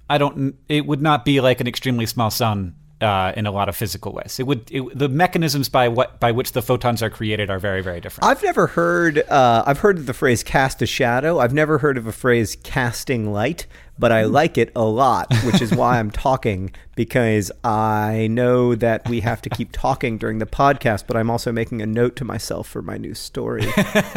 I 0.09 0.17
don't. 0.17 0.55
It 0.67 0.85
would 0.85 1.01
not 1.01 1.23
be 1.23 1.39
like 1.39 1.61
an 1.61 1.67
extremely 1.67 2.05
small 2.05 2.31
sun 2.31 2.75
uh, 3.01 3.33
in 3.35 3.45
a 3.45 3.51
lot 3.51 3.69
of 3.69 3.75
physical 3.75 4.11
ways. 4.11 4.39
It 4.39 4.47
would. 4.47 4.69
It, 4.71 4.97
the 4.97 5.09
mechanisms 5.09 5.69
by 5.69 5.87
what 5.87 6.19
by 6.19 6.31
which 6.31 6.51
the 6.51 6.61
photons 6.61 7.01
are 7.01 7.09
created 7.09 7.49
are 7.49 7.59
very 7.59 7.81
very 7.81 8.01
different. 8.01 8.29
I've 8.29 8.43
never 8.43 8.67
heard 8.67 9.19
uh, 9.29 9.63
I've 9.65 9.79
heard 9.79 9.97
of 9.97 10.05
the 10.05 10.13
phrase 10.13 10.43
cast 10.43 10.81
a 10.81 10.85
shadow. 10.85 11.39
I've 11.39 11.53
never 11.53 11.77
heard 11.77 11.97
of 11.97 12.07
a 12.07 12.11
phrase 12.11 12.57
casting 12.63 13.31
light, 13.31 13.67
but 13.97 14.11
I 14.11 14.23
like 14.23 14.57
it 14.57 14.71
a 14.75 14.83
lot, 14.83 15.33
which 15.45 15.61
is 15.61 15.73
why 15.73 15.99
I'm 15.99 16.11
talking 16.11 16.71
because 16.95 17.51
I 17.63 18.27
know 18.29 18.75
that 18.75 19.07
we 19.07 19.21
have 19.21 19.41
to 19.43 19.49
keep 19.49 19.71
talking 19.71 20.17
during 20.17 20.39
the 20.39 20.45
podcast, 20.45 21.05
but 21.07 21.15
I'm 21.15 21.29
also 21.29 21.51
making 21.51 21.81
a 21.81 21.85
note 21.85 22.15
to 22.17 22.25
myself 22.25 22.67
for 22.67 22.81
my 22.81 22.97
new 22.97 23.13
story. 23.13 23.67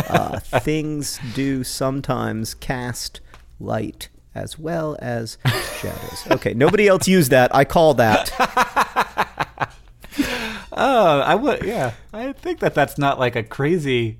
Uh, 0.09 0.39
things 0.41 1.19
do 1.35 1.65
sometimes 1.65 2.55
cast 2.55 3.21
light 3.59 4.09
as 4.35 4.59
well 4.59 4.97
as 5.01 5.39
shadows. 5.81 6.27
Okay, 6.31 6.55
nobody 6.55 6.89
else 6.89 7.07
used 7.09 7.31
that. 7.31 7.55
I 7.55 7.65
call 7.65 7.95
that. 7.95 8.31
Oh, 10.73 11.21
I 11.21 11.35
would. 11.35 11.65
Yeah, 11.65 11.93
I 12.13 12.33
think 12.33 12.61
that 12.61 12.75
that's 12.75 12.97
not 12.97 13.19
like 13.19 13.37
a 13.37 13.43
crazy. 13.43 14.19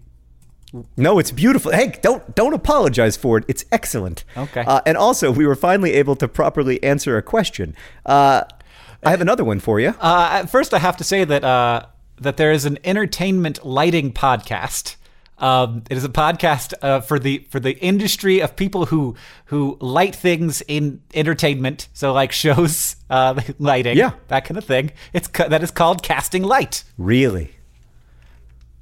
No, 0.97 1.19
it's 1.19 1.31
beautiful. 1.31 1.73
Hey, 1.73 1.99
don't 2.03 2.35
don't 2.35 2.53
apologize 2.55 3.17
for 3.17 3.39
it. 3.39 3.45
It's 3.49 3.65
excellent. 3.73 4.25
Okay. 4.37 4.63
Uh, 4.67 4.81
and 4.87 4.97
also, 4.97 5.31
we 5.31 5.47
were 5.47 5.55
finally 5.55 5.93
able 5.95 6.15
to 6.17 6.29
properly 6.29 6.83
answer 6.83 7.17
a 7.17 7.23
question. 7.23 7.75
Uh, 8.05 8.43
I 9.03 9.11
have 9.11 9.21
another 9.21 9.45
one 9.45 9.61
for 9.61 9.81
you. 9.81 9.95
Uh, 10.01 10.47
first, 10.47 10.73
I 10.75 10.79
have 10.79 10.97
to 10.99 11.05
say 11.05 11.25
that 11.25 11.43
uh, 11.43 11.87
that 12.21 12.37
there 12.37 12.53
is 12.53 12.65
an 12.65 12.79
entertainment 12.85 13.65
lighting 13.65 14.13
podcast 14.13 14.97
Um, 15.43 15.83
it 15.91 15.97
is 15.97 16.05
a 16.05 16.09
podcast 16.09 16.73
uh, 16.83 17.01
for 17.01 17.19
the 17.19 17.45
for 17.51 17.59
the 17.61 17.73
industry 17.81 18.41
of 18.41 18.55
people 18.57 18.87
who 18.87 19.17
who 19.47 19.77
light 19.81 20.15
things 20.15 20.63
in 20.69 21.03
entertainment. 21.15 21.89
So 21.93 22.13
like 22.13 22.31
shows, 22.33 22.97
uh, 23.11 23.41
lighting, 23.59 23.99
Yeah. 23.99 24.13
that 24.29 24.45
kind 24.45 24.57
of 24.57 24.65
thing. 24.65 24.93
It's 25.13 25.29
that 25.29 25.63
is 25.63 25.71
called 25.73 26.03
casting 26.03 26.45
light. 26.45 26.85
Really? 26.97 27.57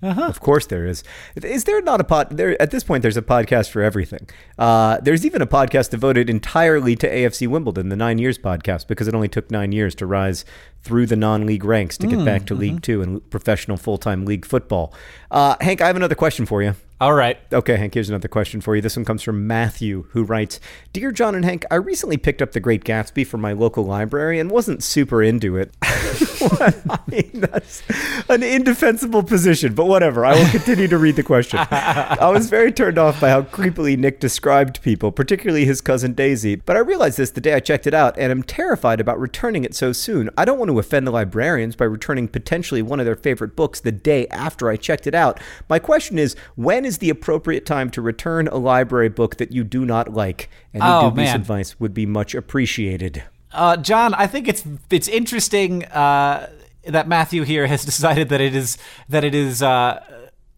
Uh-huh. 0.03 0.23
Of 0.25 0.41
course 0.41 0.65
there 0.67 0.87
is. 0.87 1.05
Is 1.37 1.65
there 1.65 1.83
not 1.83 2.01
a 2.01 2.05
pod? 2.05 2.29
There 2.31 2.61
at 2.61 2.71
this 2.71 2.83
point, 2.85 3.03
there's 3.03 3.19
a 3.19 3.23
podcast 3.23 3.69
for 3.71 3.83
everything. 3.83 4.29
Uh, 4.59 4.99
there's 5.03 5.27
even 5.27 5.43
a 5.43 5.47
podcast 5.47 5.91
devoted 5.91 6.31
entirely 6.31 6.97
to 6.97 7.07
AFC 7.11 7.47
Wimbledon, 7.47 7.91
the 7.91 7.97
Nine 7.97 8.17
Years 8.17 8.39
podcast, 8.39 8.87
because 8.87 9.09
it 9.09 9.15
only 9.15 9.29
took 9.29 9.51
nine 9.51 9.73
years 9.73 9.95
to 9.97 10.07
rise 10.07 10.47
through 10.83 11.07
the 11.07 11.17
non-league 11.17 11.65
ranks 11.65 11.99
to 11.99 12.07
get 12.07 12.25
back 12.25 12.47
to 12.47 12.55
League 12.55 12.83
Two 12.83 13.03
and 13.03 13.29
professional 13.31 13.77
full-time 13.77 14.25
league 14.25 14.47
football. 14.47 14.95
Uh, 15.31 15.57
Hank, 15.61 15.81
I 15.81 15.87
have 15.87 15.97
another 15.97 16.15
question 16.15 16.47
for 16.47 16.63
you. 16.63 16.75
All 17.01 17.15
right. 17.15 17.39
Okay, 17.51 17.79
Hank, 17.79 17.95
here's 17.95 18.11
another 18.11 18.29
question 18.29 18.61
for 18.61 18.77
you. 18.77 18.83
This 18.83 18.95
one 18.95 19.07
comes 19.07 19.23
from 19.23 19.47
Matthew, 19.47 20.05
who 20.11 20.23
writes 20.23 20.61
Dear 20.93 21.13
John 21.13 21.35
and 21.35 21.47
Hank, 21.47 21.65
I 21.71 21.77
recently 21.77 22.19
picked 22.19 22.43
up 22.43 22.53
The 22.53 22.61
Great 22.61 22.85
Gatsby 22.85 23.27
from 23.27 23.41
my 23.41 23.55
local 23.55 23.87
library 23.87 24.39
and 24.39 24.51
wasn't 24.51 24.83
super 24.83 25.23
into 25.23 25.57
it. 25.57 25.75
I 25.83 26.99
mean, 27.07 27.31
that's 27.33 27.83
an 28.29 28.43
indefensible 28.43 29.23
position, 29.23 29.73
but 29.73 29.87
whatever. 29.87 30.27
I 30.27 30.35
will 30.35 30.51
continue 30.51 30.89
to 30.89 30.99
read 30.99 31.17
the 31.17 31.23
question. 31.23 31.59
I 31.71 32.29
was 32.29 32.51
very 32.51 32.71
turned 32.71 32.99
off 32.99 33.19
by 33.19 33.31
how 33.31 33.43
creepily 33.43 33.97
Nick 33.97 34.21
described 34.21 34.83
people, 34.83 35.11
particularly 35.11 35.65
his 35.65 35.81
cousin 35.81 36.13
Daisy, 36.13 36.57
but 36.57 36.77
I 36.77 36.81
realized 36.81 37.17
this 37.17 37.31
the 37.31 37.41
day 37.41 37.55
I 37.55 37.61
checked 37.61 37.87
it 37.87 37.95
out 37.95 38.19
and 38.19 38.31
am 38.31 38.43
terrified 38.43 39.01
about 39.01 39.19
returning 39.19 39.65
it 39.65 39.75
so 39.75 39.95
soon. 39.95 40.29
I 40.37 40.45
don't 40.45 40.59
want 40.59 40.69
to 40.71 40.79
offend 40.79 41.07
the 41.07 41.11
librarians 41.11 41.77
by 41.77 41.85
returning 41.85 42.29
potentially 42.29 42.83
one 42.83 42.99
of 43.01 43.07
their 43.07 43.17
favorite 43.17 43.55
books 43.57 43.81
the 43.81 43.93
day 43.93 44.27
after 44.29 44.69
I 44.71 44.77
checked 44.77 45.07
it 45.07 45.15
out. 45.15 45.39
My 45.69 45.79
question 45.79 46.19
is 46.19 46.37
when 46.57 46.85
is 46.85 46.99
the 46.99 47.11
appropriate 47.11 47.67
time 47.67 47.91
to 47.91 48.01
return 48.03 48.49
a 48.49 48.57
library 48.57 49.09
book 49.11 49.37
that 49.37 49.53
you 49.53 49.65
do 49.65 49.85
not 49.85 50.13
like? 50.13 50.49
Any 50.73 50.83
Oh, 50.85 51.11
dubious 51.11 51.29
man. 51.31 51.37
advice 51.41 51.79
would 51.81 51.93
be 51.95 52.07
much 52.07 52.35
appreciated. 52.35 53.23
Uh, 53.53 53.77
John, 53.77 54.15
I 54.15 54.27
think 54.27 54.47
it's 54.49 54.65
it's 54.91 55.09
interesting 55.09 55.85
uh, 55.87 56.49
that 56.85 57.09
Matthew 57.09 57.43
here 57.43 57.67
has 57.67 57.85
decided 57.93 58.29
that 58.29 58.41
it 58.41 58.55
is 58.55 58.79
that 59.09 59.25
it 59.25 59.35
is 59.35 59.63
uh, 59.63 60.03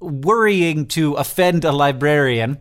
worrying 0.00 0.86
to 0.88 1.14
offend 1.14 1.64
a 1.64 1.72
librarian. 1.72 2.58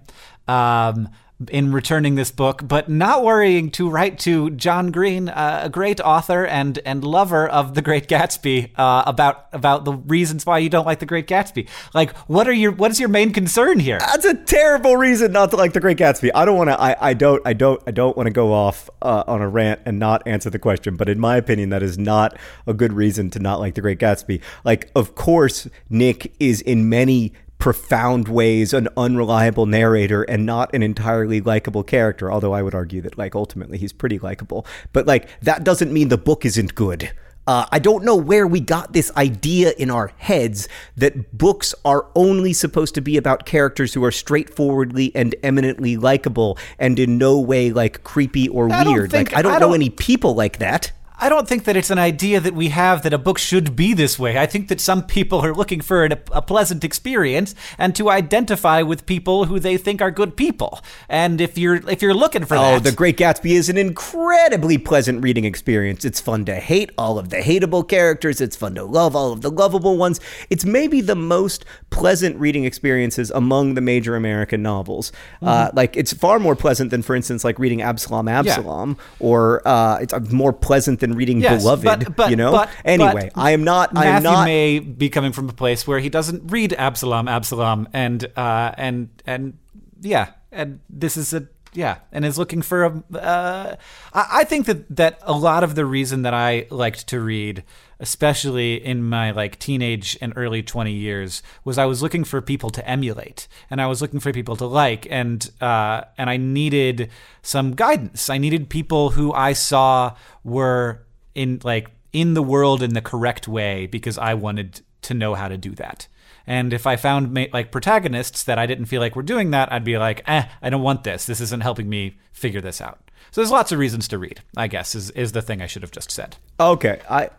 Um, 0.48 1.10
in 1.50 1.72
returning 1.72 2.16
this 2.16 2.32
book, 2.32 2.62
but 2.68 2.90
not 2.90 3.24
worrying 3.24 3.72
to 3.72 3.90
write 3.90 4.20
to 4.20 4.50
John 4.52 4.92
Green, 4.92 5.30
uh, 5.30 5.62
a 5.64 5.70
great 5.70 6.00
author 6.00 6.46
and 6.46 6.80
and 6.86 7.04
lover 7.04 7.48
of 7.48 7.74
The 7.74 7.82
Great 7.82 8.08
Gatsby, 8.08 8.72
uh, 8.76 9.04
about 9.06 9.48
about 9.54 9.86
the 9.86 9.94
reasons 9.94 10.46
why 10.46 10.60
you 10.60 10.70
don't 10.70 10.86
like 10.86 11.00
The 11.00 11.06
Great 11.06 11.28
Gatsby. 11.28 11.68
Like, 11.94 12.16
what 12.28 12.48
are 12.48 12.54
your 12.54 12.72
what 12.72 12.92
is 12.92 13.00
your 13.00 13.10
main 13.10 13.34
concern 13.34 13.80
here? 13.80 14.00
That's 14.00 14.26
a 14.26 14.36
terrible 14.36 14.98
reason 14.98 15.32
not 15.32 15.52
to 15.52 15.56
like 15.56 15.74
The 15.74 15.80
Great 15.80 15.98
Gatsby. 15.98 16.32
I 16.36 16.46
don't 16.46 16.58
want 16.58 16.70
to. 16.70 16.80
I, 16.80 17.10
I 17.10 17.14
don't. 17.14 17.42
I 17.46 17.54
don't. 17.54 17.82
I 17.88 17.92
don't 17.92 18.16
want 18.16 18.28
to 18.28 18.32
go 18.32 18.54
off 18.54 18.90
uh, 19.02 19.24
on 19.28 19.42
a 19.42 19.50
rant 19.50 19.82
and 19.86 20.00
not 20.00 20.28
answer 20.28 20.50
the 20.50 20.60
question. 20.60 20.96
But 20.96 21.10
in 21.10 21.20
my 21.20 21.38
opinion, 21.38 21.70
that 21.70 21.84
is 21.84 21.98
not 21.98 22.38
a 22.68 22.74
good 22.74 22.94
reason 22.94 23.30
to 23.32 23.40
not 23.40 23.60
like 23.60 23.76
The 23.76 23.82
Great 23.82 24.00
Gatsby. 24.00 24.42
Like, 24.64 24.92
of 24.96 25.16
course, 25.16 25.68
Nick 25.90 26.34
is 26.40 26.62
in 26.62 26.90
many 26.90 27.34
profound 27.62 28.28
ways 28.28 28.74
an 28.74 28.90
unreliable 28.98 29.66
narrator 29.66 30.24
and 30.24 30.46
not 30.46 30.74
an 30.74 30.84
entirely 30.84 31.40
likable 31.40 31.84
character. 31.84 32.30
Although 32.32 32.54
I 32.54 32.62
would 32.62 32.76
argue 32.76 33.02
that, 33.04 33.18
like, 33.18 33.36
ultimately 33.36 33.78
he's 33.78 33.94
pretty 33.94 34.20
likable. 34.20 34.66
But 34.92 35.06
like, 35.08 35.30
that 35.42 35.64
doesn't 35.64 35.94
mean 35.94 36.10
the 36.10 36.18
book 36.18 36.44
isn't 36.44 36.76
good. 36.76 37.12
Uh, 37.48 37.66
I 37.72 37.80
don't 37.80 38.04
know 38.04 38.16
where 38.16 38.46
we 38.46 38.60
got 38.60 38.94
this 38.94 39.12
idea 39.18 39.74
in 39.78 39.90
our 39.90 40.12
heads 40.18 40.68
that 40.98 41.36
books 41.38 41.74
are 41.84 42.08
only 42.16 42.54
supposed 42.54 42.94
to 42.96 43.02
be 43.02 43.18
about 43.18 43.46
characters 43.48 43.94
who 43.96 44.04
are 44.04 44.12
straightforwardly 44.12 45.12
and 45.16 45.34
eminently 45.42 45.98
likable 45.98 46.58
and 46.78 47.00
in 47.00 47.18
no 47.18 47.40
way 47.40 47.72
like 47.72 48.04
creepy 48.04 48.48
or 48.48 48.72
I 48.72 48.84
weird. 48.84 49.10
think- 49.12 49.32
like 49.32 49.38
I 49.40 49.42
don't 49.42 49.54
I 49.54 49.56
know 49.60 49.68
don't- 49.68 49.76
any 49.76 49.90
people 49.90 50.36
like 50.36 50.60
that. 50.60 50.92
I 51.22 51.30
don't 51.30 51.48
think 51.48 51.66
that 51.66 51.78
it's 51.78 51.92
an 51.92 52.00
idea 52.00 52.40
that 52.40 52.56
we 52.56 52.70
have 52.70 53.04
that 53.04 53.14
a 53.14 53.18
book 53.20 53.38
should 53.38 53.76
be 53.76 53.94
this 53.94 54.18
way. 54.18 54.40
I 54.40 54.48
think 54.48 54.70
that 54.70 54.82
some 54.82 55.04
people 55.04 55.40
are 55.46 55.54
looking 55.54 55.80
for 55.80 56.04
an, 56.04 56.14
a 56.32 56.42
pleasant 56.42 56.84
experience 56.84 57.54
and 57.78 57.96
to 57.96 58.10
identify 58.10 58.82
with 58.82 59.06
people 59.06 59.46
who 59.46 59.60
they 59.60 59.78
think 59.78 60.02
are 60.02 60.10
good 60.10 60.36
people. 60.36 60.82
And 61.08 61.40
if 61.40 61.58
you're 61.60 61.76
if 61.90 62.02
you're 62.02 62.16
looking 62.16 62.44
for 62.46 62.56
Oh, 62.58 62.74
that, 62.80 62.84
The 62.84 62.92
Great 62.92 63.18
Gatsby 63.18 63.52
is 63.52 63.70
an 63.70 63.78
incredibly 63.78 64.80
pleasant 64.80 65.22
reading 65.24 65.46
experience. 65.46 66.04
It's 66.04 66.20
fun 66.20 66.44
to 66.46 66.56
hate 66.56 66.90
all 66.98 67.20
of 67.20 67.30
the 67.30 67.38
hateable 67.38 67.88
characters. 67.88 68.42
It's 68.42 68.56
fun 68.56 68.74
to 68.76 68.84
love 68.84 69.16
all 69.16 69.32
of 69.32 69.42
the 69.42 69.52
lovable 69.52 69.98
ones. 69.98 70.20
It's 70.50 70.66
maybe 70.66 71.02
the 71.02 71.16
most 71.16 71.66
pleasant 71.92 72.36
reading 72.38 72.66
experiences 72.66 73.30
among 73.30 73.76
the 73.76 73.82
major 73.82 74.16
American 74.16 74.62
novels. 74.64 75.12
Uh, 75.42 75.52
Mm-hmm. 75.52 75.78
like 75.78 75.98
it's 75.98 76.14
far 76.14 76.40
more 76.40 76.56
pleasant 76.56 76.90
than, 76.92 77.02
for 77.04 77.16
instance, 77.16 77.44
like 77.44 77.60
reading 77.60 77.82
Absalom, 77.82 78.28
Absalom, 78.28 78.98
or 79.20 79.62
uh, 79.68 79.98
it's 80.02 80.14
uh, 80.14 80.20
more 80.32 80.54
pleasant 80.54 81.00
than 81.00 81.11
reading 81.16 81.42
Yes, 81.42 81.62
Beloved. 81.62 81.84
but- 81.86 82.16
but- 82.16 82.30
you 82.30 82.36
know. 82.36 82.52
but- 82.52 82.70
anyway, 82.86 83.32
but 83.34 83.42
I 83.42 83.52
am 83.52 83.64
not. 83.64 83.96
I 83.96 84.06
am 84.06 84.24
Matthew 84.24 84.32
not. 84.32 84.46
may 84.46 84.80
be 84.80 85.10
coming 85.10 85.32
from 85.32 85.50
a 85.50 85.54
place 85.54 85.88
where 85.88 86.00
he 86.00 86.10
doesn't 86.10 86.52
read 86.52 86.74
Absalom, 86.74 87.28
Absalom, 87.28 87.88
and 87.94 88.26
uh, 88.36 88.72
and 88.78 89.10
and 89.26 89.58
yeah, 90.02 90.30
and 90.52 90.80
this 90.90 91.18
is 91.18 91.34
a 91.34 91.48
yeah, 91.74 92.00
and 92.12 92.26
is 92.26 92.38
looking 92.38 92.62
for 92.62 92.84
a. 92.84 93.04
Uh, 93.18 93.76
I, 94.14 94.28
I 94.40 94.44
think 94.44 94.66
that 94.66 94.94
that 94.96 95.20
a 95.24 95.34
lot 95.34 95.64
of 95.64 95.76
the 95.76 95.86
reason 95.86 96.24
that 96.24 96.34
I 96.34 96.68
liked 96.70 97.08
to 97.08 97.22
read, 97.22 97.64
especially 98.02 98.84
in 98.84 99.04
my 99.04 99.32
like 99.32 99.58
teenage 99.60 100.18
and 100.20 100.34
early 100.36 100.62
twenty 100.62 100.92
years, 100.92 101.42
was 101.64 101.78
I 101.78 101.86
was 101.86 102.02
looking 102.02 102.26
for 102.26 102.42
people 102.42 102.70
to 102.72 102.86
emulate, 102.88 103.48
and 103.70 103.82
I 103.82 103.88
was 103.88 104.02
looking 104.02 104.20
for 104.20 104.34
people 104.34 104.58
to 104.58 104.66
like, 104.66 105.08
and 105.10 105.50
uh, 105.62 106.02
and 106.18 106.30
I 106.30 106.38
needed 106.38 107.10
some 107.42 107.74
guidance. 107.74 108.30
I 108.30 108.38
needed 108.38 108.70
people 108.70 109.12
who 109.12 109.32
I 109.32 109.54
saw 109.54 110.16
were 110.44 111.06
in 111.34 111.62
like 111.64 111.92
in 112.12 112.34
the 112.34 112.44
world 112.44 112.84
in 112.84 112.94
the 112.94 113.02
correct 113.02 113.48
way 113.48 113.86
because 113.86 114.18
I 114.18 114.34
wanted 114.34 114.82
to 115.04 115.14
know 115.14 115.36
how 115.36 115.48
to 115.48 115.58
do 115.58 115.72
that. 115.72 116.08
And 116.48 116.74
if 116.74 116.88
I 116.88 116.96
found 116.96 117.38
like 117.54 117.72
protagonists 117.72 118.44
that 118.44 118.58
I 118.58 118.66
didn't 118.66 118.86
feel 118.86 119.00
like 119.00 119.16
were 119.16 119.24
doing 119.24 119.52
that, 119.52 119.72
I'd 119.72 119.84
be 119.84 119.98
like, 119.98 120.24
eh, 120.28 120.48
I 120.62 120.70
don't 120.70 120.82
want 120.82 121.04
this. 121.04 121.26
This 121.26 121.40
isn't 121.40 121.62
helping 121.62 121.88
me 121.88 122.18
figure 122.34 122.62
this 122.62 122.82
out. 122.82 123.00
So 123.32 123.40
there's 123.40 123.52
lots 123.52 123.72
of 123.72 123.80
reasons 123.80 124.08
to 124.10 124.18
read. 124.18 124.42
I 124.58 124.68
guess 124.68 124.96
is 124.96 125.12
is 125.12 125.32
the 125.32 125.42
thing 125.42 125.62
I 125.62 125.68
should 125.68 125.84
have 125.84 125.92
just 125.92 126.12
said. 126.12 126.38
Okay, 126.60 127.00
I 127.10 127.30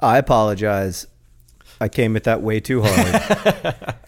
I 0.00 0.18
apologize. 0.18 1.06
I 1.80 1.88
came 1.88 2.16
at 2.16 2.24
that 2.24 2.42
way 2.42 2.60
too 2.60 2.82
hard. 2.82 3.94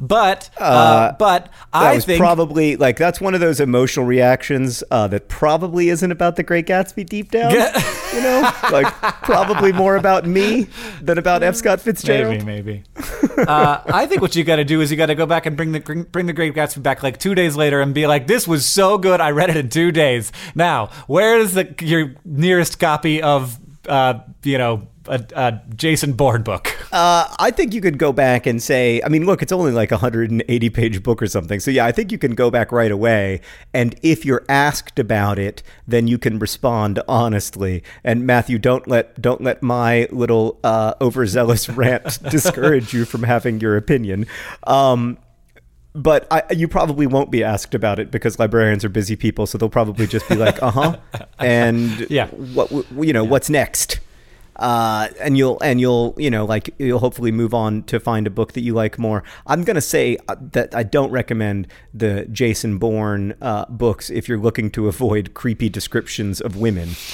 But 0.00 0.50
uh, 0.58 1.12
but 1.12 1.50
I 1.72 1.94
was 1.94 2.04
think 2.04 2.18
probably 2.18 2.76
like 2.76 2.96
that's 2.96 3.20
one 3.20 3.34
of 3.34 3.40
those 3.40 3.60
emotional 3.60 4.04
reactions 4.04 4.84
uh, 4.90 5.06
that 5.08 5.28
probably 5.28 5.88
isn't 5.88 6.10
about 6.10 6.36
the 6.36 6.42
Great 6.42 6.66
Gatsby 6.66 7.06
deep 7.06 7.30
down. 7.30 7.52
you 7.52 8.20
know, 8.20 8.50
like 8.70 8.92
probably 9.22 9.72
more 9.72 9.96
about 9.96 10.26
me 10.26 10.68
than 11.00 11.18
about 11.18 11.42
F. 11.42 11.56
Scott 11.56 11.80
Fitzgerald. 11.80 12.44
maybe 12.44 12.44
maybe. 12.44 12.84
uh, 13.48 13.82
I 13.86 14.06
think 14.06 14.20
what 14.20 14.36
you 14.36 14.44
got 14.44 14.56
to 14.56 14.64
do 14.64 14.80
is 14.80 14.90
you 14.90 14.96
got 14.96 15.06
to 15.06 15.14
go 15.14 15.26
back 15.26 15.46
and 15.46 15.56
bring 15.56 15.72
the 15.72 15.80
bring 16.10 16.26
the 16.26 16.32
Great 16.32 16.54
Gatsby 16.54 16.82
back 16.82 17.02
like 17.02 17.18
two 17.18 17.34
days 17.34 17.56
later 17.56 17.80
and 17.80 17.94
be 17.94 18.06
like, 18.06 18.26
this 18.26 18.46
was 18.46 18.66
so 18.66 18.98
good, 18.98 19.20
I 19.20 19.30
read 19.30 19.50
it 19.50 19.56
in 19.56 19.68
two 19.68 19.92
days. 19.92 20.32
Now, 20.54 20.90
where 21.06 21.38
is 21.38 21.54
the 21.54 21.74
your 21.80 22.14
nearest 22.24 22.78
copy 22.78 23.22
of 23.22 23.58
uh, 23.88 24.20
you 24.42 24.58
know 24.58 24.88
a, 25.08 25.24
a 25.34 25.60
Jason 25.74 26.12
Bourne 26.12 26.42
book? 26.42 26.76
Uh, 26.92 27.32
I 27.38 27.50
think 27.50 27.74
you 27.74 27.80
could 27.80 27.98
go 27.98 28.12
back 28.12 28.46
and 28.46 28.62
say, 28.62 29.00
I 29.04 29.08
mean, 29.08 29.26
look, 29.26 29.42
it's 29.42 29.52
only 29.52 29.72
like 29.72 29.90
a 29.90 29.96
180 29.96 30.70
page 30.70 31.02
book 31.02 31.22
or 31.22 31.26
something. 31.26 31.60
So, 31.60 31.70
yeah, 31.70 31.84
I 31.86 31.92
think 31.92 32.12
you 32.12 32.18
can 32.18 32.34
go 32.34 32.50
back 32.50 32.72
right 32.72 32.90
away. 32.90 33.40
And 33.74 33.98
if 34.02 34.24
you're 34.24 34.44
asked 34.48 34.98
about 34.98 35.38
it, 35.38 35.62
then 35.86 36.08
you 36.08 36.18
can 36.18 36.38
respond 36.38 37.00
honestly. 37.08 37.82
And 38.04 38.26
Matthew, 38.26 38.58
don't 38.58 38.86
let 38.88 39.20
don't 39.20 39.42
let 39.42 39.62
my 39.62 40.08
little 40.10 40.58
uh, 40.64 40.94
overzealous 41.00 41.68
rant 41.70 42.18
discourage 42.30 42.92
you 42.92 43.04
from 43.04 43.22
having 43.22 43.60
your 43.60 43.76
opinion. 43.76 44.26
Um, 44.66 45.18
but 45.96 46.26
I, 46.30 46.42
you 46.52 46.68
probably 46.68 47.06
won't 47.06 47.30
be 47.30 47.42
asked 47.42 47.74
about 47.74 47.98
it 47.98 48.10
because 48.10 48.38
librarians 48.38 48.84
are 48.84 48.88
busy 48.88 49.16
people, 49.16 49.46
so 49.46 49.58
they'll 49.58 49.68
probably 49.68 50.06
just 50.06 50.28
be 50.28 50.36
like, 50.36 50.62
"Uh 50.62 50.70
huh," 50.70 50.96
and 51.38 52.06
Yeah. 52.10 52.28
what 52.28 52.70
you 53.00 53.12
know, 53.12 53.24
what's 53.24 53.50
next? 53.50 53.98
Uh, 54.56 55.08
and 55.20 55.36
you'll 55.36 55.58
and 55.62 55.80
you'll 55.80 56.14
you 56.16 56.30
know 56.30 56.44
like 56.44 56.74
you'll 56.78 56.98
hopefully 56.98 57.30
move 57.30 57.52
on 57.52 57.82
to 57.84 58.00
find 58.00 58.26
a 58.26 58.30
book 58.30 58.52
that 58.52 58.62
you 58.62 58.74
like 58.74 58.98
more. 58.98 59.22
I'm 59.46 59.64
gonna 59.64 59.80
say 59.80 60.16
uh, 60.28 60.36
that 60.52 60.74
I 60.74 60.82
don't 60.82 61.10
recommend 61.10 61.68
the 61.92 62.26
Jason 62.26 62.78
Bourne 62.78 63.34
uh, 63.40 63.66
books 63.66 64.10
if 64.10 64.28
you're 64.28 64.38
looking 64.38 64.70
to 64.72 64.88
avoid 64.88 65.34
creepy 65.34 65.68
descriptions 65.68 66.40
of 66.40 66.56
women. 66.56 66.90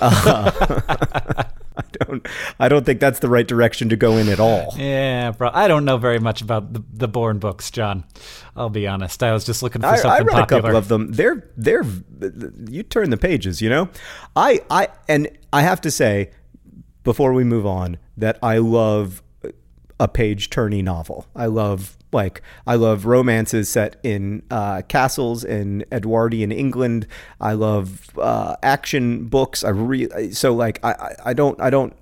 Uh, 0.00 1.44
I 1.78 1.84
don't 2.04 2.28
I 2.58 2.68
don't 2.68 2.84
think 2.84 3.00
that's 3.00 3.20
the 3.20 3.28
right 3.28 3.46
direction 3.46 3.88
to 3.90 3.96
go 3.96 4.16
in 4.16 4.28
at 4.28 4.40
all. 4.40 4.74
Yeah, 4.76 5.30
bro. 5.30 5.50
I 5.52 5.68
don't 5.68 5.84
know 5.84 5.96
very 5.96 6.18
much 6.18 6.42
about 6.42 6.72
the, 6.72 6.82
the 6.92 7.08
Bourne 7.08 7.38
books, 7.38 7.70
John. 7.70 8.04
I'll 8.56 8.70
be 8.70 8.86
honest. 8.88 9.22
I 9.22 9.32
was 9.32 9.44
just 9.44 9.62
looking 9.62 9.82
for 9.82 9.88
I, 9.88 9.92
I 9.92 9.96
something 9.96 10.26
read 10.26 10.34
popular. 10.34 10.58
a 10.58 10.62
couple 10.62 10.76
of 10.76 10.88
them. 10.88 11.12
They're 11.12 11.48
they're 11.56 11.84
you 12.68 12.82
turn 12.82 13.10
the 13.10 13.16
pages, 13.16 13.62
you 13.62 13.70
know. 13.70 13.88
I 14.34 14.60
I 14.70 14.88
and 15.08 15.28
I 15.52 15.62
have 15.62 15.80
to 15.82 15.90
say 15.90 16.30
before 17.08 17.32
we 17.32 17.42
move 17.42 17.64
on 17.64 17.96
that 18.18 18.38
I 18.42 18.58
love 18.58 19.22
a 19.98 20.06
page 20.06 20.50
turning 20.50 20.84
novel. 20.84 21.26
I 21.34 21.46
love 21.46 21.96
like 22.12 22.42
I 22.66 22.74
love 22.74 23.06
romances 23.06 23.70
set 23.70 23.96
in 24.02 24.42
uh, 24.50 24.82
castles 24.88 25.42
in 25.42 25.86
Edwardian 25.90 26.52
England. 26.52 27.06
I 27.40 27.54
love 27.54 28.10
uh, 28.18 28.56
action 28.62 29.24
books. 29.24 29.64
I 29.64 29.70
re- 29.70 30.32
so 30.32 30.54
like 30.54 30.80
I, 30.84 30.90
I, 30.90 31.14
I 31.30 31.32
don't 31.32 31.58
I 31.62 31.70
don't 31.70 31.94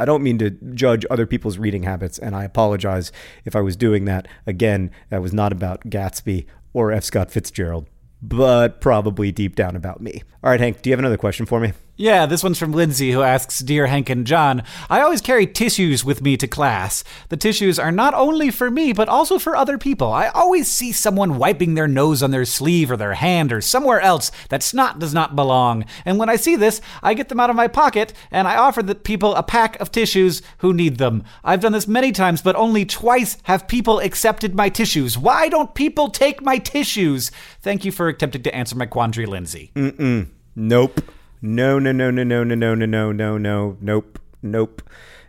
I 0.00 0.04
don't 0.04 0.24
mean 0.24 0.38
to 0.38 0.50
judge 0.50 1.06
other 1.08 1.26
people's 1.26 1.56
reading 1.56 1.84
habits, 1.84 2.18
and 2.18 2.34
I 2.34 2.42
apologize 2.42 3.12
if 3.44 3.54
I 3.54 3.60
was 3.60 3.76
doing 3.76 4.04
that. 4.06 4.26
Again, 4.48 4.90
that 5.10 5.22
was 5.22 5.32
not 5.32 5.52
about 5.52 5.82
Gatsby 5.84 6.44
or 6.72 6.90
F. 6.90 7.04
Scott 7.04 7.30
Fitzgerald, 7.30 7.86
but 8.20 8.80
probably 8.80 9.30
deep 9.30 9.54
down 9.54 9.76
about 9.76 10.00
me. 10.00 10.24
All 10.42 10.50
right, 10.50 10.58
Hank, 10.58 10.82
do 10.82 10.90
you 10.90 10.92
have 10.92 10.98
another 10.98 11.16
question 11.16 11.46
for 11.46 11.60
me? 11.60 11.72
Yeah, 12.00 12.24
this 12.24 12.42
one's 12.42 12.58
from 12.58 12.72
Lindsay, 12.72 13.12
who 13.12 13.20
asks 13.20 13.58
Dear 13.58 13.86
Hank 13.86 14.08
and 14.08 14.26
John, 14.26 14.62
I 14.88 15.02
always 15.02 15.20
carry 15.20 15.46
tissues 15.46 16.02
with 16.02 16.22
me 16.22 16.38
to 16.38 16.48
class. 16.48 17.04
The 17.28 17.36
tissues 17.36 17.78
are 17.78 17.92
not 17.92 18.14
only 18.14 18.50
for 18.50 18.70
me, 18.70 18.94
but 18.94 19.10
also 19.10 19.38
for 19.38 19.54
other 19.54 19.76
people. 19.76 20.10
I 20.10 20.28
always 20.28 20.66
see 20.66 20.92
someone 20.92 21.36
wiping 21.36 21.74
their 21.74 21.86
nose 21.86 22.22
on 22.22 22.30
their 22.30 22.46
sleeve 22.46 22.90
or 22.90 22.96
their 22.96 23.12
hand 23.12 23.52
or 23.52 23.60
somewhere 23.60 24.00
else 24.00 24.32
that 24.48 24.62
snot 24.62 24.98
does 24.98 25.12
not 25.12 25.36
belong. 25.36 25.84
And 26.06 26.18
when 26.18 26.30
I 26.30 26.36
see 26.36 26.56
this, 26.56 26.80
I 27.02 27.12
get 27.12 27.28
them 27.28 27.38
out 27.38 27.50
of 27.50 27.56
my 27.56 27.68
pocket 27.68 28.14
and 28.30 28.48
I 28.48 28.56
offer 28.56 28.82
the 28.82 28.94
people 28.94 29.34
a 29.34 29.42
pack 29.42 29.78
of 29.78 29.92
tissues 29.92 30.40
who 30.60 30.72
need 30.72 30.96
them. 30.96 31.22
I've 31.44 31.60
done 31.60 31.72
this 31.72 31.86
many 31.86 32.12
times, 32.12 32.40
but 32.40 32.56
only 32.56 32.86
twice 32.86 33.36
have 33.42 33.68
people 33.68 33.98
accepted 33.98 34.54
my 34.54 34.70
tissues. 34.70 35.18
Why 35.18 35.50
don't 35.50 35.74
people 35.74 36.08
take 36.08 36.40
my 36.40 36.56
tissues? 36.56 37.30
Thank 37.60 37.84
you 37.84 37.92
for 37.92 38.08
attempting 38.08 38.44
to 38.44 38.54
answer 38.54 38.74
my 38.74 38.86
quandary, 38.86 39.26
Lindsay. 39.26 39.70
Mm-mm. 39.74 40.28
Nope. 40.56 41.02
No, 41.42 41.78
no, 41.78 41.92
no, 41.92 42.10
no, 42.10 42.22
no, 42.22 42.44
no, 42.44 42.54
no, 42.54 42.74
no, 42.74 42.84
no, 42.86 43.12
no, 43.12 43.38
no, 43.38 43.76
nope, 43.80 44.18
nope, 44.42 44.82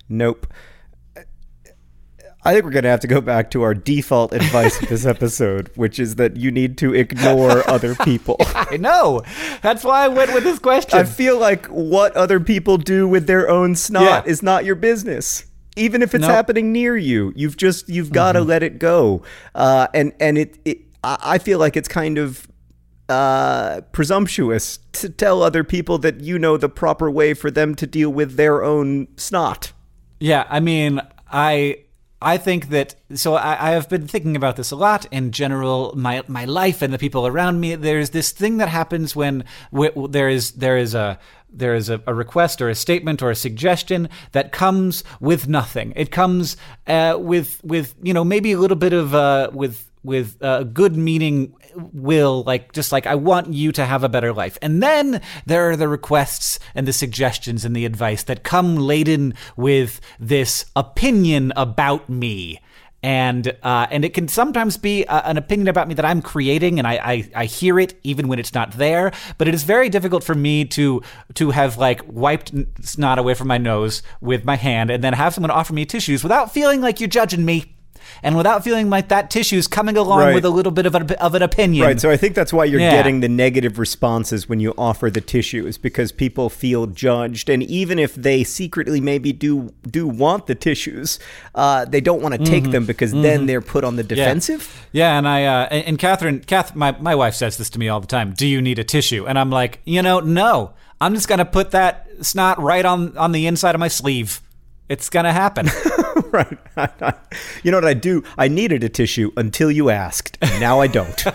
nope. 0.09 0.47
I 2.43 2.53
think 2.53 2.65
we're 2.65 2.71
going 2.71 2.85
to 2.85 2.89
have 2.89 3.01
to 3.01 3.07
go 3.07 3.21
back 3.21 3.51
to 3.51 3.61
our 3.61 3.75
default 3.75 4.33
advice 4.41 4.81
of 4.81 4.89
this 4.89 5.05
episode, 5.05 5.69
which 5.75 5.99
is 5.99 6.15
that 6.15 6.37
you 6.37 6.49
need 6.51 6.75
to 6.79 6.93
ignore 6.95 7.69
other 7.69 7.93
people. 7.95 8.37
I 8.55 8.77
know. 8.77 9.21
That's 9.61 9.83
why 9.83 10.05
I 10.05 10.07
went 10.07 10.33
with 10.33 10.43
this 10.43 10.57
question. 10.57 10.97
I 10.97 11.03
feel 11.03 11.37
like 11.37 11.67
what 11.67 12.15
other 12.17 12.39
people 12.39 12.77
do 12.77 13.07
with 13.07 13.27
their 13.27 13.47
own 13.47 13.75
snot 13.75 14.03
Yeah. 14.03 14.23
is 14.25 14.41
not 14.41 14.65
your 14.65 14.73
business. 14.75 15.45
Even 15.77 16.01
if 16.01 16.15
it's 16.15 16.23
Nope. 16.23 16.31
happening 16.31 16.71
near 16.73 16.97
you, 16.97 17.31
you've 17.35 17.55
just 17.57 17.87
you've 17.87 18.11
got 18.11 18.31
to 18.33 18.41
let 18.41 18.61
it 18.63 18.77
go. 18.79 19.21
Uh, 19.55 19.87
and 19.93 20.11
and 20.19 20.37
it, 20.37 20.57
it 20.65 20.79
I 21.03 21.37
feel 21.37 21.59
like 21.59 21.77
it's 21.77 21.87
kind 21.87 22.17
of 22.17 22.47
uh, 23.11 23.81
presumptuous 23.91 24.79
to 24.93 25.09
tell 25.09 25.43
other 25.43 25.63
people 25.63 25.97
that 25.99 26.21
you 26.21 26.39
know 26.39 26.57
the 26.57 26.69
proper 26.69 27.11
way 27.11 27.33
for 27.33 27.51
them 27.51 27.75
to 27.75 27.85
deal 27.85 28.09
with 28.09 28.37
their 28.37 28.63
own 28.63 29.07
snot. 29.17 29.73
Yeah, 30.19 30.45
I 30.49 30.59
mean, 30.59 31.01
I 31.31 31.83
I 32.21 32.37
think 32.37 32.69
that 32.69 32.95
so 33.15 33.33
I, 33.33 33.69
I 33.69 33.71
have 33.71 33.89
been 33.89 34.07
thinking 34.07 34.35
about 34.35 34.55
this 34.55 34.71
a 34.71 34.75
lot 34.75 35.05
in 35.11 35.31
general, 35.31 35.93
my 35.95 36.23
my 36.27 36.45
life 36.45 36.81
and 36.81 36.93
the 36.93 36.99
people 36.99 37.25
around 37.25 37.59
me. 37.59 37.75
There's 37.75 38.11
this 38.11 38.31
thing 38.31 38.57
that 38.57 38.69
happens 38.69 39.15
when 39.15 39.43
w- 39.73 40.07
there 40.07 40.29
is 40.29 40.51
there 40.51 40.77
is 40.77 40.93
a 40.93 41.19
there 41.51 41.75
is 41.75 41.89
a, 41.89 42.01
a 42.07 42.13
request 42.13 42.61
or 42.61 42.69
a 42.69 42.75
statement 42.75 43.21
or 43.21 43.29
a 43.29 43.35
suggestion 43.35 44.07
that 44.31 44.51
comes 44.51 45.03
with 45.19 45.49
nothing. 45.49 45.91
It 45.95 46.11
comes 46.11 46.55
uh, 46.87 47.17
with 47.19 47.61
with 47.63 47.95
you 48.01 48.13
know 48.13 48.23
maybe 48.23 48.51
a 48.51 48.59
little 48.59 48.77
bit 48.77 48.93
of 48.93 49.13
uh, 49.13 49.49
with 49.51 49.90
with 50.03 50.41
uh, 50.41 50.63
good 50.63 50.95
meaning 50.95 51.53
will 51.93 52.43
like 52.43 52.73
just 52.73 52.91
like 52.91 53.05
i 53.05 53.15
want 53.15 53.53
you 53.53 53.71
to 53.71 53.85
have 53.85 54.03
a 54.03 54.09
better 54.09 54.33
life. 54.33 54.57
And 54.61 54.81
then 54.81 55.21
there 55.45 55.69
are 55.69 55.75
the 55.75 55.87
requests 55.87 56.59
and 56.75 56.87
the 56.87 56.93
suggestions 56.93 57.65
and 57.65 57.75
the 57.75 57.85
advice 57.85 58.23
that 58.23 58.43
come 58.43 58.75
laden 58.75 59.33
with 59.55 59.99
this 60.19 60.65
opinion 60.75 61.53
about 61.55 62.09
me. 62.09 62.59
And 63.03 63.57
uh, 63.63 63.87
and 63.89 64.05
it 64.05 64.13
can 64.13 64.27
sometimes 64.27 64.77
be 64.77 65.07
uh, 65.07 65.23
an 65.25 65.35
opinion 65.35 65.67
about 65.69 65.87
me 65.87 65.95
that 65.95 66.05
I'm 66.05 66.21
creating, 66.21 66.77
and 66.77 66.87
I, 66.87 66.99
I 67.03 67.29
I 67.35 67.45
hear 67.45 67.79
it 67.79 67.99
even 68.03 68.27
when 68.27 68.37
it's 68.37 68.53
not 68.53 68.73
there. 68.73 69.11
But 69.39 69.47
it 69.47 69.55
is 69.55 69.63
very 69.63 69.89
difficult 69.89 70.23
for 70.23 70.35
me 70.35 70.65
to 70.65 71.01
to 71.33 71.49
have 71.49 71.79
like 71.79 72.01
wiped 72.05 72.53
snot 72.81 73.17
away 73.17 73.33
from 73.33 73.47
my 73.47 73.57
nose 73.57 74.03
with 74.21 74.45
my 74.45 74.55
hand, 74.55 74.91
and 74.91 75.03
then 75.03 75.13
have 75.13 75.33
someone 75.33 75.49
offer 75.49 75.73
me 75.73 75.83
tissues 75.83 76.21
without 76.21 76.53
feeling 76.53 76.79
like 76.79 76.99
you're 76.99 77.09
judging 77.09 77.43
me, 77.43 77.75
and 78.23 78.35
without 78.37 78.63
feeling 78.63 78.89
like 78.89 79.07
that 79.09 79.29
tissue 79.29 79.57
is 79.57 79.67
coming 79.67 79.97
along 79.97 80.19
Right. 80.19 80.35
with 80.35 80.45
a 80.45 80.49
little 80.49 80.71
bit 80.71 80.85
of 80.85 80.95
an, 80.95 81.11
of 81.13 81.35
an 81.35 81.41
opinion. 81.41 81.85
Right. 81.85 81.99
So 81.99 82.09
I 82.09 82.17
think 82.17 82.35
that's 82.35 82.51
why 82.53 82.65
you're 82.65 82.79
Yeah. 82.79 82.91
getting 82.91 83.19
the 83.21 83.29
negative 83.29 83.79
responses 83.79 84.47
when 84.49 84.59
you 84.59 84.73
offer 84.77 85.09
the 85.09 85.21
tissues 85.21 85.77
because 85.77 86.11
people 86.11 86.49
feel 86.49 86.85
judged, 86.87 87.49
and 87.49 87.63
even 87.63 87.97
if 87.99 88.15
they 88.15 88.43
secretly 88.43 89.01
maybe 89.01 89.31
do 89.33 89.73
do 89.89 90.07
want 90.07 90.47
the 90.47 90.55
tissues, 90.55 91.19
uh, 91.55 91.85
they 91.85 92.01
don't 92.01 92.21
want 92.21 92.35
to 92.35 92.43
take 92.43 92.71
them 92.71 92.85
because 92.85 93.11
then 93.11 93.45
they're 93.45 93.61
put 93.61 93.83
on 93.83 93.95
the 93.95 94.03
Mm-hmm. 94.03 94.15
Yeah. 94.17 94.25
defensive. 94.25 94.87
Yeah, 94.91 95.17
and 95.17 95.27
I 95.27 95.45
uh, 95.45 95.67
and 95.71 95.85
and 95.87 95.97
Catherine, 95.99 96.39
Kath, 96.39 96.75
my 96.75 96.95
my 96.99 97.15
wife 97.15 97.35
says 97.35 97.57
this 97.57 97.69
to 97.71 97.79
me 97.79 97.87
all 97.89 97.99
the 97.99 98.07
time. 98.07 98.33
Do 98.35 98.47
you 98.47 98.61
need 98.61 98.79
a 98.79 98.83
tissue? 98.83 99.25
And 99.27 99.37
I'm 99.39 99.49
like, 99.49 99.79
you 99.85 100.01
know, 100.01 100.19
no. 100.19 100.71
I'm 100.99 101.13
just 101.15 101.27
gonna 101.27 101.45
put 101.45 101.71
that 101.71 102.07
snot 102.21 102.61
right 102.61 102.85
on 102.85 103.17
on 103.17 103.31
the 103.31 103.47
inside 103.47 103.73
of 103.75 103.79
my 103.79 103.87
sleeve. 103.87 104.41
It's 104.89 105.09
gonna 105.09 105.33
happen. 105.33 105.67
right. 106.31 106.57
you 107.63 107.71
know 107.71 107.77
what 107.77 107.85
I 107.85 107.93
do? 107.93 108.23
I 108.37 108.47
needed 108.47 108.83
a 108.83 108.89
tissue 108.89 109.31
until 109.37 109.71
you 109.71 109.89
asked. 109.89 110.37
Now 110.59 110.79
I 110.79 110.87
don't. 110.87 111.21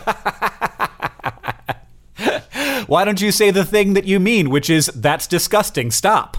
Why 2.86 3.04
don't 3.04 3.20
you 3.20 3.32
say 3.32 3.50
the 3.50 3.64
thing 3.64 3.94
that 3.94 4.04
you 4.04 4.20
mean, 4.20 4.50
which 4.50 4.70
is 4.70 4.86
that's 4.94 5.26
disgusting. 5.26 5.90
Stop. 5.90 6.36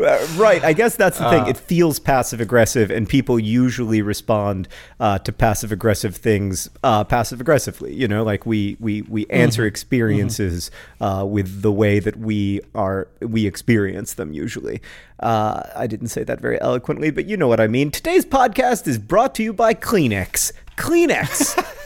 Uh, 0.00 0.26
right. 0.36 0.64
I 0.64 0.72
guess 0.72 0.96
that's 0.96 1.18
the 1.18 1.28
thing. 1.28 1.46
It 1.46 1.56
feels 1.56 1.98
passive 1.98 2.40
aggressive, 2.40 2.90
and 2.90 3.08
people 3.08 3.38
usually 3.38 4.02
respond 4.02 4.68
uh, 4.98 5.18
to 5.20 5.32
passive 5.32 5.72
aggressive 5.72 6.16
things 6.16 6.70
uh, 6.82 7.04
passive 7.04 7.40
aggressively. 7.40 7.94
You 7.94 8.08
know, 8.08 8.22
like 8.22 8.46
we 8.46 8.76
we 8.80 9.02
we 9.02 9.26
answer 9.26 9.66
experiences 9.66 10.70
uh, 11.00 11.24
with 11.28 11.62
the 11.62 11.72
way 11.72 11.98
that 11.98 12.16
we 12.16 12.60
are 12.74 13.08
we 13.20 13.46
experience 13.46 14.14
them. 14.14 14.32
Usually, 14.32 14.80
uh, 15.20 15.62
I 15.76 15.86
didn't 15.86 16.08
say 16.08 16.24
that 16.24 16.40
very 16.40 16.60
eloquently, 16.60 17.10
but 17.10 17.26
you 17.26 17.36
know 17.36 17.48
what 17.48 17.60
I 17.60 17.66
mean. 17.66 17.90
Today's 17.90 18.24
podcast 18.24 18.86
is 18.86 18.98
brought 18.98 19.34
to 19.36 19.42
you 19.42 19.52
by 19.52 19.74
Kleenex. 19.74 20.52
Kleenex. 20.76 21.62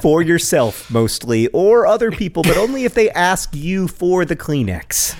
for 0.00 0.22
yourself 0.22 0.90
mostly, 0.90 1.46
or 1.48 1.86
other 1.86 2.10
people, 2.10 2.42
but 2.42 2.56
only 2.56 2.84
if 2.84 2.94
they 2.94 3.10
ask 3.10 3.54
you 3.54 3.86
for 3.86 4.24
the 4.24 4.34
Kleenex. 4.34 5.14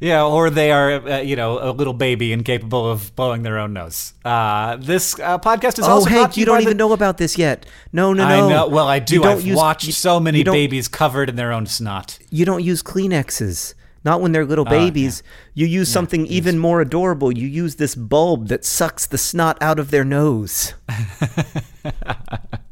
Yeah, 0.00 0.24
or 0.24 0.50
they 0.50 0.70
are, 0.72 0.92
uh, 1.08 1.20
you 1.20 1.36
know, 1.36 1.58
a 1.58 1.72
little 1.72 1.92
baby 1.94 2.32
incapable 2.32 2.90
of 2.90 3.14
blowing 3.16 3.42
their 3.42 3.58
own 3.58 3.72
nose. 3.72 4.12
Uh, 4.24 4.76
this 4.76 5.18
uh, 5.20 5.38
podcast 5.38 5.78
is 5.78 5.84
Oh, 5.86 5.92
also 5.92 6.10
brought 6.10 6.18
Hank, 6.20 6.36
you 6.36 6.44
don't 6.44 6.56
the- 6.58 6.62
even 6.62 6.76
know 6.76 6.92
about 6.92 7.18
this 7.18 7.38
yet. 7.38 7.66
No, 7.92 8.12
no, 8.12 8.24
I 8.24 8.36
no. 8.36 8.48
know. 8.48 8.68
Well, 8.68 8.88
I 8.88 8.98
do. 8.98 9.24
I've 9.24 9.42
use- 9.42 9.56
watched 9.56 9.92
so 9.92 10.20
many 10.20 10.42
babies 10.44 10.88
covered 10.88 11.28
in 11.28 11.36
their 11.36 11.52
own 11.52 11.66
snot. 11.66 12.18
You 12.30 12.44
don't 12.44 12.62
use 12.62 12.82
Kleenexes. 12.82 13.74
Not 14.04 14.20
when 14.20 14.30
they're 14.30 14.44
little 14.44 14.64
babies. 14.64 15.24
You 15.54 15.66
use 15.66 15.88
something 15.90 16.26
even 16.26 16.60
more 16.60 16.80
adorable. 16.80 17.32
You 17.36 17.48
use 17.48 17.74
this 17.74 17.96
bulb 17.96 18.46
that 18.48 18.64
sucks 18.64 19.04
the 19.04 19.18
snot 19.18 19.58
out 19.60 19.80
of 19.80 19.90
their 19.90 20.04
nose. 20.04 20.74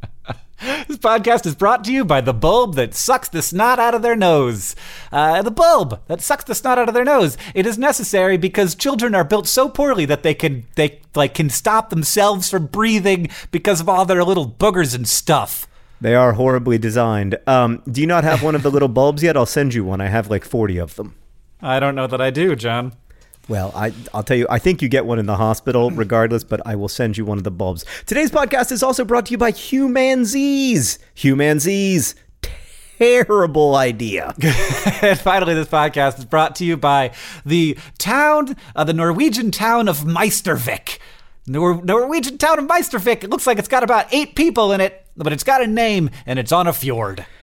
This 0.87 0.99
podcast 0.99 1.47
is 1.47 1.55
brought 1.55 1.83
to 1.85 1.93
you 1.93 2.05
by 2.05 2.21
the 2.21 2.35
bulb 2.35 2.75
that 2.75 2.95
sucks 2.95 3.29
the 3.29 3.41
snot 3.41 3.79
out 3.79 3.95
of 3.95 4.03
their 4.03 4.17
nose. 4.17 4.77
Uh, 5.11 5.41
the 5.41 5.51
bulb 5.51 6.01
that 6.09 6.21
sucks 6.21 6.45
the 6.45 6.55
snot 6.55 6.79
out 6.79 6.89
of 6.89 6.95
their 6.95 7.05
nose. 7.05 7.39
It 7.55 7.65
is 7.67 7.79
necessary 7.79 8.37
because 8.37 8.75
children 8.75 9.15
are 9.15 9.25
built 9.25 9.47
so 9.47 9.69
poorly 9.69 10.05
that 10.05 10.23
they 10.23 10.35
can 10.35 10.67
they 10.75 11.01
like 11.15 11.35
can 11.35 11.49
stop 11.49 11.89
themselves 11.89 12.51
from 12.51 12.67
breathing 12.67 13.29
because 13.51 13.81
of 13.81 13.89
all 13.89 14.05
their 14.05 14.25
little 14.25 14.49
boogers 14.49 14.95
and 14.95 15.09
stuff. 15.09 15.67
They 16.01 16.15
are 16.15 16.35
horribly 16.35 16.77
designed. 16.77 17.39
Um, 17.47 17.83
do 17.91 18.03
you 18.03 18.07
not 18.07 18.25
have 18.25 18.43
one 18.43 18.55
of 18.55 18.63
the 18.63 18.71
little 18.71 18.89
bulbs 18.89 19.23
yet? 19.23 19.37
I'll 19.39 19.47
send 19.47 19.73
you 19.73 19.85
one. 19.85 20.03
I 20.03 20.09
have 20.09 20.29
like 20.29 20.45
40 20.45 20.77
of 20.79 20.97
them. 20.97 21.15
I 21.63 21.81
don't 21.81 21.95
know 21.95 22.07
that 22.07 22.21
I 22.21 22.29
do, 22.29 22.55
John. 22.57 22.93
Well, 23.49 23.73
I, 23.75 23.93
I'll 24.15 24.23
tell 24.23 24.37
you, 24.37 24.47
I 24.49 24.59
think 24.59 24.81
you 24.81 24.89
get 24.89 25.05
one 25.05 25.19
in 25.19 25.27
the 25.27 25.37
hospital 25.37 25.91
regardless, 25.91 26.45
but 26.45 26.63
I 26.67 26.77
will 26.77 26.89
send 26.89 27.19
you 27.19 27.25
one 27.25 27.37
of 27.37 27.45
the 27.45 27.51
bulbs. 27.51 27.85
Today's 28.07 28.31
podcast 28.31 28.73
is 28.73 28.83
also 28.83 29.05
brought 29.05 29.27
to 29.27 29.33
you 29.33 29.39
by 29.39 29.53
Humanzees. 29.53 30.99
Humanzees. 31.15 32.15
Terrible 32.99 33.77
idea. 33.77 34.35
and 35.03 35.19
finally, 35.19 35.53
this 35.55 35.69
podcast 35.69 36.19
is 36.19 36.25
brought 36.25 36.57
to 36.57 36.65
you 36.65 36.77
by 36.77 37.11
the 37.45 37.77
town, 37.99 38.57
uh, 38.75 38.85
the 38.85 38.95
Norwegian 38.95 39.51
town 39.51 39.89
of 39.89 39.99
Meistervik. 40.01 40.99
Nor- 41.47 41.83
Norwegian 41.85 42.39
town 42.39 42.59
of 42.59 42.67
Meistervik. 42.67 43.25
It 43.25 43.31
looks 43.31 43.47
like 43.47 43.59
it's 43.59 43.69
got 43.69 43.83
about 43.83 44.07
eight 44.15 44.35
people 44.35 44.73
in 44.73 44.81
it, 44.81 45.07
but 45.17 45.33
it's 45.33 45.45
got 45.45 45.61
a 45.63 45.67
name 45.67 46.09
and 46.25 46.39
it's 46.39 46.53
on 46.53 46.67
a 46.67 46.73
fjord. 46.73 47.27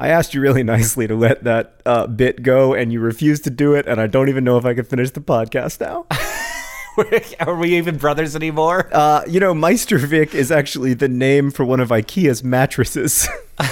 I 0.00 0.08
asked 0.08 0.32
you 0.34 0.40
really 0.40 0.62
nicely 0.74 1.06
to 1.06 1.14
let 1.14 1.44
that 1.44 1.80
uh, 1.84 2.06
bit 2.06 2.42
go, 2.42 2.72
and 2.74 2.90
you 2.92 3.00
refused 3.00 3.44
to 3.44 3.50
do 3.50 3.74
it, 3.74 3.86
and 3.86 4.00
I 4.00 4.06
don't 4.06 4.30
even 4.30 4.44
know 4.44 4.56
if 4.56 4.64
I 4.64 4.72
can 4.74 4.86
finish 4.86 5.10
the 5.10 5.20
podcast 5.20 5.80
now. 5.80 6.06
Are 7.40 7.54
we 7.54 7.76
even 7.76 7.98
brothers 7.98 8.34
anymore? 8.34 8.88
Uh, 8.92 9.22
you 9.28 9.40
know, 9.40 9.54
Meistervik 9.54 10.34
is 10.34 10.50
actually 10.50 10.94
the 10.94 11.08
name 11.08 11.50
for 11.50 11.64
one 11.64 11.80
of 11.80 11.90
IKEA's 11.90 12.42
mattresses. 12.42 13.28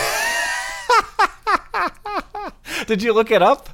Did 2.87 3.03
you 3.03 3.12
look 3.12 3.31
it 3.31 3.43
up? 3.43 3.68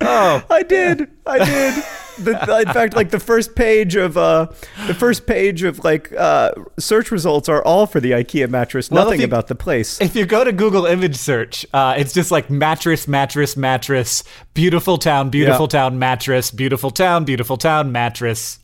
Oh, 0.00 0.42
I 0.50 0.62
did. 0.62 1.10
I 1.24 1.44
did. 1.44 1.84
The, 2.18 2.30
in 2.66 2.72
fact, 2.72 2.94
like 2.94 3.10
the 3.10 3.18
first 3.20 3.54
page 3.54 3.96
of 3.96 4.16
uh, 4.16 4.46
the 4.86 4.94
first 4.94 5.26
page 5.26 5.62
of 5.62 5.82
like 5.84 6.12
uh, 6.12 6.52
search 6.78 7.10
results 7.10 7.48
are 7.48 7.62
all 7.64 7.86
for 7.86 8.00
the 8.00 8.12
IKEA 8.12 8.48
mattress. 8.48 8.90
Well, 8.90 9.04
nothing 9.04 9.20
you- 9.20 9.26
about 9.26 9.48
the 9.48 9.54
place. 9.54 10.00
If 10.00 10.14
you 10.14 10.24
go 10.26 10.44
to 10.44 10.52
Google 10.52 10.86
image 10.86 11.16
search, 11.16 11.66
uh, 11.72 11.94
it's 11.96 12.12
just 12.12 12.30
like 12.30 12.50
mattress, 12.50 13.08
mattress, 13.08 13.56
mattress, 13.56 14.22
beautiful 14.54 14.98
town, 14.98 15.30
beautiful 15.30 15.64
Yeah. 15.64 15.80
town, 15.80 15.98
mattress, 15.98 16.50
beautiful 16.50 16.90
town, 16.90 17.24
beautiful 17.24 17.56
town, 17.56 17.90
mattress. 17.92 18.58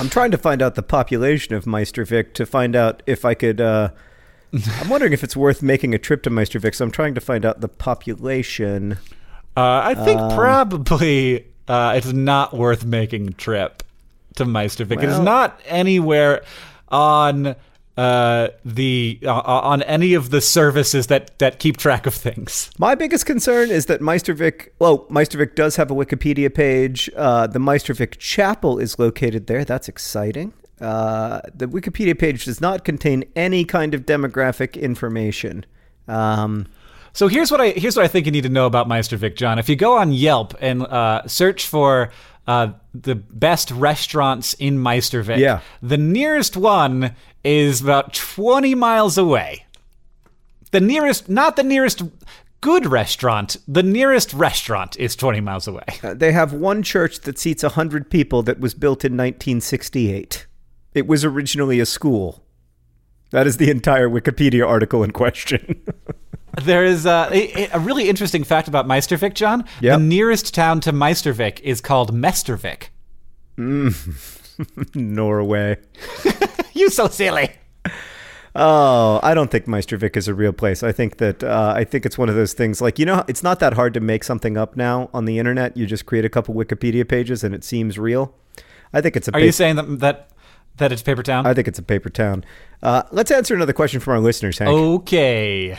I'm 0.00 0.08
trying 0.08 0.30
to 0.32 0.38
find 0.38 0.60
out 0.62 0.74
the 0.74 0.82
population 0.82 1.54
of 1.54 1.64
Meistervik 1.64 2.32
to 2.34 2.46
find 2.46 2.74
out 2.74 3.02
if 3.06 3.24
I 3.24 3.34
could. 3.34 3.60
Uh, 3.60 3.90
I'm 4.80 4.88
wondering 4.88 5.12
if 5.12 5.22
it's 5.22 5.36
worth 5.36 5.62
making 5.62 5.94
a 5.94 5.98
trip 5.98 6.22
to 6.22 6.30
Meistervik. 6.30 6.74
So 6.74 6.84
I'm 6.84 6.90
trying 6.90 7.14
to 7.14 7.20
find 7.20 7.44
out 7.44 7.60
the 7.60 7.68
population. 7.68 8.98
Uh, 9.56 9.82
I 9.84 9.94
think 9.94 10.18
probably 10.34 11.44
uh, 11.68 11.94
it's 11.96 12.12
not 12.12 12.54
worth 12.54 12.84
making 12.84 13.28
a 13.28 13.32
trip 13.32 13.82
to 14.36 14.44
Meistervik. 14.44 15.02
it's 15.02 15.18
not 15.18 15.60
anywhere 15.66 16.42
on 16.88 17.56
uh, 17.98 18.48
the 18.64 19.18
uh, 19.24 19.32
on 19.32 19.82
any 19.82 20.14
of 20.14 20.30
the 20.30 20.40
services 20.40 21.08
that 21.08 21.36
that 21.40 21.58
keep 21.58 21.76
track 21.76 22.06
of 22.06 22.14
things. 22.14 22.70
My 22.78 22.94
biggest 22.94 23.26
concern 23.26 23.70
is 23.70 23.86
that 23.86 24.00
Meistervik, 24.00 24.68
well, 24.78 25.00
Meistervik 25.06 25.56
does 25.56 25.74
have 25.76 25.90
a 25.90 25.94
Wikipedia 25.94 26.54
page. 26.54 27.10
Uh, 27.16 27.48
the 27.48 27.58
Meistervik 27.58 28.18
Chapel 28.18 28.78
is 28.78 28.98
located 29.00 29.48
there. 29.48 29.64
That's 29.64 29.88
exciting. 29.88 30.52
Uh, 30.80 31.40
the 31.52 31.66
Wikipedia 31.66 32.16
page 32.16 32.44
does 32.44 32.60
not 32.60 32.84
contain 32.84 33.24
any 33.34 33.64
kind 33.64 33.94
of 33.94 34.06
demographic 34.06 34.80
information. 34.80 35.66
Um, 36.06 36.68
So 37.12 37.28
here's 37.28 37.50
what 37.50 37.60
I 37.60 37.70
here's 37.70 37.96
what 37.96 38.04
I 38.04 38.08
think 38.08 38.26
you 38.26 38.32
need 38.32 38.42
to 38.42 38.48
know 38.48 38.66
about 38.66 38.86
Meister 38.88 39.16
Meistervik, 39.18 39.36
John. 39.36 39.58
If 39.58 39.68
you 39.68 39.76
go 39.76 39.96
on 39.98 40.12
Yelp 40.12 40.54
and 40.60 40.82
uh, 40.82 41.26
search 41.26 41.66
for 41.66 42.10
uh, 42.46 42.72
the 42.94 43.14
best 43.14 43.70
restaurants 43.70 44.54
in 44.54 44.78
Meistervik, 44.78 45.38
Yeah. 45.38 45.60
the 45.82 45.98
nearest 45.98 46.56
one 46.56 47.14
is 47.44 47.80
about 47.82 48.14
20 48.14 48.74
miles 48.74 49.18
away. 49.18 49.64
The 50.70 50.80
nearest, 50.80 51.28
not 51.28 51.56
the 51.56 51.62
nearest 51.62 52.02
good 52.60 52.86
restaurant, 52.86 53.56
the 53.66 53.82
nearest 53.82 54.32
restaurant 54.34 54.96
is 54.98 55.14
20 55.16 55.40
miles 55.40 55.66
away. 55.68 55.84
uh, 56.02 56.14
they 56.14 56.32
have 56.32 56.52
one 56.52 56.82
church 56.82 57.20
that 57.20 57.38
seats 57.38 57.62
100 57.62 58.10
people 58.10 58.42
that 58.42 58.60
was 58.60 58.74
built 58.74 59.04
in 59.04 59.12
1968. 59.12 60.46
It 60.94 61.06
was 61.06 61.24
originally 61.24 61.80
a 61.80 61.86
school. 61.86 62.42
That 63.30 63.46
is 63.46 63.58
the 63.58 63.70
entire 63.70 64.08
Wikipedia 64.08 64.66
article 64.66 65.02
in 65.02 65.10
question. 65.12 65.82
There 66.62 66.84
is 66.84 67.06
uh, 67.06 67.28
a, 67.32 67.68
a 67.72 67.78
really 67.78 68.08
interesting 68.08 68.44
fact 68.44 68.68
about 68.68 68.86
Meistervik, 68.86 69.34
John. 69.34 69.64
Yep. 69.80 69.98
The 69.98 70.04
nearest 70.04 70.54
town 70.54 70.80
to 70.80 70.92
Meistervik 70.92 71.60
is 71.60 71.80
called 71.80 72.12
Mestervik. 72.12 72.88
Norway. 74.94 75.76
You 76.74 76.90
so 76.90 77.08
silly. 77.08 77.50
Oh, 78.54 79.18
I 79.22 79.34
don't 79.34 79.50
think 79.50 79.66
Meistervik 79.66 80.16
is 80.16 80.28
a 80.28 80.34
real 80.34 80.52
place. 80.52 80.84
I 80.84 80.92
think 80.92 81.16
that 81.16 81.42
uh, 81.42 81.72
I 81.76 81.82
think 81.82 82.06
it's 82.06 82.16
one 82.16 82.28
of 82.28 82.36
those 82.36 82.52
things 82.52 82.80
like 82.80 83.00
you 83.00 83.04
know 83.06 83.24
it's 83.26 83.42
not 83.42 83.58
that 83.58 83.72
hard 83.72 83.94
to 83.94 84.00
make 84.00 84.22
something 84.22 84.56
up 84.56 84.76
now 84.76 85.10
on 85.12 85.24
the 85.24 85.40
internet. 85.40 85.76
You 85.76 85.86
just 85.86 86.06
create 86.06 86.24
a 86.24 86.28
couple 86.28 86.54
Wikipedia 86.54 87.06
pages 87.08 87.42
and 87.42 87.52
it 87.52 87.64
seems 87.64 87.98
real. 87.98 88.32
I 88.92 89.00
think 89.00 89.16
it's 89.16 89.26
a. 89.26 89.32
Paper 89.32 89.38
town. 89.38 89.40
Are 89.40 89.42
pa- 89.42 89.46
you 89.46 89.52
saying 89.52 89.76
that 89.76 89.98
that 90.00 90.30
that 90.76 90.92
it's 90.92 91.02
paper 91.02 91.24
town? 91.24 91.46
I 91.46 91.54
think 91.54 91.66
it's 91.66 91.80
a 91.80 91.82
paper 91.82 92.10
town. 92.10 92.44
Uh, 92.80 93.02
let's 93.10 93.32
answer 93.32 93.56
another 93.56 93.72
question 93.72 93.98
from 93.98 94.14
our 94.14 94.20
listeners, 94.20 94.58
Hank. 94.58 94.70
Okay. 94.70 95.78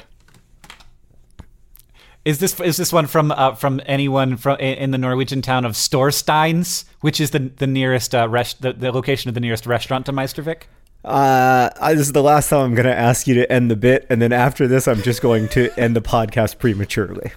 Is 2.30 2.38
this 2.38 2.60
is 2.60 2.78
this 2.78 2.94
one 2.94 3.08
from 3.08 3.32
uh, 3.32 3.56
from 3.56 3.82
anyone 3.88 4.38
from 4.38 4.60
in 4.60 4.92
the 4.92 5.00
Norwegian 5.00 5.42
town 5.42 5.66
of 5.66 5.72
Storsteinnes, 5.72 6.86
which 7.02 7.20
is 7.20 7.32
the 7.32 7.40
the 7.40 7.66
nearest 7.66 8.14
uh, 8.14 8.30
rest, 8.30 8.62
the, 8.62 8.72
the 8.72 8.92
location 8.92 9.30
of 9.30 9.34
the 9.34 9.40
nearest 9.40 9.66
restaurant 9.66 10.06
to 10.06 10.12
Meistervik? 10.12 10.64
Uh, 11.04 11.72
I, 11.82 11.96
this 11.96 12.06
is 12.06 12.12
the 12.14 12.22
last 12.22 12.50
time 12.50 12.60
I'm 12.60 12.76
going 12.76 12.86
to 12.86 12.96
ask 12.96 13.26
you 13.26 13.34
to 13.34 13.52
end 13.52 13.72
the 13.72 13.76
bit, 13.76 14.06
and 14.12 14.22
then 14.22 14.32
after 14.32 14.68
this, 14.68 14.88
I'm 14.88 15.02
just 15.02 15.24
going 15.24 15.48
to 15.50 15.72
end 15.80 15.96
the 15.96 16.02
podcast 16.02 16.60
prematurely. 16.60 17.32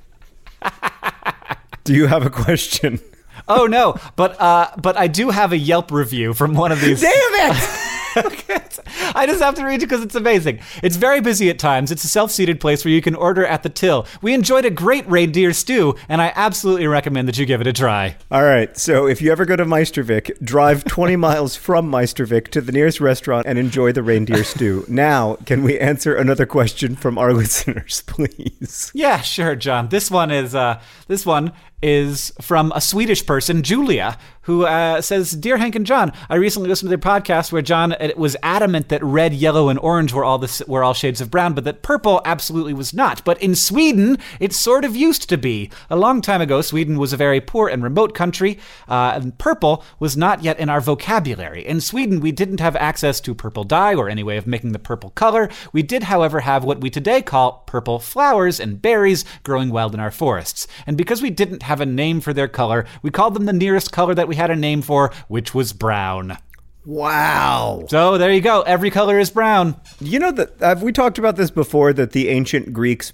Do 1.84 1.94
you 1.94 2.06
have 2.08 2.26
a 2.26 2.30
question? 2.30 3.00
Oh 3.48 3.64
no, 3.64 3.96
but 4.16 4.38
uh, 4.38 4.72
but 4.76 4.98
I 4.98 5.06
do 5.06 5.30
have 5.30 5.52
a 5.52 5.58
Yelp 5.58 5.90
review 5.90 6.34
from 6.34 6.52
one 6.52 6.70
of 6.70 6.82
these. 6.82 7.00
Damn 7.00 7.12
it! 7.14 7.91
I 9.14 9.26
just 9.26 9.42
have 9.42 9.54
to 9.56 9.64
read 9.64 9.82
it 9.82 9.86
because 9.86 10.02
it's 10.02 10.14
amazing. 10.14 10.60
It's 10.82 10.96
very 10.96 11.20
busy 11.20 11.50
at 11.50 11.58
times. 11.58 11.90
It's 11.90 12.04
a 12.04 12.08
self-seated 12.08 12.60
place 12.60 12.84
where 12.84 12.92
you 12.92 13.02
can 13.02 13.14
order 13.14 13.44
at 13.44 13.62
the 13.62 13.68
till. 13.68 14.06
We 14.20 14.34
enjoyed 14.34 14.64
a 14.64 14.70
great 14.70 15.08
reindeer 15.08 15.52
stew, 15.52 15.96
and 16.08 16.20
I 16.20 16.32
absolutely 16.34 16.86
recommend 16.86 17.28
that 17.28 17.38
you 17.38 17.46
give 17.46 17.60
it 17.60 17.66
a 17.66 17.72
try. 17.72 18.16
All 18.30 18.42
right, 18.42 18.76
so 18.76 19.06
if 19.06 19.22
you 19.22 19.32
ever 19.32 19.44
go 19.44 19.56
to 19.56 19.64
Meistervik, 19.64 20.42
drive 20.44 20.84
20 20.84 21.16
miles 21.22 21.56
from 21.56 21.90
Meistervik 21.90 22.48
to 22.48 22.60
the 22.60 22.72
nearest 22.72 23.00
restaurant 23.00 23.46
and 23.46 23.58
enjoy 23.58 23.92
the 23.92 24.02
reindeer 24.02 24.44
stew. 24.44 24.84
Now, 24.92 25.36
can 25.46 25.62
we 25.62 25.78
answer 25.80 26.14
another 26.14 26.44
question 26.46 26.96
from 26.96 27.16
our 27.18 27.32
listeners, 27.32 28.02
please? 28.06 28.90
Yeah, 28.94 29.20
sure, 29.20 29.56
John. 29.56 29.88
This 29.88 30.10
one 30.10 30.30
is 30.30 30.54
uh, 30.54 30.80
this 31.08 31.24
one 31.24 31.52
is 31.82 32.32
from 32.40 32.72
a 32.74 32.80
Swedish 32.80 33.26
person, 33.26 33.62
Julia, 33.62 34.16
who 34.42 34.64
uh, 34.64 35.00
says, 35.00 35.32
"Dear 35.32 35.56
Hank 35.56 35.74
and 35.76 35.86
John, 35.86 36.12
I 36.28 36.36
recently 36.36 36.68
listened 36.68 36.90
to 36.90 36.96
their 36.96 37.12
podcast 37.12 37.52
where 37.52 37.62
John 37.62 37.92
uh, 37.92 38.10
was 38.16 38.36
adamant 38.42 38.88
that 38.88 39.02
red, 39.04 39.32
yellow, 39.32 39.68
and 39.68 39.78
orange 39.78 40.12
were 40.12 40.24
all 40.24 40.44
were 40.66 40.82
all 40.82 40.94
shades 40.94 41.20
of 41.20 41.30
brown, 41.30 41.54
but 41.54 41.64
that 41.64 41.82
purple 41.82 42.20
absolutely 42.24 42.74
was 42.74 42.92
not. 42.92 43.24
But 43.24 43.40
in 43.42 43.54
Sweden, 43.54 44.18
it 44.40 44.52
sort 44.52 44.84
of 44.84 44.96
used 44.96 45.28
to 45.28 45.38
be. 45.38 45.70
A 45.90 45.96
long 45.96 46.20
time 46.20 46.40
ago, 46.40 46.60
Sweden 46.60 46.98
was 46.98 47.12
a 47.12 47.16
very 47.16 47.40
poor 47.40 47.68
and 47.68 47.82
remote 47.82 48.14
country, 48.14 48.58
uh, 48.88 49.12
and 49.14 49.38
purple 49.38 49.84
was 49.98 50.16
not 50.16 50.42
yet 50.42 50.58
in 50.58 50.68
our 50.68 50.80
vocabulary. 50.80 51.66
In 51.66 51.80
Sweden, 51.80 52.20
we 52.20 52.32
didn't 52.32 52.60
have 52.60 52.76
access 52.76 53.20
to 53.20 53.34
purple 53.34 53.64
dye 53.64 53.94
or 53.94 54.08
any 54.08 54.22
way 54.22 54.36
of 54.36 54.46
making 54.46 54.72
the 54.72 54.78
purple 54.78 55.10
color. 55.10 55.48
We 55.72 55.82
did, 55.82 56.04
however, 56.04 56.40
have 56.40 56.64
what 56.64 56.80
we 56.80 56.90
today 56.90 57.22
call 57.22 57.62
purple 57.66 57.98
flowers 57.98 58.58
and 58.58 58.82
berries 58.82 59.24
growing 59.44 59.70
wild 59.70 59.94
in 59.94 60.00
our 60.00 60.10
forests. 60.10 60.66
And 60.86 60.96
because 60.96 61.22
we 61.22 61.30
didn't 61.30 61.62
have 61.62 61.71
a 61.80 61.86
name 61.86 62.20
for 62.20 62.32
their 62.32 62.48
color. 62.48 62.84
We 63.02 63.10
called 63.10 63.34
them 63.34 63.46
the 63.46 63.52
nearest 63.52 63.92
color 63.92 64.14
that 64.14 64.28
we 64.28 64.36
had 64.36 64.50
a 64.50 64.56
name 64.56 64.82
for, 64.82 65.12
which 65.28 65.54
was 65.54 65.72
brown. 65.72 66.38
Wow. 66.84 67.84
So 67.88 68.18
there 68.18 68.32
you 68.32 68.40
go. 68.40 68.62
Every 68.62 68.90
color 68.90 69.18
is 69.18 69.30
brown. 69.30 69.80
You 70.00 70.18
know 70.18 70.32
that 70.32 70.58
have 70.60 70.82
we 70.82 70.92
talked 70.92 71.18
about 71.18 71.36
this 71.36 71.50
before 71.50 71.92
that 71.92 72.12
the 72.12 72.28
ancient 72.28 72.72
Greeks 72.72 73.12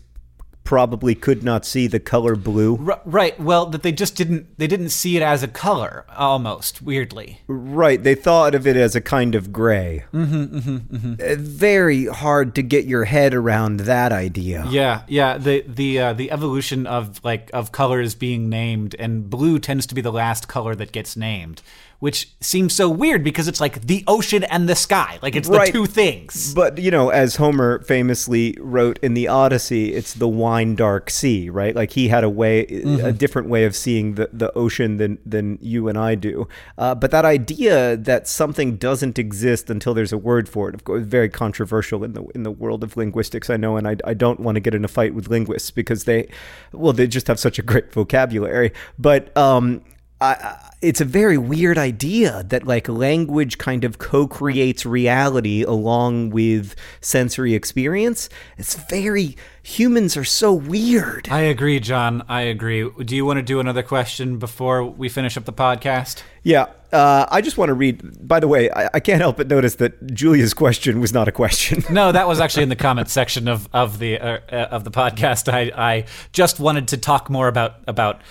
probably 0.68 1.14
could 1.14 1.42
not 1.42 1.64
see 1.64 1.86
the 1.86 1.98
color 1.98 2.36
blue. 2.36 2.76
R- 2.86 3.00
right. 3.06 3.40
Well, 3.40 3.64
that 3.70 3.82
they 3.82 3.90
just 3.90 4.14
didn't 4.16 4.46
they 4.58 4.66
didn't 4.66 4.90
see 4.90 5.16
it 5.16 5.22
as 5.22 5.42
a 5.42 5.48
color 5.48 6.04
almost 6.14 6.82
weirdly. 6.82 7.40
Right, 7.46 8.02
they 8.02 8.14
thought 8.14 8.54
of 8.54 8.66
it 8.66 8.76
as 8.76 8.94
a 8.94 9.00
kind 9.00 9.34
of 9.34 9.50
gray. 9.50 10.04
Mm-hmm, 10.12 11.14
Uh, 11.14 11.36
Very 11.38 12.04
hard 12.06 12.54
to 12.56 12.62
get 12.62 12.84
your 12.84 13.04
head 13.04 13.32
around 13.32 13.80
that 13.80 14.12
idea. 14.12 14.66
Yeah, 14.68 15.04
yeah. 15.08 15.38
The 15.38 15.64
the 15.66 15.98
uh, 16.00 16.12
the 16.12 16.30
evolution 16.30 16.86
of 16.86 17.24
like 17.24 17.48
of 17.54 17.72
colors 17.72 18.14
being 18.14 18.50
named, 18.50 18.94
and 18.98 19.30
blue 19.30 19.58
tends 19.58 19.86
to 19.86 19.94
be 19.94 20.02
the 20.02 20.12
last 20.12 20.48
color 20.48 20.74
that 20.74 20.92
gets 20.92 21.16
named, 21.16 21.62
which 22.01 22.30
seems 22.40 22.72
so 22.74 22.88
weird 22.88 23.24
because 23.24 23.49
it's 23.49 23.61
like 23.61 23.80
the 23.86 24.05
ocean 24.07 24.44
and 24.44 24.68
the 24.68 24.76
sky, 24.76 25.18
like 25.20 25.34
it's 25.34 25.49
Right. 25.49 25.66
the 25.66 25.72
two 25.72 25.86
things. 25.86 26.55
But 26.55 26.78
you 26.78 26.90
know, 26.90 27.09
as 27.09 27.36
Homer 27.36 27.80
famously 27.82 28.57
wrote 28.61 28.99
in 29.03 29.14
the 29.14 29.26
Odyssey, 29.26 29.94
it's 29.94 30.14
the 30.14 30.28
wine 30.28 30.76
dark 30.76 31.11
sea, 31.11 31.51
right? 31.51 31.74
Like 31.74 31.90
he 31.92 32.07
had 32.09 32.22
a 32.22 32.30
way, 32.30 32.61
a 32.66 33.12
different 33.12 33.49
way 33.49 33.64
of 33.64 33.74
seeing 33.74 34.14
the, 34.14 34.30
the 34.32 34.53
ocean 34.57 34.96
than 34.99 35.18
than 35.26 35.59
you 35.61 35.88
and 35.88 35.99
I 35.99 36.14
do. 36.14 36.46
Uh, 36.76 36.94
but 36.94 37.11
that 37.11 37.24
idea 37.24 37.96
that 37.96 38.28
something 38.28 38.76
doesn't 38.76 39.18
exist 39.18 39.68
until 39.68 39.92
there's 39.92 40.12
a 40.12 40.18
word 40.18 40.49
for 40.49 40.68
it, 40.68 40.74
of 40.76 40.84
course, 40.84 41.05
very 41.05 41.28
controversial 41.28 42.05
in 42.05 42.12
the 42.12 42.22
in 42.34 42.44
the 42.44 42.53
world 42.53 42.84
of 42.84 42.96
linguistics. 42.96 43.51
I 43.51 43.57
know, 43.57 43.76
and 43.76 43.88
I, 43.88 43.96
I 44.05 44.14
don't 44.14 44.38
want 44.38 44.55
to 44.55 44.61
get 44.61 44.74
in 44.74 44.84
a 44.84 44.88
fight 44.88 45.14
with 45.14 45.28
linguists 45.28 45.72
because 45.72 46.05
they, 46.05 46.28
well, 46.72 46.92
they 46.92 47.09
just 47.09 47.26
have 47.26 47.40
such 47.40 47.59
a 47.59 47.62
great 47.62 47.92
vocabulary. 47.92 48.72
But 48.99 49.36
um, 49.36 49.82
I, 50.20 50.34
I- 50.34 50.67
it's 50.81 51.01
a 51.01 51.05
very 51.05 51.37
weird 51.37 51.76
idea 51.76 52.45
that 52.45 52.64
like 52.64 52.89
language 52.89 53.59
kind 53.59 53.83
of 53.83 53.99
co-creates 53.99 54.87
reality 54.87 55.62
along 55.62 56.31
with 56.31 56.76
sensory 57.01 57.55
experience. 57.55 58.29
It's 58.57 58.74
very 58.74 59.37
humans 59.62 60.16
are 60.16 60.24
so 60.24 60.53
weird. 60.53 61.29
I 61.31 61.41
agree, 61.41 61.81
John. 61.81 62.22
I 62.29 62.43
agree. 62.43 62.89
Do 63.05 63.16
you 63.16 63.24
want 63.24 63.39
to 63.39 63.43
do 63.43 63.59
another 63.59 63.83
question 63.83 64.39
before 64.39 64.85
we 64.85 65.09
finish 65.09 65.37
up 65.37 65.47
the 65.47 65.53
podcast? 65.53 66.22
Yeah, 66.45 66.66
uh, 66.93 67.26
I 67.29 67.41
just 67.41 67.59
want 67.59 67.70
to 67.70 67.74
read. 67.74 68.26
By 68.26 68.39
the 68.39 68.49
way, 68.49 68.70
I, 68.70 68.89
I 68.95 69.01
can't 69.01 69.20
help 69.20 69.37
but 69.37 69.49
notice 69.49 69.74
that 69.76 70.14
Julia's 70.14 70.55
question 70.55 71.01
was 71.01 71.12
not 71.12 71.26
a 71.26 71.33
question. 71.33 71.83
No, 71.91 72.12
that 72.12 72.29
was 72.29 72.39
actually 72.39 72.62
in 72.62 72.68
the 72.68 72.76
comments 72.89 73.12
section 73.12 73.49
of 73.49 73.68
of 73.72 73.99
the 73.99 74.18
uh, 74.18 74.39
uh, 74.51 74.68
of 74.70 74.85
the 74.85 74.93
podcast. 74.93 75.53
I 75.53 75.72
I 75.76 76.05
just 76.33 76.61
wanted 76.61 76.89
to 76.89 76.97
talk 76.97 77.29
more 77.29 77.49
about 77.49 77.76
about 77.89 78.22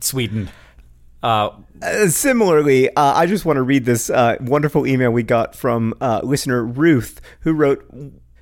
Sweden. 0.00 0.50
Uh, 1.24 1.50
Uh, 1.82 2.08
similarly, 2.08 2.88
uh, 2.96 3.12
I 3.14 3.26
just 3.26 3.44
want 3.44 3.56
to 3.56 3.62
read 3.62 3.84
this 3.84 4.08
uh, 4.08 4.36
wonderful 4.40 4.86
email 4.86 5.10
we 5.10 5.22
got 5.22 5.54
from 5.54 5.92
uh, 6.00 6.20
listener 6.22 6.64
Ruth, 6.64 7.20
who 7.40 7.52
wrote. 7.52 7.84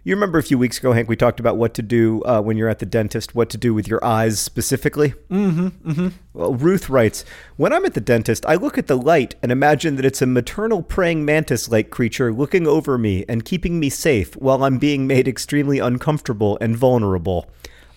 You 0.04 0.14
remember 0.14 0.38
a 0.38 0.42
few 0.42 0.58
weeks 0.58 0.78
ago, 0.78 0.92
Hank, 0.92 1.08
we 1.08 1.16
talked 1.16 1.40
about 1.40 1.56
what 1.56 1.74
to 1.74 1.82
do 1.82 2.22
uh, 2.22 2.40
when 2.40 2.56
you're 2.56 2.68
at 2.68 2.80
the 2.80 2.86
dentist, 2.86 3.34
what 3.34 3.50
to 3.50 3.58
do 3.58 3.72
with 3.72 3.88
your 3.88 4.04
eyes 4.04 4.38
specifically. 4.38 5.14
Mm-hmm. 5.30 5.68
Mm-hmm. 5.90 6.08
Well, 6.34 6.54
Ruth 6.54 6.90
writes, 6.90 7.24
"When 7.56 7.72
I'm 7.72 7.84
at 7.84 7.94
the 7.94 8.00
dentist, 8.00 8.44
I 8.46 8.56
look 8.56 8.78
at 8.78 8.86
the 8.88 8.98
light 8.98 9.34
and 9.42 9.50
imagine 9.50 9.96
that 9.96 10.04
it's 10.04 10.22
a 10.22 10.26
maternal 10.26 10.82
praying 10.82 11.24
mantis-like 11.24 11.90
creature 11.90 12.32
looking 12.32 12.66
over 12.66 12.98
me 12.98 13.24
and 13.28 13.44
keeping 13.44 13.80
me 13.80 13.90
safe 13.90 14.36
while 14.36 14.62
I'm 14.64 14.78
being 14.78 15.06
made 15.06 15.26
extremely 15.26 15.78
uncomfortable 15.78 16.58
and 16.60 16.76
vulnerable." 16.76 17.48